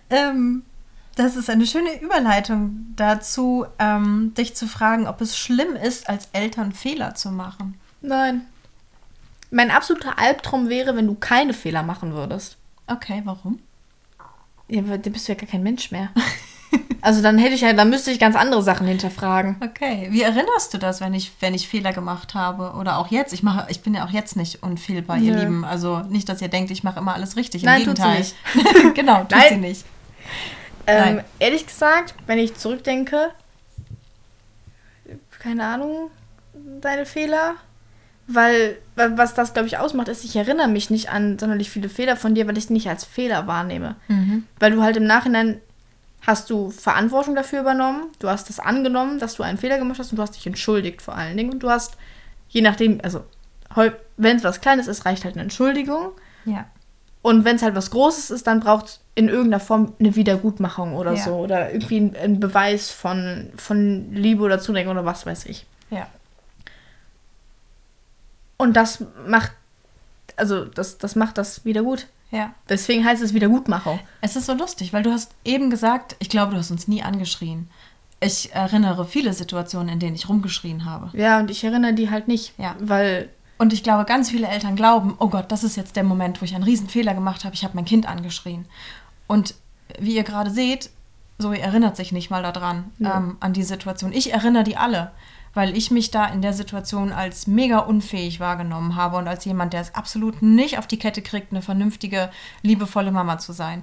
Ähm, 0.08 0.62
das 1.16 1.36
ist 1.36 1.50
eine 1.50 1.66
schöne 1.66 2.00
Überleitung 2.00 2.86
dazu, 2.96 3.66
ähm, 3.78 4.32
dich 4.36 4.54
zu 4.54 4.66
fragen, 4.66 5.06
ob 5.06 5.20
es 5.20 5.36
schlimm 5.36 5.76
ist, 5.76 6.08
als 6.08 6.28
Eltern 6.32 6.72
Fehler 6.72 7.14
zu 7.14 7.30
machen. 7.30 7.78
Nein. 8.00 8.42
Mein 9.50 9.70
absoluter 9.70 10.18
Albtraum 10.18 10.70
wäre, 10.70 10.96
wenn 10.96 11.06
du 11.06 11.14
keine 11.14 11.52
Fehler 11.52 11.82
machen 11.82 12.14
würdest. 12.14 12.56
Okay, 12.86 13.20
warum? 13.24 13.58
Ja, 14.72 14.80
aber 14.80 14.96
dann 14.96 15.12
bist 15.12 15.28
du 15.28 15.32
ja 15.32 15.38
gar 15.38 15.48
kein 15.48 15.62
Mensch 15.62 15.90
mehr. 15.90 16.10
Also 17.02 17.20
dann 17.20 17.36
hätte 17.36 17.54
ich 17.54 17.62
ja, 17.62 17.72
dann 17.72 17.90
müsste 17.90 18.12
ich 18.12 18.20
ganz 18.20 18.36
andere 18.36 18.62
Sachen 18.62 18.86
hinterfragen. 18.86 19.56
Okay. 19.60 20.06
Wie 20.10 20.22
erinnerst 20.22 20.72
du 20.72 20.78
das, 20.78 21.00
wenn 21.00 21.12
ich, 21.14 21.32
wenn 21.40 21.52
ich 21.52 21.68
Fehler 21.68 21.92
gemacht 21.92 22.34
habe? 22.34 22.74
Oder 22.78 22.96
auch 22.96 23.08
jetzt? 23.08 23.34
Ich 23.34 23.42
mache, 23.42 23.66
ich 23.70 23.82
bin 23.82 23.92
ja 23.94 24.06
auch 24.06 24.10
jetzt 24.10 24.36
nicht 24.36 24.62
unfehlbar, 24.62 25.18
ihr 25.18 25.34
Nö. 25.34 25.40
Lieben. 25.40 25.64
Also 25.64 25.98
nicht, 25.98 26.28
dass 26.28 26.40
ihr 26.40 26.46
denkt, 26.46 26.70
ich 26.70 26.84
mache 26.84 27.00
immer 27.00 27.12
alles 27.12 27.36
richtig. 27.36 27.64
Im 27.64 27.66
Nein, 27.66 27.82
tut 27.84 27.96
sie 27.96 28.02
Gegenteil. 28.04 28.18
nicht. 28.20 28.94
genau, 28.94 29.18
tut 29.22 29.32
Nein. 29.32 29.48
sie 29.48 29.56
nicht. 29.56 29.84
Ähm, 30.86 31.16
Nein. 31.16 31.24
ehrlich 31.40 31.66
gesagt, 31.66 32.14
wenn 32.26 32.38
ich 32.38 32.54
zurückdenke, 32.54 33.30
keine 35.40 35.66
Ahnung, 35.66 36.10
deine 36.80 37.04
Fehler. 37.04 37.56
Weil, 38.34 38.76
was 38.96 39.34
das, 39.34 39.52
glaube 39.54 39.68
ich, 39.68 39.78
ausmacht, 39.78 40.08
ist, 40.08 40.24
ich 40.24 40.36
erinnere 40.36 40.68
mich 40.68 40.90
nicht 40.90 41.10
an 41.10 41.38
sonderlich 41.38 41.70
viele 41.70 41.88
Fehler 41.88 42.16
von 42.16 42.34
dir, 42.34 42.46
weil 42.46 42.56
ich 42.58 42.64
es 42.64 42.70
nicht 42.70 42.88
als 42.88 43.04
Fehler 43.04 43.46
wahrnehme. 43.46 43.96
Mhm. 44.08 44.44
Weil 44.58 44.72
du 44.72 44.82
halt 44.82 44.96
im 44.96 45.04
Nachhinein 45.04 45.60
hast 46.26 46.50
du 46.50 46.70
Verantwortung 46.70 47.34
dafür 47.34 47.60
übernommen, 47.60 48.04
du 48.20 48.28
hast 48.28 48.48
das 48.48 48.60
angenommen, 48.60 49.18
dass 49.18 49.34
du 49.34 49.42
einen 49.42 49.58
Fehler 49.58 49.78
gemacht 49.78 49.98
hast 49.98 50.12
und 50.12 50.18
du 50.18 50.22
hast 50.22 50.36
dich 50.36 50.46
entschuldigt 50.46 51.02
vor 51.02 51.16
allen 51.16 51.36
Dingen. 51.36 51.50
Und 51.52 51.62
du 51.62 51.68
hast, 51.70 51.96
je 52.48 52.60
nachdem, 52.60 53.00
also 53.02 53.24
wenn 54.16 54.36
es 54.36 54.44
was 54.44 54.60
Kleines 54.60 54.86
ist, 54.86 55.04
reicht 55.06 55.24
halt 55.24 55.34
eine 55.34 55.42
Entschuldigung. 55.42 56.12
Ja. 56.44 56.66
Und 57.22 57.44
wenn 57.44 57.56
es 57.56 57.62
halt 57.62 57.74
was 57.74 57.90
Großes 57.90 58.30
ist, 58.30 58.46
dann 58.46 58.60
braucht 58.60 58.86
es 58.86 59.00
in 59.14 59.28
irgendeiner 59.28 59.60
Form 59.60 59.94
eine 59.98 60.14
Wiedergutmachung 60.16 60.94
oder 60.94 61.12
Ja. 61.14 61.24
so. 61.24 61.34
Oder 61.36 61.72
irgendwie 61.72 61.98
ein, 62.00 62.16
ein 62.16 62.40
Beweis 62.40 62.90
von, 62.90 63.50
von 63.56 64.12
Liebe 64.12 64.42
oder 64.42 64.58
Zuneigung 64.60 64.92
oder 64.92 65.04
was 65.04 65.24
weiß 65.26 65.46
ich. 65.46 65.66
Ja. 65.90 66.06
Und 68.62 68.74
das 68.76 69.04
macht, 69.26 69.52
also 70.36 70.64
das, 70.64 70.98
das 70.98 71.16
macht 71.16 71.36
das 71.38 71.64
wieder 71.64 71.82
gut. 71.82 72.06
Ja. 72.30 72.54
Deswegen 72.68 73.04
heißt 73.04 73.22
es 73.22 73.34
Wiedergutmachung. 73.34 73.98
Es 74.20 74.36
ist 74.36 74.46
so 74.46 74.54
lustig, 74.54 74.92
weil 74.92 75.02
du 75.02 75.10
hast 75.12 75.32
eben 75.44 75.68
gesagt, 75.68 76.16
ich 76.18 76.30
glaube, 76.30 76.52
du 76.52 76.58
hast 76.58 76.70
uns 76.70 76.88
nie 76.88 77.02
angeschrien. 77.02 77.68
Ich 78.20 78.52
erinnere 78.54 79.04
viele 79.04 79.32
Situationen, 79.32 79.88
in 79.88 79.98
denen 79.98 80.14
ich 80.14 80.28
rumgeschrien 80.28 80.84
habe. 80.84 81.10
Ja, 81.18 81.40
und 81.40 81.50
ich 81.50 81.62
erinnere 81.64 81.92
die 81.92 82.08
halt 82.10 82.28
nicht. 82.28 82.54
Ja. 82.56 82.76
Weil, 82.80 83.28
Und 83.58 83.72
ich 83.72 83.82
glaube, 83.82 84.04
ganz 84.04 84.30
viele 84.30 84.46
Eltern 84.48 84.76
glauben, 84.76 85.16
oh 85.18 85.28
Gott, 85.28 85.50
das 85.52 85.64
ist 85.64 85.76
jetzt 85.76 85.96
der 85.96 86.04
Moment, 86.04 86.40
wo 86.40 86.44
ich 86.44 86.54
einen 86.54 86.64
Riesenfehler 86.64 87.14
gemacht 87.14 87.44
habe. 87.44 87.54
Ich 87.54 87.64
habe 87.64 87.74
mein 87.74 87.84
Kind 87.84 88.08
angeschrien. 88.08 88.64
Und 89.26 89.54
wie 89.98 90.14
ihr 90.14 90.22
gerade 90.24 90.50
seht, 90.50 90.88
Zoe 91.38 91.58
erinnert 91.58 91.96
sich 91.96 92.12
nicht 92.12 92.30
mal 92.30 92.42
daran, 92.44 92.92
Ja. 92.98 93.16
ähm, 93.18 93.36
an 93.40 93.52
die 93.52 93.64
Situation. 93.64 94.12
Ich 94.12 94.32
erinnere 94.32 94.64
die 94.64 94.76
alle, 94.76 95.10
weil 95.54 95.76
ich 95.76 95.90
mich 95.90 96.10
da 96.10 96.26
in 96.26 96.42
der 96.42 96.52
Situation 96.52 97.12
als 97.12 97.46
mega 97.46 97.78
unfähig 97.78 98.40
wahrgenommen 98.40 98.96
habe 98.96 99.16
und 99.16 99.28
als 99.28 99.44
jemand, 99.44 99.72
der 99.72 99.80
es 99.80 99.94
absolut 99.94 100.42
nicht 100.42 100.78
auf 100.78 100.86
die 100.86 100.98
Kette 100.98 101.22
kriegt, 101.22 101.52
eine 101.52 101.62
vernünftige, 101.62 102.30
liebevolle 102.62 103.12
Mama 103.12 103.38
zu 103.38 103.52
sein. 103.52 103.82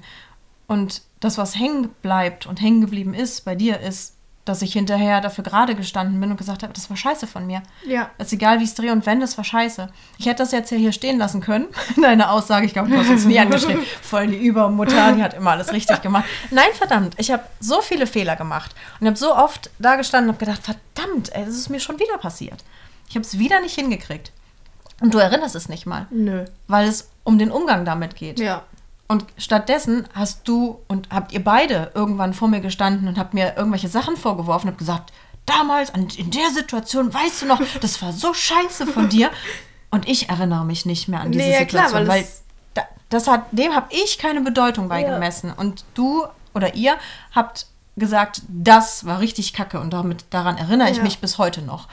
Und 0.67 1.01
das, 1.19 1.37
was 1.37 1.57
hängen 1.57 1.89
bleibt 2.01 2.45
und 2.45 2.61
hängen 2.61 2.81
geblieben 2.81 3.13
ist 3.13 3.45
bei 3.45 3.55
dir, 3.55 3.79
ist, 3.79 4.15
dass 4.49 4.61
ich 4.61 4.73
hinterher 4.73 5.21
dafür 5.21 5.43
gerade 5.43 5.75
gestanden 5.75 6.19
bin 6.19 6.31
und 6.31 6.37
gesagt 6.37 6.63
habe, 6.63 6.73
das 6.73 6.89
war 6.89 6.97
scheiße 6.97 7.27
von 7.27 7.45
mir. 7.45 7.61
ja. 7.85 8.09
Ist 8.17 8.33
egal, 8.33 8.59
wie 8.59 8.63
ich 8.63 8.69
es 8.69 8.75
drehe 8.75 8.91
und 8.91 9.05
wende, 9.05 9.23
es 9.25 9.37
war 9.37 9.43
scheiße. 9.43 9.87
Ich 10.17 10.25
hätte 10.25 10.37
das 10.43 10.51
jetzt 10.51 10.71
ja 10.71 10.77
hier 10.77 10.91
stehen 10.91 11.17
lassen 11.19 11.39
können. 11.39 11.67
Deine 12.01 12.31
Aussage, 12.31 12.65
ich 12.65 12.73
glaube, 12.73 12.89
du 12.89 12.97
hast 12.97 13.09
uns 13.09 13.25
nie 13.25 13.39
angeschrieben. 13.39 13.83
Voll 14.01 14.27
die 14.27 14.37
Übermutter, 14.37 15.13
die 15.13 15.23
hat 15.23 15.35
immer 15.35 15.51
alles 15.51 15.71
richtig 15.71 16.01
gemacht. 16.01 16.25
Nein, 16.51 16.69
verdammt, 16.73 17.13
ich 17.17 17.31
habe 17.31 17.43
so 17.59 17.81
viele 17.81 18.07
Fehler 18.07 18.35
gemacht. 18.35 18.73
Und 18.99 19.07
habe 19.07 19.17
so 19.17 19.35
oft 19.35 19.69
da 19.79 19.95
gestanden 19.95 20.29
und 20.29 20.35
habe 20.35 20.45
gedacht, 20.45 20.63
verdammt, 20.63 21.33
ey, 21.33 21.45
das 21.45 21.55
ist 21.55 21.69
mir 21.69 21.79
schon 21.79 21.99
wieder 21.99 22.17
passiert. 22.17 22.63
Ich 23.07 23.15
habe 23.15 23.25
es 23.25 23.37
wieder 23.37 23.61
nicht 23.61 23.75
hingekriegt. 23.75 24.31
Und 25.01 25.13
du 25.13 25.19
erinnerst 25.19 25.55
es 25.55 25.69
nicht 25.69 25.85
mal, 25.85 26.07
Nö. 26.09 26.45
weil 26.67 26.87
es 26.87 27.09
um 27.23 27.37
den 27.37 27.51
Umgang 27.51 27.85
damit 27.85 28.15
geht. 28.15 28.39
Ja. 28.39 28.63
Und 29.11 29.25
stattdessen 29.37 30.07
hast 30.13 30.47
du 30.47 30.79
und 30.87 31.09
habt 31.09 31.31
ihr 31.33 31.43
beide 31.43 31.91
irgendwann 31.95 32.35
vor 32.35 32.47
mir 32.47 32.59
gestanden 32.61 33.07
und 33.07 33.17
habt 33.17 33.33
mir 33.33 33.55
irgendwelche 33.57 33.87
Sachen 33.87 34.15
vorgeworfen 34.15 34.67
und 34.67 34.73
habt 34.73 34.77
gesagt, 34.77 35.11
damals 35.47 35.91
an, 35.93 36.07
in 36.15 36.29
der 36.29 36.51
Situation, 36.51 37.11
weißt 37.11 37.41
du 37.41 37.45
noch, 37.47 37.59
das 37.81 38.01
war 38.03 38.13
so 38.13 38.35
scheiße 38.35 38.85
von 38.85 39.09
dir. 39.09 39.31
Und 39.89 40.07
ich 40.07 40.29
erinnere 40.29 40.63
mich 40.63 40.85
nicht 40.85 41.07
mehr 41.07 41.21
an 41.21 41.31
diese 41.31 41.43
Nee, 41.43 41.53
ja, 41.53 41.65
klar, 41.65 41.85
Situation, 41.87 42.07
weil 42.07 42.21
weil 42.21 42.27
da, 42.75 42.83
das 43.09 43.25
hat, 43.27 43.45
dem 43.51 43.73
habe 43.73 43.87
ich 43.89 44.19
keine 44.19 44.41
Bedeutung 44.41 44.87
beigemessen. 44.87 45.51
Und 45.51 45.85
du 45.95 46.25
oder 46.53 46.75
ihr 46.75 46.95
habt 47.33 47.65
gesagt, 47.97 48.43
das 48.47 49.05
war 49.07 49.19
richtig 49.19 49.53
kacke 49.53 49.79
und 49.79 49.91
damit, 49.91 50.25
daran 50.29 50.57
erinnere 50.57 50.91
ich 50.91 50.97
Ja. 50.97 51.03
mich 51.03 51.17
bis 51.19 51.39
heute 51.39 51.63
noch. 51.63 51.87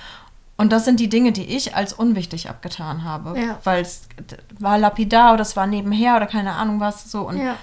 Und 0.58 0.72
das 0.72 0.84
sind 0.86 1.00
die 1.00 1.08
Dinge, 1.08 1.32
die 1.32 1.44
ich 1.44 1.76
als 1.76 1.92
unwichtig 1.92 2.48
abgetan 2.48 3.04
habe. 3.04 3.38
Ja. 3.38 3.58
Weil 3.64 3.82
es 3.82 4.08
war 4.58 4.78
lapidar 4.78 5.34
oder 5.34 5.42
es 5.42 5.54
war 5.56 5.66
nebenher 5.66 6.16
oder 6.16 6.26
keine 6.26 6.52
Ahnung 6.54 6.80
was. 6.80 7.10
So. 7.10 7.22
Und 7.28 7.38
Ja. 7.38 7.56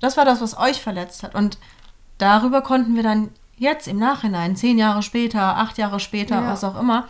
das 0.00 0.16
war 0.16 0.24
das, 0.24 0.40
was 0.40 0.56
euch 0.56 0.80
verletzt 0.80 1.22
hat. 1.22 1.34
Und 1.34 1.58
darüber 2.18 2.62
konnten 2.62 2.94
wir 2.94 3.02
dann 3.02 3.28
jetzt 3.58 3.86
im 3.86 3.98
Nachhinein, 3.98 4.56
zehn 4.56 4.78
Jahre 4.78 5.02
später, 5.02 5.40
acht 5.58 5.76
Jahre 5.78 6.00
später, 6.00 6.36
Ja. 6.40 6.46
was 6.46 6.64
auch 6.64 6.80
immer, 6.80 7.06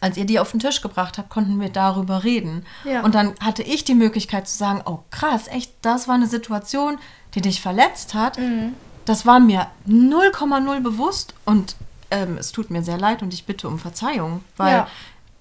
als 0.00 0.16
ihr 0.16 0.26
die 0.26 0.38
auf 0.38 0.50
den 0.52 0.60
Tisch 0.60 0.80
gebracht 0.80 1.18
habt, 1.18 1.28
konnten 1.30 1.58
wir 1.60 1.70
darüber 1.70 2.22
reden. 2.22 2.64
Und 3.02 3.14
dann 3.14 3.32
hatte 3.42 3.62
ich 3.62 3.82
die 3.84 3.94
Möglichkeit 3.94 4.46
zu 4.46 4.56
sagen, 4.56 4.82
oh 4.84 5.00
krass, 5.10 5.48
echt, 5.48 5.72
das 5.82 6.06
war 6.06 6.14
eine 6.14 6.26
Situation, 6.28 6.98
die 7.34 7.40
dich 7.40 7.60
verletzt 7.60 8.14
hat. 8.14 8.38
Mhm. 8.38 8.74
Das 9.06 9.24
war 9.26 9.40
mir 9.40 9.66
0,0 9.88 10.80
bewusst 10.80 11.34
und 11.44 11.76
ähm, 12.10 12.36
es 12.38 12.52
tut 12.52 12.70
mir 12.70 12.82
sehr 12.82 12.98
leid 12.98 13.22
und 13.22 13.32
ich 13.34 13.44
bitte 13.44 13.68
um 13.68 13.78
Verzeihung, 13.78 14.42
weil 14.56 14.72
Ja. 14.74 14.88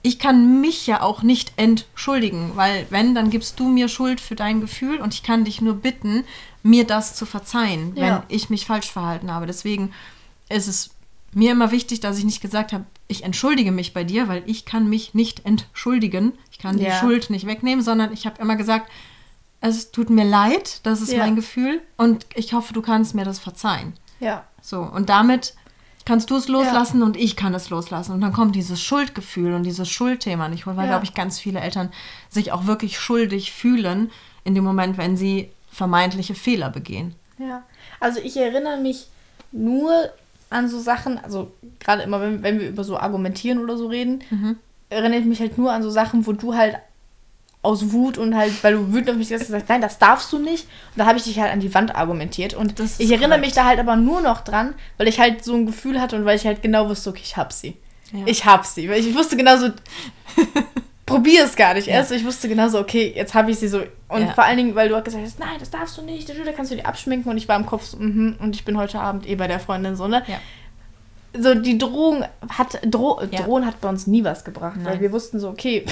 ich 0.01 0.19
kann 0.19 0.61
mich 0.61 0.87
ja 0.87 1.01
auch 1.01 1.21
nicht 1.23 1.53
entschuldigen, 1.57 2.51
weil 2.55 2.85
wenn, 2.89 3.15
dann 3.15 3.29
gibst 3.29 3.59
du 3.59 3.67
mir 3.67 3.87
Schuld 3.87 4.19
für 4.21 4.35
dein 4.35 4.61
Gefühl 4.61 4.99
und 5.01 5.13
ich 5.13 5.23
kann 5.23 5.45
dich 5.45 5.61
nur 5.61 5.75
bitten, 5.75 6.23
mir 6.63 6.85
das 6.85 7.15
zu 7.15 7.25
verzeihen, 7.25 7.95
wenn 7.95 8.03
Ja. 8.03 8.23
ich 8.27 8.49
mich 8.49 8.65
falsch 8.65 8.91
verhalten 8.91 9.31
habe. 9.31 9.45
Deswegen 9.45 9.93
ist 10.49 10.67
es 10.67 10.91
mir 11.33 11.51
immer 11.51 11.71
wichtig, 11.71 11.99
dass 11.99 12.17
ich 12.17 12.23
nicht 12.25 12.41
gesagt 12.41 12.71
habe, 12.73 12.85
ich 13.07 13.23
entschuldige 13.23 13.71
mich 13.71 13.93
bei 13.93 14.03
dir, 14.03 14.27
weil 14.27 14.41
ich 14.47 14.65
kann 14.65 14.89
mich 14.89 15.13
nicht 15.13 15.45
entschuldigen. 15.45 16.33
Ich 16.51 16.57
kann 16.57 16.77
die 16.77 16.85
Ja. 16.85 16.99
Schuld 16.99 17.29
nicht 17.29 17.45
wegnehmen, 17.45 17.83
sondern 17.83 18.11
ich 18.13 18.25
habe 18.25 18.41
immer 18.41 18.55
gesagt, 18.55 18.89
es 19.61 19.91
tut 19.91 20.09
mir 20.09 20.23
leid, 20.25 20.79
das 20.83 21.01
ist 21.01 21.11
Ja. 21.11 21.19
mein 21.19 21.35
Gefühl 21.35 21.81
und 21.97 22.25
ich 22.35 22.53
hoffe, 22.53 22.73
du 22.73 22.81
kannst 22.81 23.13
mir 23.15 23.25
das 23.25 23.39
verzeihen. 23.39 23.93
Ja. 24.19 24.43
So, 24.61 24.81
und 24.81 25.09
damit 25.09 25.53
kannst 26.05 26.29
du 26.29 26.35
es 26.37 26.47
loslassen 26.47 27.01
und 27.03 27.17
ich 27.17 27.35
kann 27.35 27.53
es 27.55 27.69
loslassen. 27.69 28.11
Und 28.13 28.21
dann 28.21 28.31
kommt 28.31 28.55
dieses 28.55 28.81
Schuldgefühl 28.81 29.53
und 29.53 29.63
dieses 29.63 29.89
Schuldthema 29.89 30.47
nicht, 30.49 30.65
weil, 30.67 30.75
Ja. 30.77 30.85
glaube 30.85 31.03
ich, 31.03 31.13
ganz 31.13 31.39
viele 31.39 31.59
Eltern 31.59 31.91
sich 32.29 32.51
auch 32.51 32.67
wirklich 32.67 32.99
schuldig 32.99 33.51
fühlen 33.51 34.11
in 34.43 34.53
dem 34.55 34.63
Moment, 34.63 34.97
wenn 34.97 35.17
sie 35.17 35.49
vermeintliche 35.71 36.35
Fehler 36.35 36.69
begehen. 36.69 37.15
Ja, 37.39 37.63
also 37.99 38.19
ich 38.21 38.37
erinnere 38.37 38.77
mich 38.77 39.07
nur 39.51 39.91
an 40.49 40.69
so 40.69 40.79
Sachen, 40.79 41.17
also 41.17 41.51
gerade 41.79 42.03
immer, 42.03 42.21
wenn, 42.21 42.43
wenn 42.43 42.59
wir 42.59 42.69
über 42.69 42.83
so 42.83 42.97
argumentieren 42.97 43.59
oder 43.59 43.75
so 43.77 43.87
reden, 43.87 44.23
Mhm. 44.29 44.57
erinnere 44.89 45.19
ich 45.19 45.25
mich 45.25 45.39
halt 45.39 45.57
nur 45.57 45.71
an 45.73 45.81
so 45.83 45.89
Sachen, 45.89 46.25
wo 46.27 46.31
du 46.33 46.53
halt 46.53 46.77
aus 47.65 47.91
Wut 47.91 48.17
und 48.17 48.35
halt, 48.35 48.63
weil 48.63 48.73
du 48.75 48.93
wütend 48.93 49.09
auf 49.11 49.15
mich 49.17 49.31
hast, 49.33 49.41
gesagt, 49.47 49.67
nein, 49.67 49.81
das 49.81 49.97
darfst 49.97 50.31
du 50.31 50.39
nicht. 50.39 50.63
Und 50.63 50.99
da 50.99 51.05
habe 51.05 51.17
ich 51.17 51.25
dich 51.25 51.39
halt 51.39 51.51
an 51.51 51.59
die 51.59 51.73
Wand 51.73 51.95
argumentiert. 51.95 52.53
Und 52.53 52.79
ich 52.79 53.11
erinnere 53.11 53.29
korrekt. 53.29 53.45
mich 53.45 53.53
da 53.53 53.65
halt 53.65 53.79
aber 53.79 53.95
nur 53.95 54.21
noch 54.21 54.41
dran, 54.41 54.73
weil 54.97 55.07
ich 55.07 55.19
halt 55.19 55.43
so 55.43 55.53
ein 55.55 55.65
Gefühl 55.65 55.99
hatte 55.99 56.15
und 56.15 56.25
weil 56.25 56.37
ich 56.37 56.45
halt 56.45 56.61
genau 56.61 56.87
wusste, 56.89 57.09
okay, 57.09 57.21
ich 57.23 57.35
hab 57.35 57.51
sie. 57.51 57.75
Ja. 58.13 58.19
Ich 58.25 58.45
hab 58.45 58.65
sie. 58.65 58.89
Weil 58.89 58.99
ich 58.99 59.13
wusste 59.15 59.35
genau 59.35 59.57
so, 59.57 59.69
probier 61.05 61.45
es 61.45 61.55
gar 61.55 61.73
nicht 61.73 61.87
erst. 61.87 62.11
Ich 62.11 62.25
wusste 62.25 62.47
genau 62.49 62.67
so, 62.69 62.79
okay, 62.79 63.13
jetzt 63.15 63.33
habe 63.33 63.51
ich 63.51 63.59
sie 63.59 63.67
so. 63.67 63.81
Und 64.07 64.21
Ja. 64.27 64.33
vor 64.33 64.43
allen 64.43 64.57
Dingen, 64.57 64.75
weil 64.75 64.89
du 64.89 64.95
halt 64.95 65.05
gesagt 65.05 65.23
hast, 65.23 65.39
nein, 65.39 65.57
das 65.59 65.69
darfst 65.69 65.97
du 65.97 66.01
nicht, 66.01 66.27
da 66.29 66.33
kannst 66.55 66.71
du 66.71 66.75
die 66.75 66.85
abschminken. 66.85 67.29
Und 67.31 67.37
ich 67.37 67.47
war 67.47 67.55
im 67.57 67.65
Kopf 67.65 67.83
so, 67.85 67.97
mhm, 67.97 68.35
und 68.39 68.55
ich 68.55 68.65
bin 68.65 68.77
heute 68.77 68.99
Abend 68.99 69.27
eh 69.27 69.35
bei 69.35 69.47
der 69.47 69.59
Freundin 69.59 69.95
so, 69.95 70.07
ne? 70.07 70.23
Ja. 70.27 70.39
So, 71.39 71.55
die 71.55 71.77
Drohung 71.77 72.23
hat, 72.49 72.79
Dro 72.85 73.21
Ja. 73.31 73.41
Drohen 73.41 73.65
hat 73.65 73.81
bei 73.81 73.89
uns 73.89 74.07
nie 74.07 74.23
was 74.23 74.43
gebracht, 74.43 74.75
weil 74.77 74.93
Nein. 74.93 75.01
wir 75.01 75.11
wussten 75.11 75.39
so, 75.39 75.49
okay, 75.49 75.85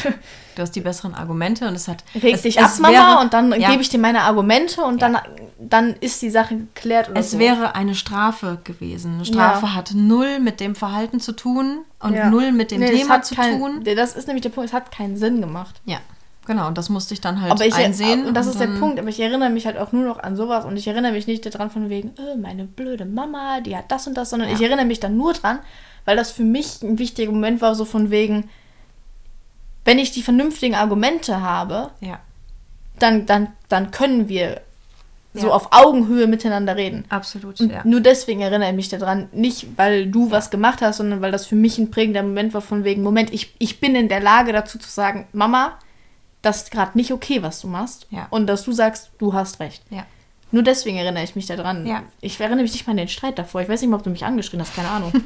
Du 0.56 0.62
hast 0.62 0.72
die 0.76 0.82
besseren 0.82 1.16
Argumente 1.16 1.68
und 1.68 1.74
es 1.76 1.88
hat. 1.88 2.04
reg 2.22 2.42
dich 2.42 2.62
ab, 2.62 2.72
Mama, 2.80 2.94
wäre- 2.94 3.20
und 3.22 3.34
dann 3.34 3.60
ja, 3.60 3.72
gebe 3.72 3.82
ich 3.82 3.90
dir 3.90 3.98
meine 4.00 4.22
Argumente 4.22 4.82
und 4.84 5.02
Ja. 5.02 5.10
dann, 5.10 5.18
dann 5.60 5.94
ist 6.00 6.22
die 6.22 6.30
Sache 6.30 6.56
geklärt. 6.58 7.10
Oder 7.10 7.20
Es 7.20 7.32
so. 7.32 7.40
wäre 7.40 7.76
eine 7.76 7.96
Strafe 7.96 8.60
gewesen. 8.64 9.16
Eine 9.16 9.26
Strafe 9.26 9.74
hat 9.74 9.92
null 9.96 10.40
mit 10.40 10.60
dem 10.60 10.76
Verhalten 10.76 11.20
zu 11.20 11.32
tun 11.32 11.80
und 12.00 12.30
null 12.30 12.52
mit 12.52 12.72
dem 12.72 12.80
Nee, 12.82 12.92
Thema 12.92 13.22
zu 13.22 13.34
kein, 13.36 13.60
tun. 13.60 13.84
Das 13.84 14.16
ist 14.16 14.28
nämlich 14.28 14.44
der 14.44 14.50
Punkt, 14.50 14.70
es 14.70 14.74
hat 14.74 14.92
keinen 14.92 15.18
Sinn 15.18 15.42
gemacht. 15.42 15.82
Ja, 15.86 15.98
genau. 16.46 16.68
Und 16.68 16.78
das 16.78 16.90
musste 16.90 17.14
ich 17.14 17.22
dann 17.22 17.42
halt 17.42 17.52
aber 17.52 17.66
ich 17.66 17.74
einsehen. 17.76 18.26
und 18.26 18.34
das 18.36 18.48
ist 18.48 18.60
der 18.60 18.68
Punkt, 18.68 19.00
aber 19.00 19.10
ich 19.10 19.20
erinnere 19.20 19.50
mich 19.50 19.66
halt 19.66 19.78
auch 19.78 19.92
nur 19.92 20.04
noch 20.06 20.20
an 20.22 20.36
sowas 20.36 20.66
und 20.66 20.78
ich 20.78 20.88
erinnere 20.88 21.12
mich 21.12 21.28
nicht 21.28 21.46
daran 21.54 21.70
von 21.72 21.90
wegen, 21.90 22.10
äh, 22.18 22.36
meine 22.38 22.66
blöde 22.66 23.06
Mama, 23.06 23.62
die 23.62 23.76
hat 23.78 23.92
das 23.92 24.08
und 24.08 24.16
das, 24.16 24.30
sondern 24.30 24.50
Ja. 24.50 24.56
ich 24.56 24.62
erinnere 24.62 24.86
mich 24.86 25.00
dann 25.00 25.18
nur 25.18 25.34
dran, 25.34 25.60
weil 26.06 26.16
das 26.18 26.32
für 26.32 26.44
mich 26.44 26.82
ein 26.82 27.00
wichtiger 27.00 27.32
Moment 27.32 27.62
war, 27.62 27.76
so 27.76 27.86
von 27.86 28.10
wegen, 28.12 28.50
wenn 29.86 30.00
ich 30.00 30.12
die 30.12 30.22
vernünftigen 30.24 30.76
Argumente 30.76 31.42
habe, 31.42 31.92
Ja, 32.00 32.20
dann, 33.00 33.26
dann, 33.26 33.50
dann 33.70 33.92
können 33.92 34.30
wir 34.30 34.62
so 35.34 35.48
Ja. 35.48 35.54
auf 35.54 35.70
Augenhöhe 35.72 36.28
miteinander 36.28 36.76
reden. 36.76 37.06
absolut. 37.10 37.60
Und 37.60 37.72
Ja. 37.72 37.82
nur 37.84 38.02
deswegen 38.02 38.42
erinnere 38.42 38.70
ich 38.70 38.76
mich 38.76 38.90
daran, 38.90 39.30
nicht 39.32 39.78
weil 39.78 40.06
du 40.06 40.30
was 40.30 40.52
gemacht 40.52 40.82
hast, 40.82 40.98
sondern 40.98 41.22
weil 41.22 41.32
das 41.32 41.48
für 41.48 41.56
mich 41.56 41.78
ein 41.80 41.90
prägender 41.90 42.22
Moment 42.22 42.54
war 42.54 42.62
von 42.62 42.84
wegen, 42.84 43.02
Moment, 43.02 43.34
ich, 43.34 43.54
ich 43.58 43.80
bin 43.80 43.96
in 43.96 44.10
der 44.10 44.20
Lage 44.22 44.54
dazu 44.54 44.78
zu 44.78 44.90
sagen, 44.90 45.28
Mama, 45.34 45.80
das 46.44 46.58
ist 46.64 46.72
gerade 46.72 46.96
nicht 46.96 47.12
okay, 47.12 47.42
was 47.42 47.60
du 47.62 47.68
machst. 47.68 48.06
Ja. 48.12 48.28
Und 48.30 48.46
dass 48.46 48.64
du 48.64 48.72
sagst, 48.72 49.10
du 49.18 49.34
hast 49.34 49.60
recht. 49.60 49.84
ja. 49.90 50.06
Nur 50.52 50.62
deswegen 50.62 50.98
erinnere 50.98 51.24
ich 51.24 51.36
mich 51.36 51.48
daran. 51.48 51.88
Ja. 51.88 52.04
Ich 52.22 52.40
erinnere 52.40 52.62
mich 52.62 52.74
nicht 52.74 52.86
mal 52.86 52.92
an 52.92 52.98
den 52.98 53.08
Streit 53.08 53.40
davor. 53.40 53.62
Ich 53.62 53.70
weiß 53.70 53.82
nicht 53.82 53.90
mal, 53.90 53.98
ob 53.98 54.04
du 54.04 54.12
mich 54.12 54.24
angeschrien 54.24 54.62
hast, 54.62 54.76
keine 54.76 54.90
Ahnung. 54.90 55.12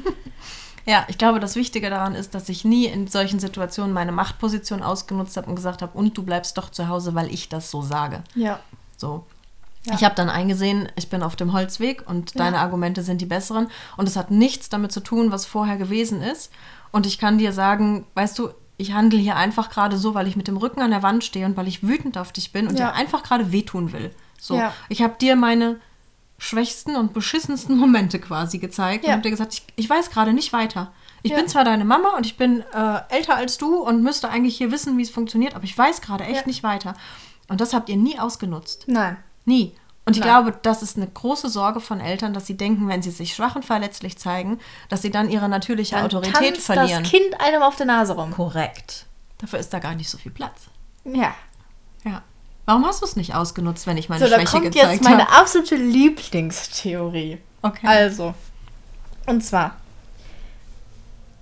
Ja, 0.86 1.04
ich 1.08 1.18
glaube, 1.18 1.38
das 1.38 1.54
Wichtige 1.54 1.90
daran 1.90 2.14
ist, 2.14 2.34
dass 2.34 2.48
ich 2.48 2.64
nie 2.64 2.86
in 2.86 3.08
solchen 3.08 3.38
Situationen 3.40 3.92
meine 3.92 4.10
Machtposition 4.10 4.82
ausgenutzt 4.82 5.36
habe 5.36 5.46
und 5.46 5.54
gesagt 5.56 5.82
habe, 5.82 5.98
und 5.98 6.16
du 6.16 6.22
bleibst 6.22 6.56
doch 6.56 6.70
zu 6.70 6.88
Hause, 6.88 7.14
weil 7.14 7.30
ich 7.30 7.50
das 7.50 7.70
so 7.70 7.82
sage. 7.82 8.22
ja. 8.34 8.58
So. 8.96 9.26
Ja. 9.84 9.94
Ich 9.94 10.02
habe 10.04 10.14
dann 10.14 10.30
eingesehen, 10.30 10.88
ich 10.96 11.10
bin 11.10 11.22
auf 11.22 11.36
dem 11.36 11.52
Holzweg 11.52 12.08
und 12.08 12.34
Ja. 12.34 12.44
deine 12.44 12.58
Argumente 12.60 13.02
sind 13.02 13.20
die 13.20 13.26
besseren. 13.26 13.68
Und 13.98 14.08
es 14.08 14.16
hat 14.16 14.30
nichts 14.30 14.70
damit 14.70 14.92
zu 14.92 15.00
tun, 15.00 15.30
was 15.30 15.44
vorher 15.46 15.76
gewesen 15.76 16.22
ist. 16.22 16.50
Und 16.90 17.04
ich 17.06 17.18
kann 17.18 17.36
dir 17.38 17.52
sagen, 17.52 18.06
weißt 18.14 18.38
du, 18.38 18.48
ich 18.78 18.92
handle 18.94 19.18
hier 19.18 19.36
einfach 19.36 19.68
gerade 19.70 19.98
so, 19.98 20.14
weil 20.14 20.26
ich 20.28 20.36
mit 20.36 20.48
dem 20.48 20.56
Rücken 20.56 20.80
an 20.80 20.90
der 20.90 21.02
Wand 21.02 21.22
stehe 21.24 21.44
und 21.44 21.56
weil 21.56 21.68
ich 21.68 21.82
wütend 21.82 22.16
auf 22.16 22.32
dich 22.32 22.52
bin 22.52 22.66
und 22.68 22.78
Ja. 22.78 22.86
dir 22.90 22.94
einfach 22.94 23.22
gerade 23.22 23.52
wehtun 23.52 23.92
will. 23.92 24.10
So. 24.40 24.56
Ja. 24.56 24.72
Ich 24.88 25.02
habe 25.02 25.16
dir 25.20 25.36
meine 25.36 25.76
schwächsten 26.38 26.96
und 26.96 27.12
beschissensten 27.12 27.76
Momente 27.84 28.18
quasi 28.20 28.58
gezeigt 28.58 29.04
Ja. 29.04 29.10
und 29.10 29.12
habe 29.14 29.22
dir 29.22 29.30
gesagt, 29.30 29.52
ich, 29.54 29.62
ich 29.76 29.90
weiß 29.90 30.10
gerade 30.10 30.32
nicht 30.32 30.52
weiter. 30.52 30.92
Ich 31.22 31.34
bin 31.34 31.48
zwar 31.48 31.64
deine 31.64 31.84
Mama 31.84 32.10
und 32.16 32.24
ich 32.24 32.36
bin 32.36 32.60
äh, 32.72 33.00
älter 33.08 33.34
als 33.34 33.58
du 33.58 33.76
und 33.78 34.02
müsste 34.04 34.28
eigentlich 34.30 34.56
hier 34.56 34.70
wissen, 34.70 34.96
wie 34.96 35.02
es 35.02 35.10
funktioniert, 35.10 35.54
aber 35.56 35.64
ich 35.64 35.76
weiß 35.76 36.00
gerade 36.00 36.22
echt 36.24 36.46
nicht 36.46 36.62
weiter. 36.62 36.94
Und 37.48 37.60
das 37.60 37.74
habt 37.74 37.88
ihr 37.88 37.96
nie 37.96 38.18
ausgenutzt. 38.20 38.84
Nein. 38.86 39.16
Nie. 39.44 39.72
Und 40.08 40.16
ich 40.16 40.20
Nein. 40.20 40.42
glaube, 40.44 40.58
das 40.62 40.82
ist 40.82 40.96
eine 40.96 41.06
große 41.06 41.50
Sorge 41.50 41.80
von 41.80 42.00
Eltern, 42.00 42.32
dass 42.32 42.46
sie 42.46 42.56
denken, 42.56 42.88
wenn 42.88 43.02
sie 43.02 43.10
sich 43.10 43.34
schwach 43.34 43.56
und 43.56 43.64
verletzlich 43.66 44.16
zeigen, 44.16 44.58
dass 44.88 45.02
sie 45.02 45.10
dann 45.10 45.28
ihre 45.28 45.50
natürliche 45.50 45.96
Dann 45.96 46.06
Autorität 46.06 46.56
verlieren. 46.56 47.02
das 47.02 47.12
Kind 47.12 47.38
einem 47.38 47.60
auf 47.60 47.76
der 47.76 47.84
Nase 47.84 48.14
rum. 48.14 48.30
Korrekt. 48.30 49.04
Dafür 49.36 49.58
ist 49.58 49.70
da 49.74 49.80
gar 49.80 49.94
nicht 49.94 50.08
so 50.08 50.16
viel 50.16 50.32
Platz. 50.32 50.62
Ja. 51.04 51.34
Ja. 52.04 52.22
Warum 52.64 52.86
hast 52.86 53.02
du 53.02 53.04
es 53.04 53.16
nicht 53.16 53.34
ausgenutzt, 53.34 53.86
wenn 53.86 53.98
ich 53.98 54.08
meine 54.08 54.24
So, 54.24 54.30
da 54.30 54.36
Schwäche 54.36 54.50
kommt 54.50 54.64
gezeigt 54.72 54.92
jetzt 54.94 55.04
meine 55.04 55.26
habe? 55.26 55.40
absolute 55.40 55.76
Lieblingstheorie. 55.76 57.36
Okay. 57.60 57.86
Also, 57.86 58.32
und 59.26 59.44
zwar, 59.44 59.76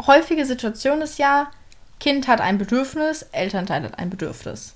häufige 0.09 0.45
Situation 0.45 1.03
ist 1.03 1.21
ja, 1.21 1.53
Kind 2.01 2.27
hat 2.27 2.41
ein 2.41 2.59
Bedürfnis, 2.59 3.23
Elternteil 3.31 3.85
hat 3.85 4.01
ein 4.01 4.11
Bedürfnis. 4.11 4.75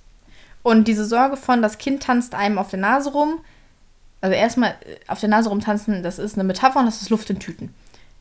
Und 0.62 0.86
diese 0.86 1.04
Sorge 1.04 1.36
von, 1.36 1.60
das 1.60 1.78
Kind 1.78 2.04
tanzt 2.04 2.36
einem 2.36 2.56
auf 2.56 2.68
der 2.70 2.78
Nase 2.78 3.10
rum, 3.10 3.40
also 4.20 4.34
erstmal 4.34 4.70
äh, 4.70 4.96
auf 5.08 5.20
der 5.20 5.28
Nase 5.28 5.48
rumtanzen, 5.48 6.02
das 6.02 6.18
ist 6.18 6.34
eine 6.34 6.44
Metapher 6.44 6.80
und 6.80 6.86
das 6.86 7.02
ist 7.02 7.10
Luft 7.10 7.30
in 7.30 7.38
Tüten. 7.38 7.74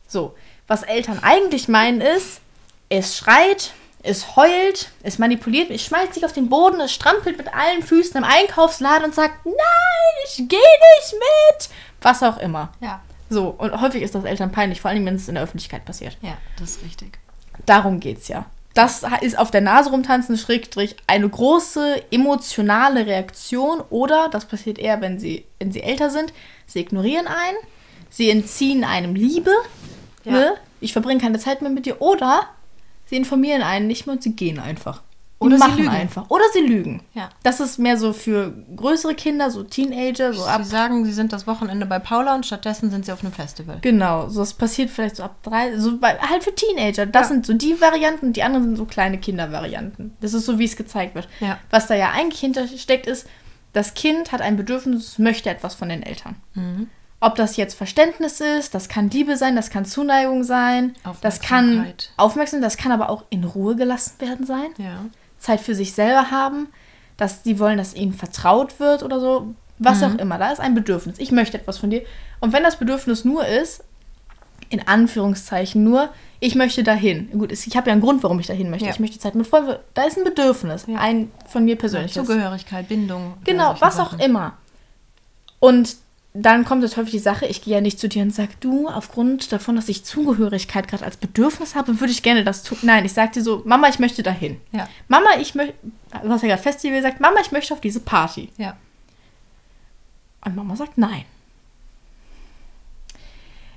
So, 0.07 0.35
was 0.67 0.83
Eltern 0.83 1.19
eigentlich 1.21 1.67
meinen 1.67 2.01
ist, 2.01 2.41
es 2.89 3.17
schreit, 3.17 3.73
es 4.01 4.35
heult, 4.35 4.91
es 5.03 5.19
manipuliert, 5.19 5.69
es 5.69 5.83
schmeißt 5.83 6.13
sich 6.13 6.25
auf 6.25 6.33
den 6.33 6.49
Boden, 6.49 6.79
es 6.79 6.93
strampelt 6.93 7.37
mit 7.37 7.53
allen 7.53 7.83
Füßen 7.83 8.17
im 8.17 8.23
Einkaufsladen 8.23 9.05
und 9.05 9.15
sagt, 9.15 9.45
nein, 9.45 9.55
ich 10.25 10.37
gehe 10.37 10.47
nicht 10.47 11.13
mit. 11.13 11.69
Was 12.01 12.23
auch 12.23 12.37
immer. 12.37 12.71
ja. 12.81 13.01
So, 13.31 13.49
und 13.49 13.79
häufig 13.79 14.01
ist 14.01 14.15
das 14.15 14.23
Eltern 14.23 14.51
peinlich, 14.51 14.81
vor 14.81 14.89
allem 14.89 15.05
wenn 15.05 15.13
es 15.13 15.27
in 15.27 15.35
der 15.35 15.43
Öffentlichkeit 15.43 15.85
passiert. 15.85 16.17
Ja, 16.21 16.35
das 16.57 16.71
ist 16.71 16.83
richtig. 16.83 17.19
Darum 17.67 17.99
geht's 17.99 18.27
ja. 18.27 18.47
Das 18.73 19.03
ist 19.21 19.37
auf 19.37 19.51
der 19.51 19.61
Nase 19.61 19.89
rumtanzen, 19.89 20.37
Schrägstrich, 20.37 20.95
eine 21.07 21.27
große 21.27 22.03
emotionale 22.11 23.05
Reaktion 23.07 23.81
oder, 23.89 24.29
das 24.29 24.45
passiert 24.45 24.77
eher, 24.77 25.01
wenn 25.01 25.19
sie, 25.19 25.45
wenn 25.59 25.71
sie 25.71 25.81
älter 25.81 26.09
sind, 26.09 26.31
sie 26.67 26.79
ignorieren 26.79 27.27
einen, 27.27 27.57
sie 28.09 28.29
entziehen 28.29 28.83
einem 28.83 29.15
Liebe, 29.15 29.51
Ja. 30.23 30.31
ne? 30.31 30.53
ich 30.81 30.93
verbringe 30.93 31.19
keine 31.19 31.39
Zeit 31.39 31.61
mehr 31.61 31.71
mit 31.71 31.85
dir, 31.87 32.01
oder 32.01 32.43
sie 33.05 33.17
informieren 33.17 33.63
einen 33.63 33.87
nicht 33.87 34.05
mehr 34.05 34.15
und 34.15 34.23
sie 34.23 34.33
gehen 34.35 34.59
einfach. 34.59 35.01
Oder 35.41 35.55
sie 35.57 35.63
machen 35.63 35.77
lügen. 35.77 35.89
einfach. 35.89 36.29
Oder 36.29 36.43
sie 36.53 36.59
lügen. 36.59 37.01
Ja. 37.13 37.29
Das 37.43 37.61
ist 37.61 37.79
mehr 37.79 37.95
so 37.97 38.11
für 38.11 38.53
größere 38.75 39.15
Kinder, 39.15 39.49
so 39.49 39.63
Teenager, 39.63 40.33
so 40.33 40.43
ab 40.45 40.63
Sie 40.65 40.69
sagen, 40.69 41.05
sie 41.05 41.13
sind 41.13 41.31
das 41.31 41.47
Wochenende 41.47 41.85
bei 41.85 41.97
Paula 41.99 42.35
und 42.35 42.45
stattdessen 42.45 42.91
sind 42.91 43.05
sie 43.05 43.11
auf 43.13 43.23
einem 43.23 43.31
Festival. 43.31 43.77
Genau, 43.81 44.27
so 44.27 44.41
das 44.41 44.53
passiert 44.53 44.89
vielleicht 44.89 45.15
so 45.15 45.23
ab 45.23 45.37
drei, 45.41 45.77
so 45.77 45.97
bei, 45.97 46.17
halt 46.19 46.43
für 46.43 46.53
Teenager. 46.53 47.05
Das 47.05 47.23
Ja. 47.23 47.27
sind 47.35 47.45
so 47.45 47.53
die 47.53 47.79
Varianten, 47.79 48.33
die 48.33 48.43
anderen 48.43 48.65
sind 48.65 48.75
so 48.75 48.83
kleine 48.85 49.17
Kindervarianten. 49.17 50.15
Das 50.19 50.33
ist 50.33 50.45
so, 50.45 50.59
wie 50.59 50.65
es 50.65 50.75
gezeigt 50.75 51.15
wird. 51.15 51.29
Ja. 51.39 51.57
Was 51.69 51.87
da 51.87 51.95
ja 51.95 52.11
eigentlich 52.11 52.41
hintersteckt 52.41 53.07
ist, 53.07 53.25
das 53.71 53.93
Kind 53.93 54.31
hat 54.33 54.41
ein 54.41 54.57
Bedürfnis, 54.57 55.19
möchte 55.19 55.49
etwas 55.49 55.73
von 55.75 55.87
den 55.89 56.03
Eltern. 56.03 56.35
Mhm. 56.55 56.89
Ob 57.21 57.35
das 57.35 57.57
jetzt 57.57 57.75
Verständnis 57.75 58.39
ist, 58.41 58.73
das 58.73 58.87
kann 58.89 59.09
Liebe 59.09 59.35
sein, 59.35 59.55
das 59.55 59.69
kann 59.69 59.83
Zuneigung 59.85 60.43
sein, 60.43 60.95
das 61.21 61.41
kann 61.41 61.65
Aufmerksamkeit. 61.69 62.11
Aufmerksamkeit, 62.17 62.65
das 62.65 62.77
kann 62.77 62.91
aber 62.93 63.09
auch 63.09 63.25
in 63.29 63.43
Ruhe 63.43 63.75
gelassen 63.75 64.13
werden 64.19 64.45
sein. 64.45 64.67
Ja. 64.77 65.03
Zeit 65.39 65.61
für 65.61 65.73
sich 65.75 65.93
selber 65.93 66.31
haben, 66.31 66.67
dass 67.17 67.43
die 67.43 67.59
wollen, 67.59 67.77
dass 67.77 67.93
ihnen 67.95 68.13
vertraut 68.13 68.79
wird 68.79 69.03
oder 69.03 69.19
so, 69.19 69.53
was 69.77 70.03
auch 70.03 70.15
immer. 70.15 70.37
Da 70.37 70.51
ist 70.51 70.59
ein 70.59 70.75
Bedürfnis. 70.75 71.17
Ich 71.19 71.31
möchte 71.31 71.57
etwas 71.57 71.77
von 71.77 71.89
dir. 71.89 72.01
Und 72.39 72.53
wenn 72.53 72.63
das 72.63 72.77
Bedürfnis 72.77 73.23
nur 73.25 73.45
ist, 73.45 73.83
in 74.69 74.87
Anführungszeichen 74.87 75.83
nur, 75.83 76.09
ich 76.41 76.55
möchte 76.55 76.83
dahin. 76.83 77.29
Gut, 77.31 77.51
ich 77.51 77.75
habe 77.75 77.87
ja 77.87 77.93
einen 77.93 78.01
Grund, 78.01 78.21
warum 78.23 78.39
ich 78.39 78.47
dahin 78.47 78.69
möchte. 78.69 78.85
Ja. 78.85 78.91
Ich 78.91 78.99
möchte 78.99 79.17
Zeit 79.19 79.35
mit 79.35 79.47
Freunden. 79.47 79.75
Da 79.93 80.03
ist 80.03 80.17
ein 80.17 80.23
Bedürfnis, 80.23 80.85
Ja. 80.87 80.99
ein 80.99 81.31
von 81.47 81.65
mir 81.65 81.75
persönlich. 81.77 82.13
Zugehörigkeit, 82.13 82.87
Bindung. 82.87 83.33
Genau, 83.45 83.75
was 83.79 83.99
auch 83.99 84.11
Sachen. 84.11 84.19
immer. 84.19 84.53
Und 85.59 85.95
dann 86.41 86.63
kommt 86.63 86.83
jetzt 86.83 86.97
häufig 86.97 87.11
die 87.11 87.19
Sache, 87.19 87.45
ich 87.45 87.61
gehe 87.61 87.75
ja 87.75 87.81
nicht 87.81 87.99
zu 87.99 88.07
dir 88.07 88.21
und 88.21 88.33
sage, 88.33 88.51
du, 88.59 88.87
aufgrund 88.87 89.51
davon, 89.51 89.75
dass 89.75 89.89
ich 89.89 90.05
Zugehörigkeit 90.05 90.87
gerade 90.87 91.05
als 91.05 91.17
Bedürfnis 91.17 91.75
habe, 91.75 91.99
würde 91.99 92.11
ich 92.11 92.23
gerne 92.23 92.43
das 92.43 92.63
tun. 92.63 92.77
Nein, 92.81 93.05
ich 93.05 93.13
sage 93.13 93.31
dir 93.33 93.41
so, 93.41 93.63
Mama, 93.65 93.89
ich 93.89 93.99
möchte 93.99 94.23
dahin. 94.23 94.59
Ja. 94.71 94.87
Mama, 95.07 95.29
ich 95.39 95.55
möchte, 95.55 95.73
du 96.23 96.29
hast 96.29 96.41
ja 96.41 96.49
gerade 96.49 96.61
Festival 96.61 96.97
gesagt, 96.97 97.19
Mama, 97.19 97.39
ich 97.41 97.51
möchte 97.51 97.73
auf 97.73 97.81
diese 97.81 97.99
Party. 97.99 98.49
Ja. 98.57 98.77
Und 100.45 100.55
Mama 100.55 100.75
sagt 100.75 100.97
nein. 100.97 101.25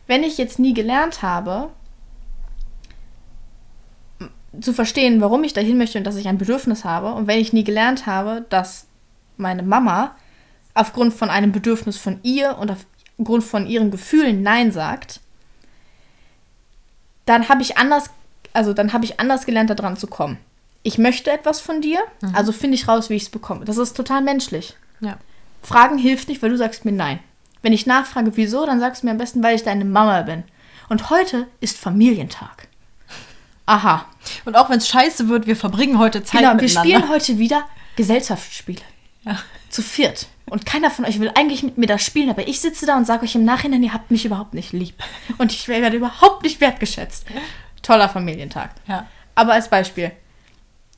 Wenn 0.07 0.23
ich 0.23 0.39
jetzt 0.39 0.59
nie 0.59 0.75
gelernt 0.75 1.23
habe, 1.23 1.71
zu 4.61 4.73
verstehen, 4.73 5.21
warum 5.21 5.45
ich 5.45 5.55
dahin 5.55 5.79
möchte 5.79 5.99
und 5.99 6.05
dass 6.05 6.17
ich 6.17 6.29
ein 6.29 6.39
Bedürfnis 6.39 6.85
habe, 6.85 7.15
und 7.15 7.27
wenn 7.27 7.39
ich 7.41 7.53
nie 7.53 7.65
gelernt 7.65 8.07
habe, 8.07 8.45
dass 8.51 8.87
meine 9.37 9.63
Mama 9.63 10.15
aufgrund 10.75 11.15
von 11.15 11.31
einem 11.31 11.53
Bedürfnis 11.53 11.99
von 11.99 12.19
ihr 12.23 12.59
und 12.59 12.71
aufgrund 13.19 13.45
von 13.45 13.67
ihren 13.67 13.91
Gefühlen 13.91 14.43
Nein 14.43 14.73
sagt, 14.73 15.21
dann 17.27 17.49
habe 17.49 17.63
ich 17.63 17.77
anders, 17.79 18.11
also 18.53 18.73
dann 18.73 18.93
habe 18.93 19.05
ich 19.05 19.21
anders 19.21 19.47
gelernt, 19.47 19.71
da 19.71 19.75
dran 19.75 19.97
zu 19.97 20.07
kommen. 20.07 20.39
Ich 20.83 20.99
möchte 20.99 21.31
etwas 21.31 21.61
von 21.61 21.81
dir, 21.81 22.01
also 22.33 22.51
finde 22.51 22.75
ich 22.75 22.89
raus, 22.89 23.09
wie 23.09 23.15
ich 23.15 23.23
es 23.25 23.31
bekomme. 23.31 23.65
Das 23.65 23.77
ist 23.77 23.97
total 23.97 24.21
menschlich. 24.23 24.77
Ja. 25.01 25.17
Fragen 25.63 25.99
hilft 25.99 26.29
nicht, 26.29 26.43
weil 26.43 26.51
du 26.51 26.57
sagst 26.57 26.85
mir 26.85 26.93
nein. 26.93 27.21
Wenn 27.63 27.73
ich 27.73 27.87
nachfrage, 27.87 28.37
wieso, 28.37 28.67
dann 28.67 28.81
sagst 28.81 29.03
du 29.03 29.07
mir 29.07 29.13
am 29.13 29.19
besten, 29.19 29.43
weil 29.45 29.55
ich 29.55 29.63
deine 29.63 29.85
Mama 29.85 30.23
bin. 30.23 30.43
Und 30.89 31.11
heute 31.11 31.47
ist 31.61 31.79
Familientag. 31.79 32.67
Aha. 33.67 34.07
Und 34.45 34.57
auch 34.57 34.69
wenn 34.69 34.79
es 34.79 34.89
scheiße 34.89 35.29
wird, 35.29 35.47
wir 35.47 35.55
verbringen 35.55 36.01
heute 36.01 36.25
Zeit 36.25 36.41
Genau, 36.41 36.55
wir 36.55 36.63
miteinander. 36.63 36.91
spielen 36.91 37.09
heute 37.09 37.39
wieder 37.39 37.69
Gesellschaftsspiele. 37.95 38.83
Ja. 39.23 39.39
Zu 39.69 39.83
viert. 39.83 40.27
Und 40.47 40.67
keiner 40.67 40.91
von 40.91 41.05
euch 41.05 41.19
will 41.19 41.31
eigentlich 41.35 41.63
mit 41.63 41.79
mir 41.79 41.87
das 41.87 42.05
spielen, 42.05 42.29
aber 42.29 42.47
ich 42.47 42.61
sitze 42.61 42.85
da 42.85 42.97
und 42.97 43.07
sage 43.07 43.25
euch 43.25 43.35
im 43.35 43.45
Nachhinein, 43.45 43.83
ihr 43.83 43.95
habt 43.95 44.11
mich 44.11 44.25
überhaupt 44.25 44.55
nicht 44.55 44.73
lieb. 44.73 44.95
Und 45.39 45.53
ich 45.53 45.69
werde 45.69 45.97
überhaupt 45.97 46.43
nicht 46.43 46.61
wertgeschätzt. 46.61 47.27
Toller 47.83 48.09
Familientag. 48.09 48.71
Ja. 48.87 49.07
Aber 49.35 49.55
als 49.55 49.71
Beispiel. 49.71 50.13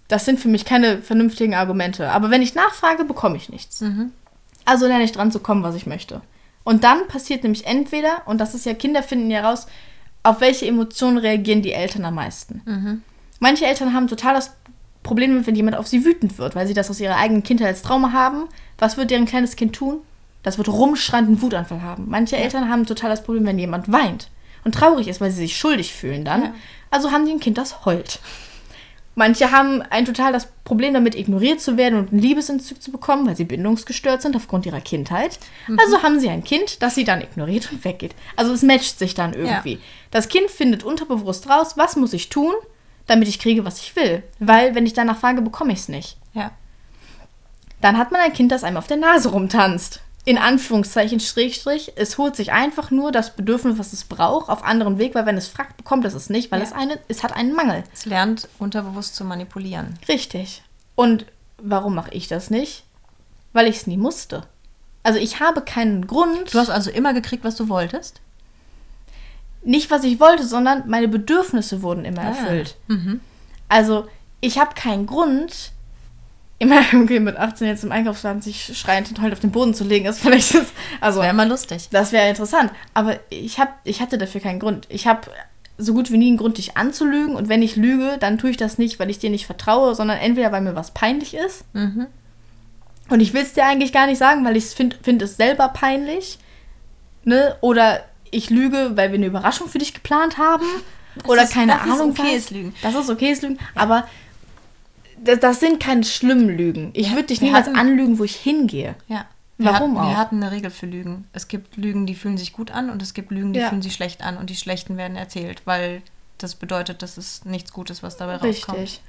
Das 0.09 0.24
sind 0.24 0.38
für 0.40 0.49
mich 0.49 0.64
keine 0.64 1.01
vernünftigen 1.03 1.55
Argumente. 1.55 2.11
Aber 2.11 2.30
wenn 2.30 2.42
ich 2.42 2.55
nachfrage, 2.55 3.05
bekomme 3.05 3.36
ich 3.36 3.49
nichts. 3.49 3.82
Also 4.64 4.86
lerne 4.86 5.05
ich 5.05 5.12
dran 5.12 5.32
zu 5.32 5.40
kommen, 5.40 5.62
was 5.62 5.74
ich 5.74 5.86
möchte. 5.86 6.20
Und 6.62 6.84
dann 6.84 7.07
passiert 7.09 7.42
nämlich 7.42 7.66
entweder, 7.66 8.22
und 8.26 8.38
das 8.38 8.55
ist 8.55 8.66
ja, 8.66 8.74
Kinder 8.74 9.03
finden 9.03 9.30
ja 9.30 9.49
raus, 9.49 9.66
auf 10.22 10.40
welche 10.40 10.66
Emotionen 10.66 11.18
reagieren 11.18 11.62
die 11.62 11.72
Eltern 11.72 12.05
am 12.05 12.14
meisten. 12.14 13.03
Manche 13.40 13.66
Eltern 13.66 13.92
haben 13.92 14.09
total 14.09 14.34
das 14.34 14.55
Problem 15.05 15.30
damit, 15.30 15.46
wenn 15.46 15.55
jemand 15.55 15.76
auf 15.76 15.86
sie 15.86 16.05
wütend 16.05 16.38
wird, 16.38 16.57
weil 16.57 16.66
sie 16.66 16.74
das 16.74 16.90
aus 16.90 16.98
ihrer 16.98 17.16
eigenen 17.16 17.44
Kindheit 17.44 17.68
als 17.68 17.82
Trauma 17.82 18.11
haben. 18.11 18.48
Was 18.78 18.96
wird 18.96 19.12
deren 19.12 19.26
kleines 19.26 19.55
Kind 19.55 19.76
tun? 19.76 19.98
Das 20.42 20.59
wird 20.59 20.68
rumschreiend 20.68 21.28
einen 21.28 21.42
Wutanfall 21.42 21.82
haben. 21.82 22.07
Manche 22.09 22.36
Eltern 22.36 22.68
haben 22.68 22.84
total 22.86 23.11
das 23.11 23.22
Problem, 23.22 23.46
wenn 23.46 23.59
jemand 23.59 23.92
weint 23.92 24.30
und 24.64 24.74
traurig 24.74 25.07
ist, 25.07 25.20
weil 25.20 25.30
sie 25.30 25.42
sich 25.42 25.57
schuldig 25.57 25.94
fühlen 25.94 26.24
dann. 26.24 26.42
Ja. 26.42 26.55
Also 26.90 27.12
haben 27.12 27.26
die 27.26 27.32
ein 27.32 27.40
Kind, 27.40 27.59
das 27.59 27.84
heult. 27.84 28.18
Manche 29.14 29.52
haben 29.52 29.80
ein 29.82 30.07
total 30.07 30.32
das 30.32 30.48
Problem 30.64 30.92
damit, 30.92 31.14
ignoriert 31.14 31.61
zu 31.61 31.76
werden 31.76 31.98
und 31.98 32.11
einen 32.11 32.20
Liebesentzug 32.20 32.82
zu 32.82 32.90
bekommen, 32.90 33.26
weil 33.26 33.36
sie 33.36 33.44
bindungsgestört 33.44 34.22
sind 34.22 34.34
aufgrund 34.34 34.66
ihrer 34.66 34.80
Kindheit. 34.80 35.38
Also 35.78 36.02
haben 36.02 36.18
sie 36.18 36.28
ein 36.28 36.42
Kind, 36.42 36.82
das 36.82 36.96
sie 36.96 37.05
dann 37.05 37.20
ignoriert 37.20 37.70
und 37.70 37.84
weggeht. 37.84 38.14
Also 38.34 38.52
es 38.52 38.62
matcht 38.62 38.98
sich 38.98 39.14
dann 39.14 39.32
irgendwie. 39.32 39.78
Das 40.11 40.28
Kind 40.28 40.50
findet 40.50 40.82
unterbewusst 40.82 41.48
raus, 41.48 41.74
was 41.76 41.94
muss 41.94 42.12
ich 42.12 42.28
tun, 42.28 42.55
damit 43.07 43.28
ich 43.28 43.38
kriege, 43.38 43.64
was 43.64 43.78
ich 43.80 43.94
will. 43.96 44.22
Weil, 44.38 44.74
wenn 44.74 44.86
ich 44.86 44.92
danach 44.94 45.18
frage, 45.18 45.42
bekomme 45.42 45.72
ich 45.72 45.80
es 45.80 45.88
nicht. 45.88 46.16
Ja. 46.32 46.50
Dann 47.80 47.98
hat 47.98 48.12
man 48.12 48.20
ein 48.20 48.32
Kind, 48.32 48.50
das 48.52 48.64
einem 48.64 48.76
auf 48.78 48.86
der 48.86 48.96
Nase 48.96 49.30
rumtanzt. 49.30 50.00
In 50.26 50.38
Anführungszeichen, 50.38 51.20
Schrägstrich. 51.20 51.92
Es 51.96 52.16
holt 52.16 52.34
sich 52.34 52.50
einfach 52.52 52.90
nur 52.90 53.12
das 53.12 53.36
Bedürfnis, 53.36 53.78
was 53.78 53.92
es 53.92 54.05
braucht, 54.05 54.48
auf 54.48 54.64
anderen 54.64 54.96
Weg, 54.98 55.14
weil 55.14 55.26
wenn 55.26 55.36
es 55.36 55.48
fragt, 55.48 55.76
bekommt 55.76 56.07
es 56.07 56.14
es 56.14 56.30
nicht, 56.30 56.50
weil 56.50 56.61
Ja. 56.61 56.64
es, 56.66 56.72
eine, 56.72 56.98
es 57.09 57.22
hat 57.22 57.34
einen 57.34 57.52
Mangel. 57.55 57.84
Es 57.92 58.07
lernt 58.07 58.48
unterbewusst 58.59 59.16
zu 59.16 59.24
manipulieren. 59.24 59.98
Richtig. 60.09 60.62
Und 60.94 61.26
warum 61.59 61.94
mache 61.94 62.11
ich 62.12 62.26
das 62.26 62.48
nicht? 62.48 62.84
Weil 63.52 63.66
ich 63.68 63.76
es 63.76 63.86
nie 63.86 63.98
musste. 63.98 64.44
Also 65.02 65.18
ich 65.18 65.40
habe 65.40 65.61
keinen 65.61 66.07
Grund, 66.07 66.55
Du 66.55 66.59
hast 66.59 66.70
also 66.70 66.90
immer 66.90 67.12
gekriegt, 67.12 67.44
was 67.44 67.57
du 67.57 67.68
wolltest? 67.68 68.22
Nicht 69.64 69.90
was 69.90 70.04
ich 70.04 70.20
wollte, 70.20 70.44
sondern 70.44 70.84
meine 70.88 71.08
Bedürfnisse 71.08 71.82
wurden 71.82 72.04
immer 72.04 72.22
Ah. 72.22 72.28
erfüllt. 72.28 72.76
Mhm. 72.88 73.20
Also 73.68 74.06
ich 74.40 74.58
habe 74.58 74.74
keinen 74.74 75.06
Grund, 75.06 75.72
immer 76.58 76.80
irgendwie 76.92 77.18
mit 77.20 77.36
18 77.36 77.66
jetzt 77.66 77.84
im 77.84 77.92
Einkaufsladen 77.92 78.42
sich 78.42 78.76
schreiend 78.78 79.08
und 79.10 79.18
heulend 79.20 79.34
auf 79.34 79.40
den 79.40 79.50
Boden 79.52 79.74
zu 79.74 79.84
legen, 79.84 80.06
ist 80.06 80.20
vielleicht 80.20 80.54
das, 80.54 80.66
also 81.00 81.20
Wäre 81.22 81.34
mal 81.34 81.48
lustig. 81.48 81.88
das 81.90 82.12
wäre 82.12 82.28
interessant. 82.28 82.70
Aber 82.94 83.18
ich, 83.30 83.58
hab, 83.58 83.80
ich 83.84 84.00
hatte 84.00 84.18
dafür 84.18 84.40
keinen 84.40 84.60
Grund. 84.60 84.86
Ich 84.90 85.06
habe 85.06 85.22
so 85.76 85.92
gut 85.92 86.12
wie 86.12 86.18
nie 86.18 86.28
einen 86.28 86.36
Grund, 86.36 86.58
dich 86.58 86.76
anzulügen. 86.76 87.34
Und 87.34 87.48
wenn 87.48 87.60
ich 87.62 87.74
lüge, 87.74 88.16
dann 88.20 88.38
tue 88.38 88.50
ich 88.50 88.56
das 88.56 88.78
nicht, 88.78 89.00
weil 89.00 89.10
ich 89.10 89.18
dir 89.18 89.30
nicht 89.30 89.46
vertraue, 89.46 89.94
sondern 89.96 90.18
entweder, 90.18 90.52
weil 90.52 90.60
mir 90.60 90.76
was 90.76 90.92
peinlich 90.92 91.34
ist. 91.34 91.64
Mhm. 91.74 92.06
Und 93.08 93.20
ich 93.20 93.34
will 93.34 93.42
es 93.42 93.54
dir 93.54 93.66
eigentlich 93.66 93.92
gar 93.92 94.06
nicht 94.06 94.18
sagen, 94.18 94.44
weil 94.44 94.56
ich 94.56 94.66
finde 94.66 94.96
find 95.02 95.20
es 95.20 95.36
selber 95.36 95.68
peinlich. 95.68 96.38
Ne? 97.24 97.56
Oder 97.60 98.04
ich 98.35 98.51
lüge, 98.51 98.93
weil 98.97 99.11
wir 99.11 99.18
eine 99.18 99.26
Überraschung 99.26 99.68
für 99.68 99.78
dich 99.78 99.95
geplant 99.95 100.39
haben. 100.39 100.64
Oder 101.26 101.45
ist- 101.45 101.53
keine 101.53 101.72
das 101.74 101.87
ist 101.87 101.93
Ahnung. 101.93 102.11
okayes 102.11 102.45
was. 102.47 102.51
Lügen. 102.51 102.74
Das 102.82 102.95
ist 102.95 103.09
okayes 103.11 103.43
Lügen. 103.43 103.59
Aber 103.74 104.07
das, 105.22 105.41
das 105.41 105.61
sind 105.61 105.80
keine 105.80 106.05
schlimmen 106.05 106.49
Lügen. 106.57 106.91
Ich 106.95 107.09
Ja, 107.09 107.12
würde 107.14 107.28
dich 107.28 107.41
niemals 107.41 107.66
hatten- 107.66 107.76
anlügen, 107.78 108.18
wo 108.18 108.24
ich 108.24 108.37
hingehe. 108.37 108.95
Ja. 109.09 109.26
Warum 109.59 109.95
wir 109.95 110.01
hatten, 110.01 110.07
auch? 110.07 110.11
Wir 110.11 110.16
hatten 110.18 110.43
eine 110.43 110.51
Regel 110.53 110.70
für 110.70 110.87
Lügen. 110.87 111.28
Es 111.32 111.47
gibt 111.47 111.76
Lügen, 111.76 112.07
die 112.07 112.16
fühlen 112.16 112.37
sich 112.37 112.53
gut 112.53 112.72
an 112.72 112.91
und 112.91 113.01
es 113.01 113.14
gibt 113.14 113.30
Lügen, 113.30 113.53
die 113.53 113.61
Ja. 113.61 113.68
fühlen 113.68 113.82
sich 113.82 113.95
schlecht 113.95 114.22
an 114.22 114.37
und 114.37 114.51
die 114.51 114.57
schlechten 114.57 114.97
werden 114.97 115.16
erzählt, 115.16 115.62
weil 115.64 116.03
das 116.39 116.57
bedeutet, 116.57 117.03
dass 117.03 117.16
es 117.16 117.45
nichts 117.45 117.72
Gutes, 117.72 118.03
was 118.03 118.16
dabei 118.16 118.37
rauskommt. 118.37 118.78
Richtig. 118.78 119.01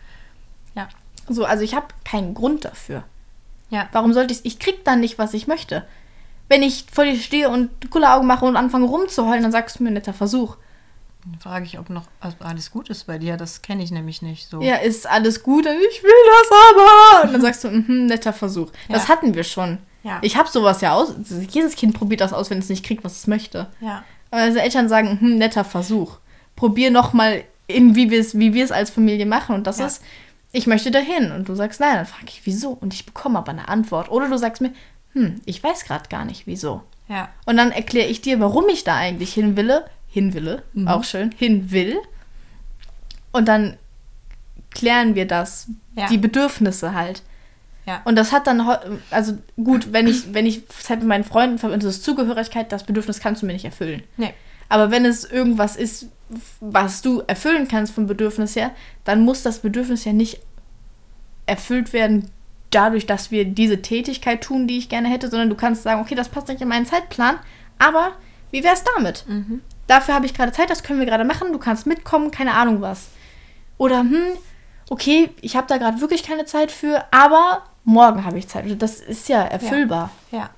Ja. 0.75 0.87
So, 1.27 1.45
also 1.45 1.63
ich 1.63 1.73
habe 1.73 1.87
keinen 2.03 2.35
Grund 2.35 2.65
dafür. 2.65 3.03
Ja. 3.71 3.89
Warum 3.91 4.13
sollte 4.13 4.33
ich 4.35 4.45
Ich 4.45 4.59
krieg 4.59 4.85
dann 4.85 4.99
nicht, 4.99 5.17
was 5.17 5.33
ich 5.33 5.47
möchte. 5.47 5.87
Wenn 6.47 6.61
ich 6.63 6.85
vor 6.91 7.05
dir 7.05 7.15
stehe 7.17 7.49
und 7.49 7.69
coole 7.89 8.11
Augen 8.13 8.27
mache 8.27 8.45
und 8.45 8.55
anfange 8.55 8.85
rumzuheulen, 8.85 9.43
dann 9.43 9.51
sagst 9.51 9.79
du 9.79 9.83
mir, 9.83 9.91
netter 9.91 10.13
Versuch. 10.13 10.57
Dann 11.25 11.39
frage 11.39 11.65
ich, 11.65 11.79
ob 11.79 11.89
noch 11.89 12.03
also 12.19 12.37
alles 12.41 12.69
gut 12.69 12.89
ist 12.89 13.07
bei 13.07 13.17
dir. 13.17 13.35
Das 13.35 13.63
kenne 13.63 13.81
ich 13.83 13.89
nämlich 13.89 14.21
nicht 14.21 14.47
so. 14.47 14.61
Ja, 14.61 14.75
ist 14.75 15.07
alles 15.09 15.41
gut, 15.41 15.65
ich 15.65 16.03
will 16.03 16.11
das 16.11 16.57
aber. 16.69 17.23
Und 17.27 17.33
dann 17.33 17.41
sagst 17.41 17.63
du, 17.63 17.69
mhm, 17.71 18.05
netter 18.05 18.31
Versuch. 18.33 18.71
Das 18.89 19.07
Ja. 19.07 19.09
hatten 19.15 19.33
wir 19.33 19.43
schon. 19.43 19.79
Ja. 20.03 20.19
Ich 20.21 20.37
habe 20.37 20.47
sowas 20.47 20.81
ja 20.81 20.93
aus. 20.93 21.15
Jedes 21.49 21.75
Kind 21.75 21.95
probiert 21.95 22.21
das 22.21 22.31
aus, 22.31 22.51
wenn 22.51 22.59
es 22.59 22.69
nicht 22.69 22.85
kriegt, 22.85 23.03
was 23.03 23.17
es 23.17 23.25
möchte. 23.27 23.67
Ja. 23.81 24.03
Aber 24.29 24.41
also 24.43 24.59
Eltern 24.59 24.87
sagen, 24.87 25.19
hm, 25.19 25.37
netter 25.39 25.63
Versuch. 25.65 26.17
Probier 26.55 26.91
noch 26.91 27.11
mal 27.13 27.43
in, 27.65 27.95
wie 27.95 28.11
wir 28.11 28.19
es 28.19 28.37
wie 28.37 28.63
als 28.71 28.91
Familie 28.91 29.25
machen. 29.25 29.55
Und 29.55 29.65
das 29.65 29.79
Ja. 29.79 29.87
ist, 29.87 30.03
ich 30.51 30.67
möchte 30.67 30.91
dahin. 30.91 31.31
Und 31.31 31.49
du 31.49 31.55
sagst 31.55 31.79
nein. 31.79 31.95
Dann 31.95 32.05
frage 32.05 32.25
ich, 32.27 32.41
wieso? 32.43 32.69
Und 32.69 32.93
ich 32.93 33.07
bekomme 33.07 33.39
aber 33.39 33.49
eine 33.51 33.67
Antwort. 33.67 34.11
Oder 34.11 34.29
du 34.29 34.37
sagst 34.37 34.61
mir, 34.61 34.73
hm, 35.15 35.41
ich 35.45 35.63
weiß 35.63 35.85
gerade 35.85 36.07
gar 36.09 36.25
nicht, 36.25 36.45
wieso. 36.45 36.83
Ja. 37.07 37.29
Und 37.45 37.57
dann 37.57 37.71
erkläre 37.71 38.07
ich 38.07 38.21
dir, 38.21 38.39
warum 38.39 38.65
ich 38.69 38.83
da 38.83 38.95
eigentlich 38.95 39.33
hin 39.33 39.55
will. 39.57 39.81
Hin 40.07 40.33
will, 40.33 40.61
Mhm. 40.73 40.87
auch 40.87 41.03
schön, 41.03 41.31
hin 41.37 41.71
will. 41.71 41.97
Und 43.31 43.47
dann 43.47 43.77
klären 44.71 45.15
wir 45.15 45.27
das, 45.27 45.67
Ja. 45.95 46.07
die 46.07 46.17
Bedürfnisse 46.17 46.93
halt. 46.93 47.21
Ja. 47.85 48.01
Und 48.05 48.15
das 48.15 48.31
hat 48.31 48.47
dann, 48.47 48.61
also 49.11 49.37
gut, 49.57 49.93
wenn 49.93 50.07
ich, 50.07 50.33
wenn 50.33 50.45
ich 50.45 50.67
Zeit 50.69 50.99
mit 50.99 51.07
meinen 51.07 51.23
Freunden 51.23 51.57
verbinde, 51.59 51.85
das 51.85 52.01
Zugehörigkeit, 52.01 52.71
das 52.71 52.83
Bedürfnis 52.85 53.19
kannst 53.19 53.41
du 53.41 53.45
mir 53.45 53.53
nicht 53.53 53.65
erfüllen. 53.65 54.03
Nee. 54.17 54.33
Aber 54.69 54.89
wenn 54.89 55.05
es 55.05 55.23
irgendwas 55.23 55.75
ist, 55.75 56.07
was 56.59 57.01
du 57.03 57.21
erfüllen 57.27 57.67
kannst 57.67 57.93
vom 57.93 58.07
Bedürfnis 58.07 58.55
her, 58.55 58.71
dann 59.03 59.21
muss 59.21 59.43
das 59.43 59.59
Bedürfnis 59.59 60.03
ja 60.05 60.13
nicht 60.13 60.39
erfüllt 61.45 61.93
werden 61.93 62.31
dadurch, 62.75 63.05
dass 63.05 63.31
wir 63.31 63.45
diese 63.45 63.81
Tätigkeit 63.81 64.41
tun, 64.41 64.67
die 64.67 64.77
ich 64.77 64.89
gerne 64.89 65.09
hätte, 65.09 65.29
sondern 65.29 65.49
du 65.49 65.55
kannst 65.55 65.83
sagen, 65.83 66.01
okay, 66.01 66.15
das 66.15 66.29
passt 66.29 66.47
nicht 66.47 66.61
in 66.61 66.67
meinen 66.67 66.85
Zeitplan, 66.85 67.37
aber 67.79 68.13
wie 68.51 68.63
wär's 68.63 68.83
damit? 68.95 69.25
Mhm. 69.27 69.61
Dafür 69.87 70.13
habe 70.13 70.25
ich 70.25 70.33
gerade 70.33 70.51
Zeit, 70.51 70.69
das 70.69 70.83
können 70.83 70.99
wir 70.99 71.05
gerade 71.05 71.25
machen, 71.25 71.51
du 71.51 71.59
kannst 71.59 71.85
mitkommen, 71.85 72.31
keine 72.31 72.53
Ahnung 72.53 72.81
was. 72.81 73.09
Oder, 73.77 73.99
hm, 73.99 74.37
okay, 74.89 75.29
ich 75.41 75.55
habe 75.55 75.67
da 75.67 75.77
gerade 75.77 76.01
wirklich 76.01 76.23
keine 76.23 76.45
Zeit 76.45 76.71
für, 76.71 77.03
aber 77.11 77.63
morgen 77.83 78.25
habe 78.25 78.37
ich 78.37 78.47
Zeit. 78.47 78.65
Das 78.81 78.99
ist 78.99 79.29
ja 79.29 79.41
erfüllbar. 79.43 80.09
Ja. 80.31 80.49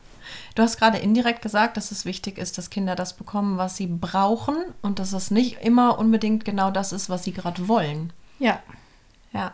Du 0.55 0.63
hast 0.63 0.78
gerade 0.78 0.97
indirekt 0.97 1.41
gesagt, 1.41 1.78
dass 1.78 1.91
es 1.91 2.05
wichtig 2.05 2.38
ist, 2.38 2.57
dass 2.57 2.70
Kinder 2.70 2.95
das 2.95 3.15
bekommen, 3.15 3.57
was 3.57 3.78
sie 3.78 3.88
brauchen 3.88 4.57
und 4.82 4.99
dass 4.99 5.13
es 5.13 5.30
nicht 5.30 5.61
immer 5.61 5.99
unbedingt 5.99 6.45
genau 6.45 6.72
das 6.72 6.91
ist, 6.91 7.09
was 7.09 7.24
sie 7.24 7.32
gerade 7.32 7.68
wollen. 7.68 8.11
Ja. 8.39 8.59
Ja. 9.34 9.51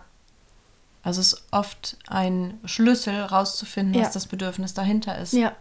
Also 1.04 1.20
es 1.22 1.34
ist 1.34 1.44
oft 1.52 1.98
ein 2.08 2.60
Schlüssel 2.66 3.14
rauszufinden, 3.22 3.94
Ja. 3.94 4.06
was 4.06 4.14
das 4.14 4.26
Bedürfnis 4.28 4.74
dahinter 4.74 5.18
ist. 5.18 5.34
Ja. 5.34 5.52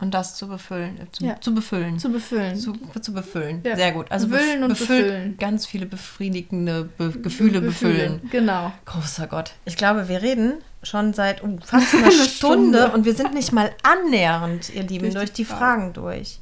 Und 0.00 0.14
das 0.14 0.36
zu 0.36 0.46
befüllen. 0.48 0.96
äh, 0.98 1.10
Zu, 1.10 1.24
Ja. 1.24 1.40
zu 1.40 1.52
befüllen. 1.54 1.98
Zu 1.98 2.10
befüllen. 2.12 2.56
zu, 2.56 2.72
zu 3.00 3.12
befüllen. 3.12 3.60
Ja. 3.64 3.74
Sehr 3.76 3.92
gut. 3.92 4.06
Also 4.10 4.28
Befüllen 4.28 4.60
bef- 4.60 4.62
und 4.62 4.68
befüllt 4.68 5.04
befüllen. 5.06 5.36
ganz 5.38 5.66
viele 5.66 5.86
befriedigende 5.86 6.84
Be 6.96 7.10
Gefühle 7.10 7.60
befüllen. 7.60 8.20
Genau. 8.30 8.72
Großer 8.86 9.26
Gott. 9.26 9.52
Ich 9.64 9.76
glaube, 9.76 10.08
wir 10.08 10.22
reden 10.22 10.54
schon 10.84 11.12
seit 11.14 11.42
oh, 11.42 11.58
fast 11.64 11.94
einer 11.96 12.12
Stunde, 12.12 12.28
Stunde. 12.28 12.90
und 12.92 13.04
wir 13.04 13.14
sind 13.14 13.34
nicht 13.34 13.52
mal 13.52 13.72
annähernd, 13.82 14.70
ihr 14.72 14.84
Lieben, 14.84 15.06
Durch 15.06 15.14
durch, 15.14 15.32
die 15.32 15.42
die 15.42 15.44
Fragen 15.46 15.92
durch. 15.92 16.38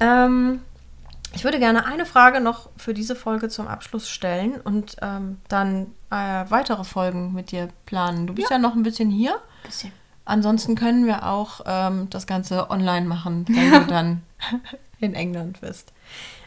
Ähm, 0.00 0.60
ich 1.36 1.44
würde 1.44 1.58
gerne 1.58 1.86
eine 1.86 2.06
Frage 2.06 2.40
noch 2.40 2.70
für 2.76 2.94
diese 2.94 3.14
Folge 3.14 3.48
zum 3.48 3.68
Abschluss 3.68 4.08
stellen 4.08 4.60
und 4.60 4.96
ähm, 5.02 5.38
dann 5.48 5.92
äh, 6.10 6.44
weitere 6.48 6.82
Folgen 6.84 7.32
mit 7.34 7.52
dir 7.52 7.68
planen. 7.84 8.26
Du 8.26 8.34
bist 8.34 8.50
ja, 8.50 8.58
noch 8.58 8.74
ein 8.74 8.82
bisschen 8.82 9.10
hier. 9.10 9.36
Bisschen. 9.62 9.92
Ansonsten 10.24 10.74
können 10.74 11.06
wir 11.06 11.26
auch 11.26 11.60
ähm, 11.66 12.08
das 12.10 12.26
Ganze 12.26 12.70
online 12.70 13.06
machen, 13.06 13.44
wenn 13.48 13.70
du 13.70 13.86
dann 13.88 14.22
in 14.98 15.14
England 15.14 15.60
bist. 15.60 15.92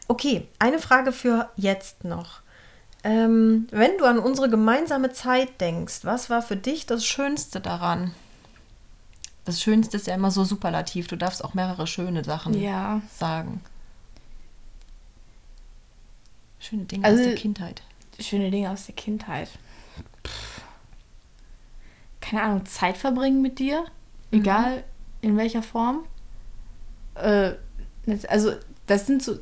Okay, 0.08 0.48
eine 0.58 0.80
Frage 0.80 1.12
für 1.12 1.50
jetzt 1.56 2.04
noch. 2.04 2.42
Ähm, 3.04 3.68
wenn 3.72 3.98
du 3.98 4.06
an 4.06 4.20
unsere 4.20 4.50
gemeinsame 4.50 5.12
Zeit 5.14 5.62
denkst, 5.62 6.00
was 6.04 6.30
war 6.30 6.42
für 6.42 6.58
dich 6.58 6.86
das 6.86 7.06
Schönste 7.06 7.62
daran? 7.62 8.14
Das 9.46 9.62
Schönste 9.62 9.98
ist 9.98 10.08
ja 10.08 10.16
immer 10.16 10.32
so 10.32 10.44
superlativ. 10.44 11.08
Du 11.08 11.16
darfst 11.16 11.44
auch 11.44 11.54
mehrere 11.54 11.88
schöne 11.88 12.24
Sachen 12.24 12.60
Ja. 12.60 13.02
sagen. 13.18 13.62
Schöne 16.60 16.84
Dinge 16.86 17.06
Also- 17.06 17.22
aus 17.22 17.26
der 17.28 17.36
Kindheit. 17.36 17.82
Schöne 18.20 18.52
Dinge 18.52 18.70
aus 18.70 18.86
der 18.86 18.96
Kindheit. 18.96 19.50
Pff. 20.26 20.62
Keine 22.22 22.44
Ahnung, 22.44 22.66
Zeit 22.66 22.98
verbringen 22.98 23.42
mit 23.42 23.60
dir. 23.60 23.86
Egal 24.32 24.84
in 25.22 25.38
welcher 25.38 25.64
Form. 25.64 26.04
Äh, 27.16 27.54
also, 28.28 28.52
das 28.88 29.08
sind 29.08 29.24
so. 29.24 29.38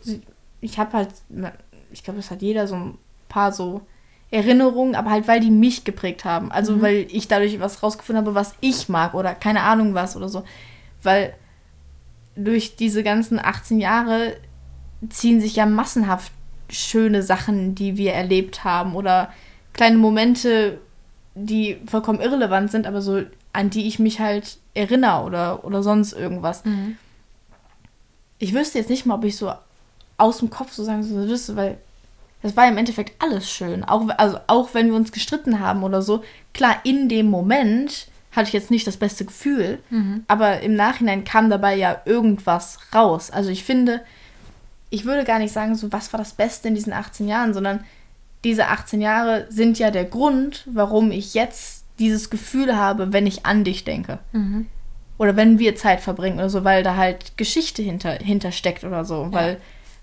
Ich 0.61 0.77
habe 0.79 0.93
halt. 0.93 1.09
Ich 1.91 2.03
glaube, 2.03 2.17
das 2.19 2.29
hat 2.31 2.41
jeder 2.41 2.67
so 2.67 2.75
ein 2.75 2.97
paar 3.29 3.51
so 3.51 3.81
Erinnerungen, 4.29 4.93
aber 4.95 5.09
halt, 5.09 5.27
weil 5.27 5.39
die 5.39 5.51
mich 5.51 5.83
geprägt 5.83 6.23
haben. 6.23 6.51
Also, 6.51 6.81
weil 6.81 7.07
ich 7.09 7.27
dadurch 7.27 7.59
was 7.59 7.81
rausgefunden 7.81 8.23
habe, 8.25 8.35
was 8.35 8.53
ich 8.61 8.89
mag 8.89 9.13
oder 9.13 9.33
keine 9.35 9.63
Ahnung 9.63 9.93
was 9.95 10.15
oder 10.15 10.29
so. 10.29 10.43
Weil 11.01 11.33
durch 12.35 12.75
diese 12.75 13.03
ganzen 13.03 13.39
18 13.39 13.79
Jahre 13.79 14.37
ziehen 15.09 15.41
sich 15.41 15.55
ja 15.55 15.65
massenhaft 15.65 16.31
schöne 16.69 17.23
Sachen, 17.23 17.75
die 17.75 17.97
wir 17.97 18.13
erlebt 18.13 18.63
haben 18.63 18.95
oder 18.95 19.31
kleine 19.73 19.97
Momente, 19.97 20.79
die 21.35 21.77
vollkommen 21.85 22.19
irrelevant 22.19 22.71
sind, 22.71 22.87
aber 22.87 23.01
so 23.01 23.21
an 23.53 23.69
die 23.69 23.87
ich 23.87 23.99
mich 23.99 24.19
halt 24.19 24.57
erinnere 24.73 25.23
oder, 25.23 25.65
oder 25.65 25.81
sonst 25.81 26.13
irgendwas. 26.13 26.63
Ich 28.39 28.53
wüsste 28.53 28.77
jetzt 28.77 28.89
nicht 28.89 29.05
mal, 29.05 29.15
ob 29.15 29.23
ich 29.23 29.35
so 29.35 29.51
aus 30.17 30.39
dem 30.39 30.49
Kopf 30.49 30.73
so 30.73 30.83
sagen 30.83 31.03
so 31.03 31.15
wüsste, 31.15 31.55
weil 31.55 31.77
das 32.43 32.55
war 32.55 32.67
im 32.67 32.77
Endeffekt 32.77 33.21
alles 33.23 33.49
schön. 33.49 33.83
Auch, 33.83 34.07
also 34.17 34.37
auch 34.45 34.73
wenn 34.73 34.87
wir 34.87 34.95
uns 34.95 35.11
gestritten 35.11 35.59
haben 35.59 35.83
oder 35.83 36.01
so. 36.03 36.23
Klar, 36.53 36.77
in 36.83 37.09
dem 37.09 37.29
Moment 37.31 38.07
hatte 38.31 38.47
ich 38.49 38.53
jetzt 38.53 38.69
nicht 38.69 38.85
das 38.85 38.97
beste 38.97 39.25
Gefühl, 39.25 39.79
aber 40.27 40.59
im 40.61 40.75
Nachhinein 40.75 41.23
kam 41.23 41.49
dabei 41.49 41.75
ja 41.75 42.01
irgendwas 42.05 42.77
raus. 42.93 43.31
Also 43.31 43.49
ich 43.49 43.63
finde, 43.63 44.01
ich 44.89 45.05
würde 45.05 45.23
gar 45.23 45.39
nicht 45.39 45.53
sagen, 45.53 45.75
so 45.75 45.91
was 45.91 46.13
war 46.13 46.17
das 46.17 46.33
Beste 46.33 46.67
in 46.67 46.75
diesen 46.75 46.93
18 46.93 47.27
Jahren, 47.27 47.53
sondern 47.53 47.83
diese 48.43 48.67
18 48.67 49.01
Jahre 49.01 49.47
sind 49.49 49.79
ja 49.79 49.91
der 49.91 50.05
Grund, 50.05 50.67
warum 50.71 51.11
ich 51.11 51.33
jetzt 51.33 51.85
dieses 51.99 52.29
Gefühl 52.29 52.75
habe, 52.75 53.11
wenn 53.11 53.25
ich 53.25 53.45
an 53.45 53.63
dich 53.63 53.83
denke. 53.83 54.19
Oder 55.17 55.35
wenn 55.35 55.57
wir 55.59 55.75
Zeit 55.75 55.99
verbringen 55.99 56.37
oder 56.37 56.49
so, 56.49 56.63
weil 56.63 56.83
da 56.83 56.95
halt 56.95 57.37
Geschichte 57.37 57.81
hinter, 57.81 58.11
hinter 58.11 58.51
steckt 58.51 58.83
oder 58.83 59.03
so. 59.03 59.27
Weil, 59.31 59.57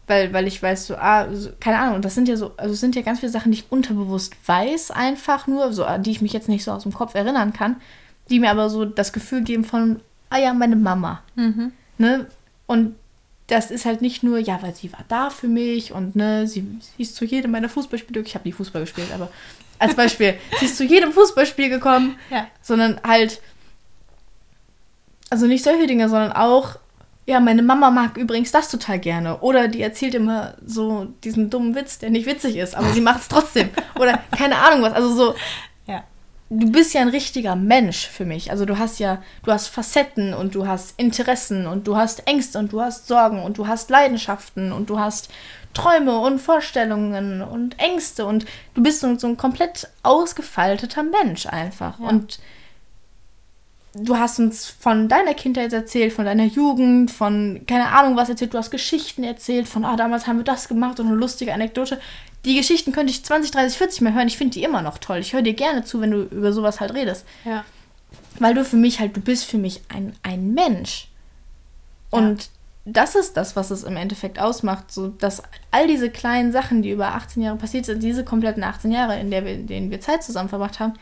weil, 0.08 0.32
weil 0.32 0.46
ich 0.48 0.60
weiß, 0.60 0.88
so, 0.88 0.96
ah, 0.96 1.32
so, 1.32 1.50
keine 1.60 1.78
Ahnung, 1.78 2.02
das 2.02 2.14
sind 2.14 2.28
ja 2.28 2.36
so, 2.36 2.52
also 2.56 2.74
sind 2.74 2.96
ja 2.96 3.02
ganz 3.02 3.20
viele 3.20 3.30
Sachen, 3.30 3.52
die 3.52 3.58
ich 3.58 3.70
unterbewusst 3.70 4.34
weiß, 4.46 4.90
einfach 4.90 5.46
nur, 5.46 5.72
so, 5.72 5.84
an 5.84 6.02
die 6.02 6.10
ich 6.10 6.20
mich 6.20 6.32
jetzt 6.32 6.48
nicht 6.48 6.64
so 6.64 6.72
aus 6.72 6.82
dem 6.82 6.92
Kopf 6.92 7.14
erinnern 7.14 7.52
kann, 7.52 7.76
die 8.28 8.40
mir 8.40 8.50
aber 8.50 8.68
so 8.68 8.84
das 8.84 9.12
Gefühl 9.12 9.42
geben 9.42 9.64
von, 9.64 10.00
ah 10.30 10.38
ja, 10.38 10.52
meine 10.52 10.76
Mama. 10.76 11.22
Ne? 11.96 12.26
Und 12.66 12.96
das 13.46 13.70
ist 13.70 13.84
halt 13.84 14.00
nicht 14.00 14.22
nur, 14.22 14.38
ja, 14.38 14.62
weil 14.62 14.74
sie 14.74 14.92
war 14.92 15.04
da 15.08 15.28
für 15.30 15.48
mich 15.48 15.92
und 15.92 16.16
ne, 16.16 16.46
sie, 16.46 16.66
sie 16.96 17.02
ist 17.02 17.14
zu 17.16 17.24
jedem 17.24 17.50
meiner 17.50 17.68
Fußballspiele, 17.68 18.20
ich 18.20 18.34
habe 18.34 18.48
nie 18.48 18.52
Fußball 18.52 18.82
gespielt, 18.82 19.08
aber 19.14 19.28
als 19.78 19.94
Beispiel, 19.94 20.34
sie 20.60 20.66
ist 20.66 20.76
zu 20.76 20.84
jedem 20.84 21.12
Fußballspiel 21.12 21.68
gekommen, 21.68 22.18
Ja. 22.30 22.46
sondern 22.62 23.00
halt, 23.06 23.40
also 25.30 25.46
nicht 25.46 25.64
solche 25.64 25.86
Dinge, 25.86 26.08
sondern 26.08 26.32
auch, 26.32 26.76
ja, 27.26 27.40
meine 27.40 27.62
Mama 27.62 27.90
mag 27.90 28.16
übrigens 28.18 28.52
das 28.52 28.70
total 28.70 28.98
gerne. 28.98 29.38
Oder 29.40 29.68
die 29.68 29.80
erzählt 29.80 30.14
immer 30.14 30.54
so 30.64 31.06
diesen 31.24 31.48
dummen 31.48 31.74
Witz, 31.74 31.98
der 31.98 32.10
nicht 32.10 32.26
witzig 32.26 32.56
ist, 32.56 32.74
aber 32.74 32.90
sie 32.92 33.00
macht 33.02 33.20
es 33.22 33.28
trotzdem. 33.28 33.70
Oder 33.98 34.22
keine 34.36 34.56
Ahnung 34.58 34.82
was. 34.82 34.92
Also 34.92 35.14
so. 35.14 35.34
Du 36.50 36.70
bist 36.70 36.94
ja 36.94 37.00
ein 37.00 37.08
richtiger 37.08 37.56
Mensch 37.56 38.06
für 38.06 38.24
mich. 38.24 38.50
Also 38.50 38.64
du 38.64 38.78
hast 38.78 38.98
ja, 38.98 39.22
du 39.44 39.52
hast 39.52 39.68
Facetten 39.68 40.34
und 40.34 40.54
du 40.54 40.66
hast 40.66 40.98
Interessen 40.98 41.66
und 41.66 41.86
du 41.86 41.96
hast 41.96 42.26
Ängste 42.26 42.58
und 42.58 42.72
du 42.72 42.80
hast 42.80 43.06
Sorgen 43.06 43.42
und 43.42 43.58
du 43.58 43.66
hast 43.66 43.90
Leidenschaften 43.90 44.72
und 44.72 44.90
du 44.90 44.98
hast 44.98 45.30
Träume 45.72 46.18
und 46.20 46.38
Vorstellungen 46.38 47.42
und 47.42 47.78
Ängste 47.80 48.26
und 48.26 48.46
du 48.74 48.82
bist 48.82 49.00
so, 49.00 49.18
so 49.18 49.26
ein 49.26 49.36
komplett 49.36 49.88
ausgefalteter 50.02 51.02
Mensch 51.02 51.46
einfach. 51.46 51.98
Ja. 51.98 52.08
Und 52.08 52.38
du 53.94 54.16
hast 54.16 54.38
uns 54.38 54.66
von 54.66 55.08
deiner 55.08 55.34
Kindheit 55.34 55.72
erzählt, 55.72 56.12
von 56.12 56.24
deiner 56.24 56.44
Jugend, 56.44 57.10
von 57.10 57.62
keine 57.66 57.88
Ahnung 57.88 58.16
was 58.16 58.28
erzählt, 58.28 58.54
du 58.54 58.58
hast 58.58 58.70
Geschichten 58.70 59.24
erzählt, 59.24 59.66
von 59.66 59.84
ah, 59.84 59.96
damals 59.96 60.26
haben 60.26 60.38
wir 60.38 60.44
das 60.44 60.68
gemacht 60.68 61.00
und 61.00 61.06
eine 61.06 61.16
lustige 61.16 61.52
Anekdote. 61.52 62.00
Die 62.44 62.56
Geschichten 62.56 62.92
könnte 62.92 63.12
ich 63.12 63.24
20, 63.24 63.50
30, 63.50 63.78
40 63.78 64.00
mehr 64.02 64.14
hören. 64.14 64.28
Ich 64.28 64.36
finde 64.36 64.54
die 64.54 64.62
immer 64.62 64.82
noch 64.82 64.98
toll. 64.98 65.18
Ich 65.18 65.32
höre 65.32 65.42
dir 65.42 65.54
gerne 65.54 65.84
zu, 65.84 66.00
wenn 66.00 66.10
du 66.10 66.22
über 66.22 66.52
sowas 66.52 66.80
halt 66.80 66.94
redest. 66.94 67.24
Ja. 67.44 67.64
Weil 68.38 68.54
du 68.54 68.64
für 68.64 68.76
mich 68.76 69.00
halt, 69.00 69.16
du 69.16 69.20
bist 69.20 69.44
für 69.44 69.58
mich 69.58 69.82
ein, 69.88 70.14
ein 70.22 70.52
Mensch. 70.52 71.08
Und 72.10 72.50
das 72.84 73.14
ist 73.14 73.36
das, 73.36 73.56
was 73.56 73.70
es 73.70 73.82
im 73.82 73.96
Endeffekt 73.96 74.38
ausmacht. 74.38 74.92
So, 74.92 75.08
dass 75.08 75.42
all 75.70 75.86
diese 75.86 76.10
kleinen 76.10 76.52
Sachen, 76.52 76.82
die 76.82 76.90
über 76.90 77.14
18 77.14 77.42
Jahre 77.42 77.56
passiert 77.56 77.86
sind, 77.86 78.02
diese 78.02 78.24
kompletten 78.24 78.62
18 78.62 78.92
Jahre, 78.92 79.18
in, 79.18 79.30
der 79.30 79.44
wir, 79.44 79.54
in 79.54 79.66
denen 79.66 79.90
wir 79.90 80.00
Zeit 80.00 80.22
zusammen 80.22 80.48
verbracht 80.48 80.80
haben, 80.80 80.94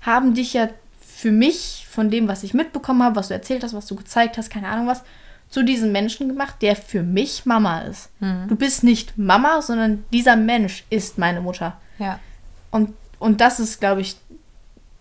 haben 0.00 0.34
dich 0.34 0.54
ja 0.54 0.68
für 1.00 1.30
mich, 1.30 1.86
von 1.88 2.10
dem, 2.10 2.28
was 2.28 2.42
ich 2.42 2.54
mitbekommen 2.54 3.02
habe, 3.02 3.16
was 3.16 3.28
du 3.28 3.34
erzählt 3.34 3.62
hast, 3.62 3.74
was 3.74 3.86
du 3.86 3.94
gezeigt 3.94 4.38
hast, 4.38 4.50
keine 4.50 4.68
Ahnung 4.68 4.86
was, 4.86 5.02
zu 5.50 5.64
diesem 5.64 5.92
Menschen 5.92 6.28
gemacht, 6.28 6.56
der 6.62 6.76
für 6.76 7.02
mich 7.02 7.44
Mama 7.44 7.80
ist. 7.80 8.10
Du 8.48 8.54
bist 8.56 8.84
nicht 8.84 9.18
Mama, 9.18 9.60
sondern 9.60 10.04
dieser 10.12 10.36
Mensch 10.36 10.84
ist 10.90 11.18
meine 11.18 11.40
Mutter. 11.40 11.76
Ja. 11.98 12.20
Und, 12.70 12.94
und 13.18 13.40
das 13.40 13.58
ist, 13.58 13.80
glaube 13.80 14.00
ich, 14.00 14.16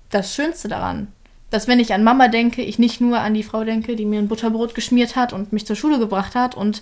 das 0.09 0.33
Schönste 0.33 0.67
daran. 0.67 1.07
Dass 1.51 1.67
wenn 1.67 1.79
ich 1.79 1.93
an 1.93 2.03
Mama 2.03 2.27
denke, 2.27 2.63
ich 2.63 2.79
nicht 2.79 2.99
nur 2.99 3.19
an 3.19 3.35
die 3.35 3.43
Frau 3.43 3.63
denke, 3.63 3.95
die 3.95 4.05
mir 4.05 4.19
ein 4.19 4.27
Butterbrot 4.27 4.75
geschmiert 4.75 5.15
hat 5.15 5.33
und 5.33 5.53
mich 5.53 5.65
zur 5.65 5.75
Schule 5.75 5.99
gebracht 5.99 6.35
hat 6.35 6.55
und 6.55 6.81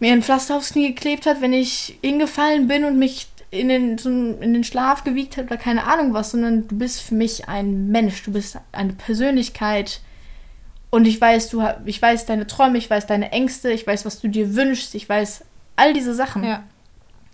mir 0.00 0.12
ein 0.12 0.22
Pflaster 0.22 0.56
aufs 0.56 0.72
Knie 0.72 0.88
geklebt 0.88 1.26
hat, 1.26 1.40
wenn 1.40 1.52
ich 1.52 1.98
hingefallen 2.02 2.66
bin 2.66 2.84
und 2.84 2.98
mich 2.98 3.28
in 3.50 3.68
den, 3.68 3.98
so 3.98 4.08
in 4.08 4.52
den 4.52 4.64
Schlaf 4.64 5.04
gewiegt 5.04 5.36
hat 5.36 5.46
oder 5.46 5.56
keine 5.56 5.84
Ahnung 5.84 6.12
was, 6.12 6.32
sondern 6.32 6.66
du 6.66 6.76
bist 6.76 7.02
für 7.02 7.14
mich 7.14 7.48
ein 7.48 7.88
Mensch, 7.88 8.22
du 8.24 8.32
bist 8.32 8.58
eine 8.72 8.94
Persönlichkeit 8.94 10.00
und 10.94 11.06
ich 11.06 11.20
weiß, 11.20 11.48
du 11.48 11.60
ich 11.86 12.00
weiß 12.00 12.24
deine 12.26 12.46
Träume, 12.46 12.78
ich 12.78 12.88
weiß 12.88 13.08
deine 13.08 13.32
Ängste, 13.32 13.72
ich 13.72 13.84
weiß, 13.84 14.04
was 14.04 14.20
du 14.20 14.28
dir 14.28 14.54
wünschst, 14.54 14.94
ich 14.94 15.08
weiß 15.08 15.44
all 15.74 15.92
diese 15.92 16.14
Sachen. 16.14 16.44
Ja. 16.44 16.62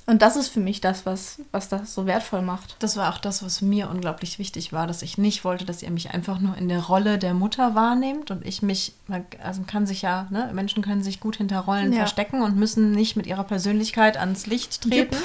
Und 0.07 0.23
das 0.23 0.35
ist 0.37 0.49
für 0.49 0.61
mich 0.61 0.81
das, 0.81 1.05
was, 1.05 1.43
was 1.53 1.69
das 1.69 1.95
so 1.95 2.07
wertvoll 2.07 2.41
macht. 2.41 2.77
Das 2.79 2.97
war 2.97 3.13
auch 3.13 3.19
das, 3.19 3.45
was 3.45 3.61
mir 3.61 3.91
unglaublich 3.91 4.39
wichtig 4.39 4.73
war, 4.73 4.87
dass 4.87 5.03
ich 5.03 5.19
nicht 5.19 5.45
wollte, 5.45 5.67
dass 5.67 5.83
ihr 5.83 5.91
mich 5.91 6.11
einfach 6.11 6.41
nur 6.41 6.57
in 6.57 6.71
der 6.71 6.81
Rolle 6.81 7.19
der 7.19 7.35
Mutter 7.35 7.75
wahrnehmt 7.75 8.31
und 8.31 8.47
ich 8.47 8.63
mich, 8.63 8.95
also 9.45 9.61
man 9.61 9.67
kann 9.67 9.87
sich 9.87 10.01
ja, 10.01 10.27
ne, 10.31 10.51
Menschen 10.55 10.83
können 10.83 11.03
sich 11.03 11.21
gut 11.21 11.37
hinter 11.37 11.61
Rollen 11.61 11.93
Ja. 11.93 11.99
verstecken 11.99 12.41
und 12.41 12.57
müssen 12.57 12.93
nicht 12.93 13.15
mit 13.15 13.27
ihrer 13.27 13.45
Persönlichkeit 13.45 14.17
ans 14.17 14.47
Licht 14.47 14.81
treten. 14.81 15.15
Jupp. 15.15 15.23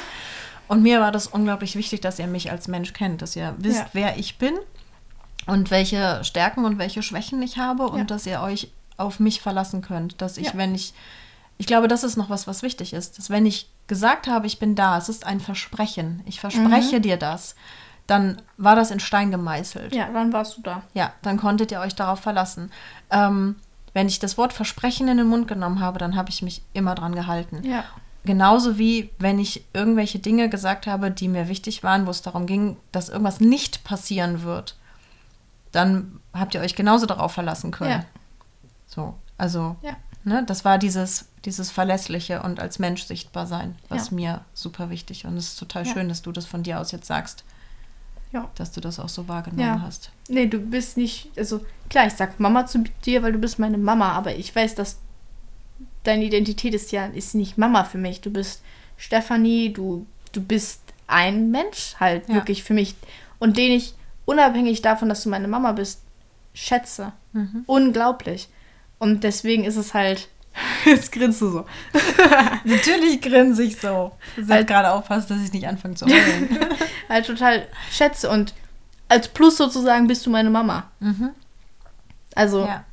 Und 0.68 0.84
mir 0.84 1.00
war 1.00 1.14
das 1.14 1.28
unglaublich 1.28 1.78
wichtig, 1.78 2.02
dass 2.02 2.20
ihr 2.20 2.28
mich 2.28 2.52
als 2.52 2.68
Mensch 2.68 2.92
kennt, 2.92 3.22
dass 3.22 3.36
ihr 3.38 3.56
wisst, 3.58 3.80
Ja. 3.80 3.90
wer 3.94 4.18
ich 4.20 4.38
bin 4.38 4.56
und 5.48 5.72
welche 5.72 6.24
Stärken 6.24 6.66
und 6.66 6.78
welche 6.78 7.04
Schwächen 7.04 7.42
ich 7.42 7.58
habe 7.58 7.88
und 7.88 7.98
Ja. 8.00 8.04
dass 8.06 8.26
ihr 8.26 8.42
euch 8.42 8.70
auf 8.98 9.20
mich 9.20 9.42
verlassen 9.42 9.82
könnt, 9.82 10.22
dass 10.22 10.38
ich, 10.38 10.48
Ja. 10.48 10.52
wenn 10.56 10.74
ich, 10.76 10.94
ich 11.58 11.68
glaube, 11.68 11.88
das 11.88 12.04
ist 12.04 12.18
noch 12.18 12.30
was, 12.30 12.48
was 12.48 12.64
wichtig 12.64 12.94
ist, 12.94 13.18
dass 13.18 13.30
wenn 13.30 13.46
ich 13.46 13.70
gesagt 13.88 14.28
habe, 14.28 14.48
ich 14.48 14.60
bin 14.60 14.76
da, 14.76 14.98
es 14.98 15.10
ist 15.10 15.26
ein 15.26 15.40
Versprechen, 15.40 16.22
ich 16.26 16.40
verspreche 16.40 17.00
dir 17.02 17.18
das, 17.18 17.56
dann 18.08 18.42
war 18.58 18.76
das 18.76 18.92
in 18.92 19.00
Stein 19.00 19.32
gemeißelt. 19.32 19.94
Ja, 19.94 20.08
dann 20.12 20.32
warst 20.32 20.58
du 20.58 20.62
da. 20.62 20.84
Ja, 20.94 21.12
dann 21.24 21.38
konntet 21.38 21.72
ihr 21.72 21.80
euch 21.80 21.96
darauf 21.96 22.20
verlassen. 22.20 22.72
Ähm, 23.10 23.56
wenn 23.94 24.08
ich 24.08 24.20
das 24.20 24.38
Wort 24.38 24.54
Versprechen 24.54 25.08
in 25.08 25.18
den 25.18 25.28
Mund 25.28 25.48
genommen 25.48 25.80
habe, 25.80 25.98
dann 26.00 26.16
habe 26.16 26.30
ich 26.30 26.42
mich 26.42 26.62
immer 26.74 26.96
dran 26.96 27.16
gehalten. 27.16 27.62
Ja. 27.64 27.84
Genauso 28.24 28.78
wie 28.78 29.10
wenn 29.20 29.40
ich 29.40 29.64
irgendwelche 29.74 30.20
Dinge 30.20 30.50
gesagt 30.50 30.88
habe, 30.88 31.12
die 31.12 31.28
mir 31.28 31.48
wichtig 31.48 31.84
waren, 31.84 32.06
wo 32.08 32.12
es 32.12 32.22
darum 32.22 32.46
ging, 32.48 32.78
dass 32.92 33.10
irgendwas 33.10 33.40
nicht 33.40 33.84
passieren 33.84 34.44
wird, 34.44 34.76
dann 35.76 36.20
habt 36.34 36.54
ihr 36.56 36.62
euch 36.62 36.76
genauso 36.76 37.06
darauf 37.06 37.32
verlassen 37.34 37.72
können. 37.72 37.92
Ja. 37.92 38.06
So, 38.88 39.14
also, 39.38 39.76
Ja. 39.82 39.96
ne, 40.24 40.44
das 40.46 40.66
war 40.66 40.78
dieses, 40.78 41.28
dieses 41.46 41.72
Verlässliche 41.72 42.42
und 42.42 42.60
als 42.60 42.80
Mensch 42.80 43.04
sichtbar 43.04 43.46
sein, 43.48 43.76
was 43.90 44.10
Ja. 44.10 44.16
mir 44.16 44.42
super 44.54 44.90
wichtig. 44.90 45.26
Und 45.26 45.38
es 45.38 45.50
ist 45.50 45.60
total 45.60 45.86
schön, 45.86 46.10
dass 46.10 46.22
du 46.22 46.32
das 46.32 46.46
von 46.46 46.64
dir 46.64 46.80
aus 46.80 46.92
jetzt 46.92 47.08
sagst, 47.08 47.44
Ja. 48.32 48.50
dass 48.56 48.72
du 48.72 48.82
das 48.82 49.00
auch 49.00 49.10
so 49.10 49.28
wahrgenommen 49.28 49.82
hast. 49.82 50.12
Nee, 50.28 50.48
du 50.48 50.60
bist 50.60 50.98
nicht, 50.98 51.30
also 51.38 51.64
klar, 51.90 52.08
ich 52.08 52.14
sag 52.14 52.40
Mama 52.40 52.66
zu 52.66 52.84
dir, 53.06 53.22
weil 53.24 53.32
du 53.34 53.40
bist 53.40 53.60
meine 53.60 53.78
Mama, 53.78 54.12
aber 54.14 54.36
ich 54.36 54.56
weiß, 54.56 54.76
dass 54.76 54.98
deine 56.04 56.24
Identität 56.26 56.74
ist 56.74 56.92
ja, 56.92 57.06
ist 57.08 57.36
nicht 57.36 57.58
Mama 57.58 57.84
für 57.84 57.98
mich. 57.98 58.22
Du 58.22 58.30
bist 58.32 58.62
Stefanie, 58.98 59.74
du, 59.74 60.06
du 60.32 60.42
bist 60.42 60.82
ein 61.08 61.52
Mensch 61.52 61.96
halt 62.00 62.28
wirklich 62.30 62.64
für 62.64 62.74
mich 62.74 62.96
und 63.40 63.58
den 63.58 63.72
ich 63.74 63.94
unabhängig 64.26 64.82
davon, 64.82 65.10
dass 65.10 65.24
du 65.24 65.30
meine 65.30 65.48
Mama 65.48 65.72
bist, 65.72 66.02
schätze. 66.54 67.12
Mhm. 67.34 67.64
Unglaublich. 67.68 68.50
Und 69.00 69.24
deswegen 69.24 69.64
ist 69.66 69.76
es 69.76 69.94
halt, 69.94 70.30
jetzt 70.86 71.12
grinst 71.12 71.42
du 71.42 71.50
so. 71.50 71.66
Natürlich 72.64 73.22
grinse 73.22 73.64
ich 73.64 73.78
so. 73.80 74.12
Du 74.36 74.48
Halt- 74.48 74.68
gerade 74.68 74.92
aufpassen, 74.92 75.28
dass 75.30 75.44
ich 75.46 75.54
nicht 75.54 75.68
anfange 75.68 75.96
zu 75.96 76.06
heulen. 76.06 76.60
halt 77.10 77.26
total 77.28 77.68
schätze 77.92 78.30
und 78.30 78.54
als 79.10 79.28
Plus 79.28 79.58
sozusagen 79.58 80.08
bist 80.08 80.26
du 80.26 80.30
meine 80.30 80.50
Mama. 80.50 80.90
mhm. 81.00 81.30
Also 82.34 82.66
Ja. 82.66 82.84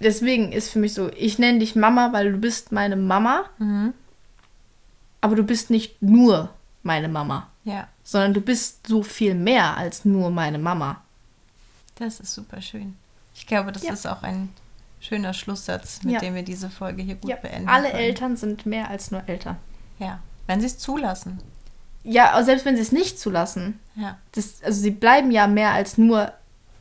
deswegen 0.00 0.52
ist 0.52 0.70
für 0.70 0.78
mich 0.78 0.94
so, 0.94 1.10
ich 1.16 1.38
nenne 1.38 1.58
dich 1.60 1.74
Mama, 1.74 2.12
weil 2.12 2.30
du 2.32 2.38
bist 2.38 2.70
meine 2.72 2.94
Mama, 2.96 3.44
Mhm. 3.58 3.94
aber 5.20 5.34
du 5.36 5.42
bist 5.42 5.70
nicht 5.70 6.00
nur 6.02 6.50
meine 6.82 7.08
Mama, 7.08 7.48
Ja, 7.64 7.88
sondern 8.08 8.32
du 8.34 8.40
bist 8.40 8.86
so 8.86 9.02
viel 9.02 9.34
mehr 9.34 9.76
als 9.76 10.04
nur 10.04 10.30
meine 10.30 10.58
Mama. 10.60 11.02
das 11.96 12.20
ist 12.20 12.34
super 12.34 12.60
schön. 12.62 12.94
Ich 13.34 13.46
glaube, 13.46 13.72
das 13.72 13.82
Ja. 13.82 13.92
ist 13.94 14.06
auch 14.06 14.22
ein 14.22 14.50
schöner 15.00 15.32
Schlusssatz, 15.34 16.02
mit 16.04 16.12
Ja. 16.14 16.20
dem 16.20 16.34
wir 16.34 16.42
diese 16.42 16.68
Folge 16.70 17.02
hier 17.02 17.14
gut 17.16 17.30
Ja, 17.30 17.36
beenden 17.36 17.68
alle 17.68 17.88
können. 17.88 17.98
Eltern 18.02 18.36
sind 18.36 18.64
mehr 18.66 18.88
als 18.90 19.10
nur 19.10 19.26
Eltern. 19.26 19.56
Ja, 19.98 20.20
wenn 20.46 20.60
sie 20.60 20.66
es 20.66 20.78
zulassen. 20.78 21.38
Ja, 22.04 22.32
aber 22.32 22.44
selbst 22.44 22.64
wenn 22.66 22.76
sie 22.76 22.82
es 22.82 22.92
nicht 22.92 23.18
zulassen, 23.18 23.80
Ja, 23.96 24.18
das, 24.32 24.62
also 24.62 24.80
sie 24.80 24.90
bleiben 24.90 25.30
ja 25.30 25.46
mehr 25.46 25.72
als 25.72 25.96
nur 25.98 26.32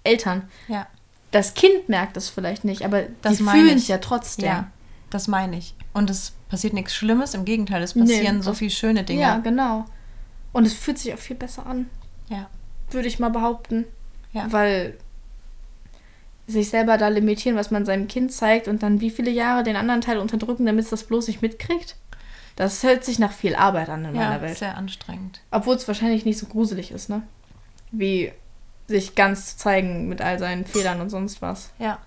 Eltern. 0.04 0.44
ja, 0.68 0.86
Das 1.32 1.54
Kind 1.54 1.90
merkt 1.90 2.16
es 2.18 2.30
vielleicht 2.30 2.64
nicht, 2.66 2.84
aber 2.84 3.04
Das 3.22 3.38
die 3.38 3.44
meine 3.44 3.60
fühlen 3.60 3.78
ich. 3.78 3.84
es 3.84 3.88
ja 3.90 3.98
trotzdem. 3.98 4.46
ja. 4.46 4.68
Das 5.10 5.28
meine 5.28 5.58
ich. 5.58 5.76
Und 5.94 6.10
es 6.10 6.34
passiert 6.50 6.74
nichts 6.74 6.94
Schlimmes, 6.94 7.34
im 7.34 7.46
Gegenteil, 7.46 7.82
es 7.84 7.96
Nee, 7.96 8.02
passieren 8.04 8.42
so 8.42 8.52
das- 8.52 8.60
viele 8.60 8.72
schöne 8.72 9.04
Dinge. 9.06 9.22
Ja, 9.22 9.38
genau. 9.40 9.86
Und 10.56 10.66
es 10.66 10.74
fühlt 10.74 10.98
sich 10.98 11.14
auch 11.14 11.18
viel 11.20 11.36
besser 11.36 11.66
an, 11.66 11.90
ja. 12.30 12.50
würde 12.90 13.10
ich 13.10 13.20
mal 13.20 13.30
behaupten. 13.30 13.84
Ja. 14.32 14.50
Weil 14.54 14.98
sich 16.48 16.70
selber 16.70 16.98
da 16.98 17.10
limitieren, 17.10 17.58
was 17.58 17.72
man 17.72 17.86
seinem 17.86 18.08
Kind 18.08 18.32
zeigt 18.32 18.70
und 18.70 18.82
dann 18.82 19.02
wie 19.02 19.10
viele 19.10 19.32
Jahre 19.32 19.64
den 19.64 19.76
anderen 19.76 20.00
Teil 20.00 20.18
unterdrücken, 20.18 20.66
damit 20.66 20.86
es 20.86 20.92
das 20.92 21.04
bloß 21.04 21.28
nicht 21.28 21.42
mitkriegt. 21.42 21.98
Das 22.56 22.84
hört 22.84 23.04
sich 23.04 23.20
nach 23.20 23.34
viel 23.34 23.54
Arbeit 23.54 23.90
an 23.90 24.06
in 24.06 24.16
Ja, 24.16 24.30
meiner 24.30 24.42
Welt. 24.42 24.58
sehr 24.58 24.78
anstrengend. 24.78 25.42
Obwohl 25.52 25.76
es 25.76 25.88
wahrscheinlich 25.90 26.24
nicht 26.24 26.38
so 26.38 26.46
gruselig 26.46 26.92
ist, 26.92 27.10
ne? 27.10 27.24
Wie 27.92 28.32
sich 28.88 29.14
ganz 29.16 29.52
zu 29.52 29.58
zeigen 29.58 30.08
mit 30.08 30.22
all 30.22 30.40
seinen 30.40 30.66
Fehlern 30.66 31.02
und 31.02 31.10
sonst 31.10 31.42
was. 31.42 31.72
Ja, 31.80 31.98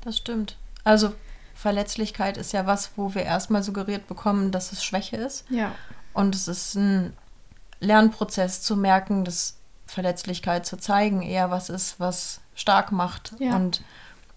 das 0.00 0.16
stimmt. 0.16 0.56
Also 0.82 1.12
Verletzlichkeit 1.54 2.38
ist 2.38 2.52
ja 2.52 2.64
was, 2.64 2.92
wo 2.96 3.14
wir 3.14 3.24
erstmal 3.24 3.62
suggeriert 3.62 4.06
bekommen, 4.06 4.50
dass 4.50 4.72
es 4.72 4.82
Schwäche 4.82 5.16
ist. 5.18 5.44
Ja. 5.50 5.74
Und 6.14 6.34
es 6.34 6.48
ist 6.48 6.74
ein 6.76 7.12
Lernprozess 7.82 8.62
zu 8.62 8.76
merken, 8.76 9.24
dass 9.24 9.56
Verletzlichkeit 9.86 10.64
zu 10.64 10.76
zeigen 10.78 11.22
eher 11.22 11.50
was 11.50 11.68
ist, 11.68 12.00
was 12.00 12.40
stark 12.54 12.92
macht. 12.92 13.34
Ja. 13.38 13.56
Und 13.56 13.82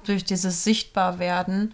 durch 0.03 0.25
dieses 0.25 0.63
Sichtbarwerden 0.63 1.73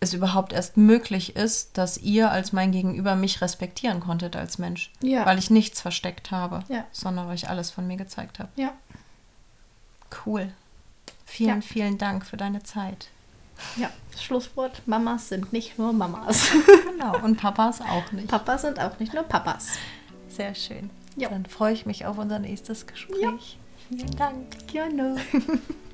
es 0.00 0.14
überhaupt 0.14 0.52
erst 0.52 0.76
möglich 0.76 1.36
ist, 1.36 1.78
dass 1.78 1.96
ihr 1.96 2.30
als 2.32 2.52
mein 2.52 2.72
Gegenüber 2.72 3.14
mich 3.14 3.40
respektieren 3.40 4.00
konntet 4.00 4.34
als 4.34 4.58
Mensch. 4.58 4.92
Ja. 5.00 5.24
Weil 5.26 5.38
ich 5.38 5.48
nichts 5.48 5.80
versteckt 5.80 6.30
habe, 6.32 6.64
Ja. 6.68 6.84
sondern 6.90 7.28
euch 7.28 7.48
alles 7.48 7.70
von 7.70 7.86
mir 7.86 7.96
gezeigt 7.96 8.38
habe. 8.40 8.48
Ja. 8.56 8.72
Cool. 10.26 10.52
Vielen, 11.24 11.62
vielen 11.62 11.98
Dank 11.98 12.26
für 12.26 12.36
deine 12.36 12.62
Zeit. 12.62 13.08
Ja. 13.76 13.90
Schlusswort: 14.18 14.82
Mamas 14.86 15.28
sind 15.28 15.52
nicht 15.52 15.78
nur 15.78 15.92
Mamas. 15.92 16.48
Genau. 16.90 17.16
Und 17.24 17.36
Papas 17.36 17.80
auch 17.80 18.10
nicht. 18.12 18.28
Papas 18.28 18.62
sind 18.62 18.80
auch 18.80 18.98
nicht 18.98 19.14
nur 19.14 19.22
Papas. 19.22 19.68
Sehr 20.36 20.54
schön. 20.54 20.90
Ja. 21.16 21.28
Dann 21.28 21.44
freue 21.44 21.74
ich 21.74 21.84
mich 21.84 22.06
auf 22.06 22.18
unser 22.18 22.38
nächstes 22.38 22.86
Gespräch. 22.86 23.58
Vielen 23.88 24.16
Dank. 24.16 24.66
Gerne. 24.68 25.16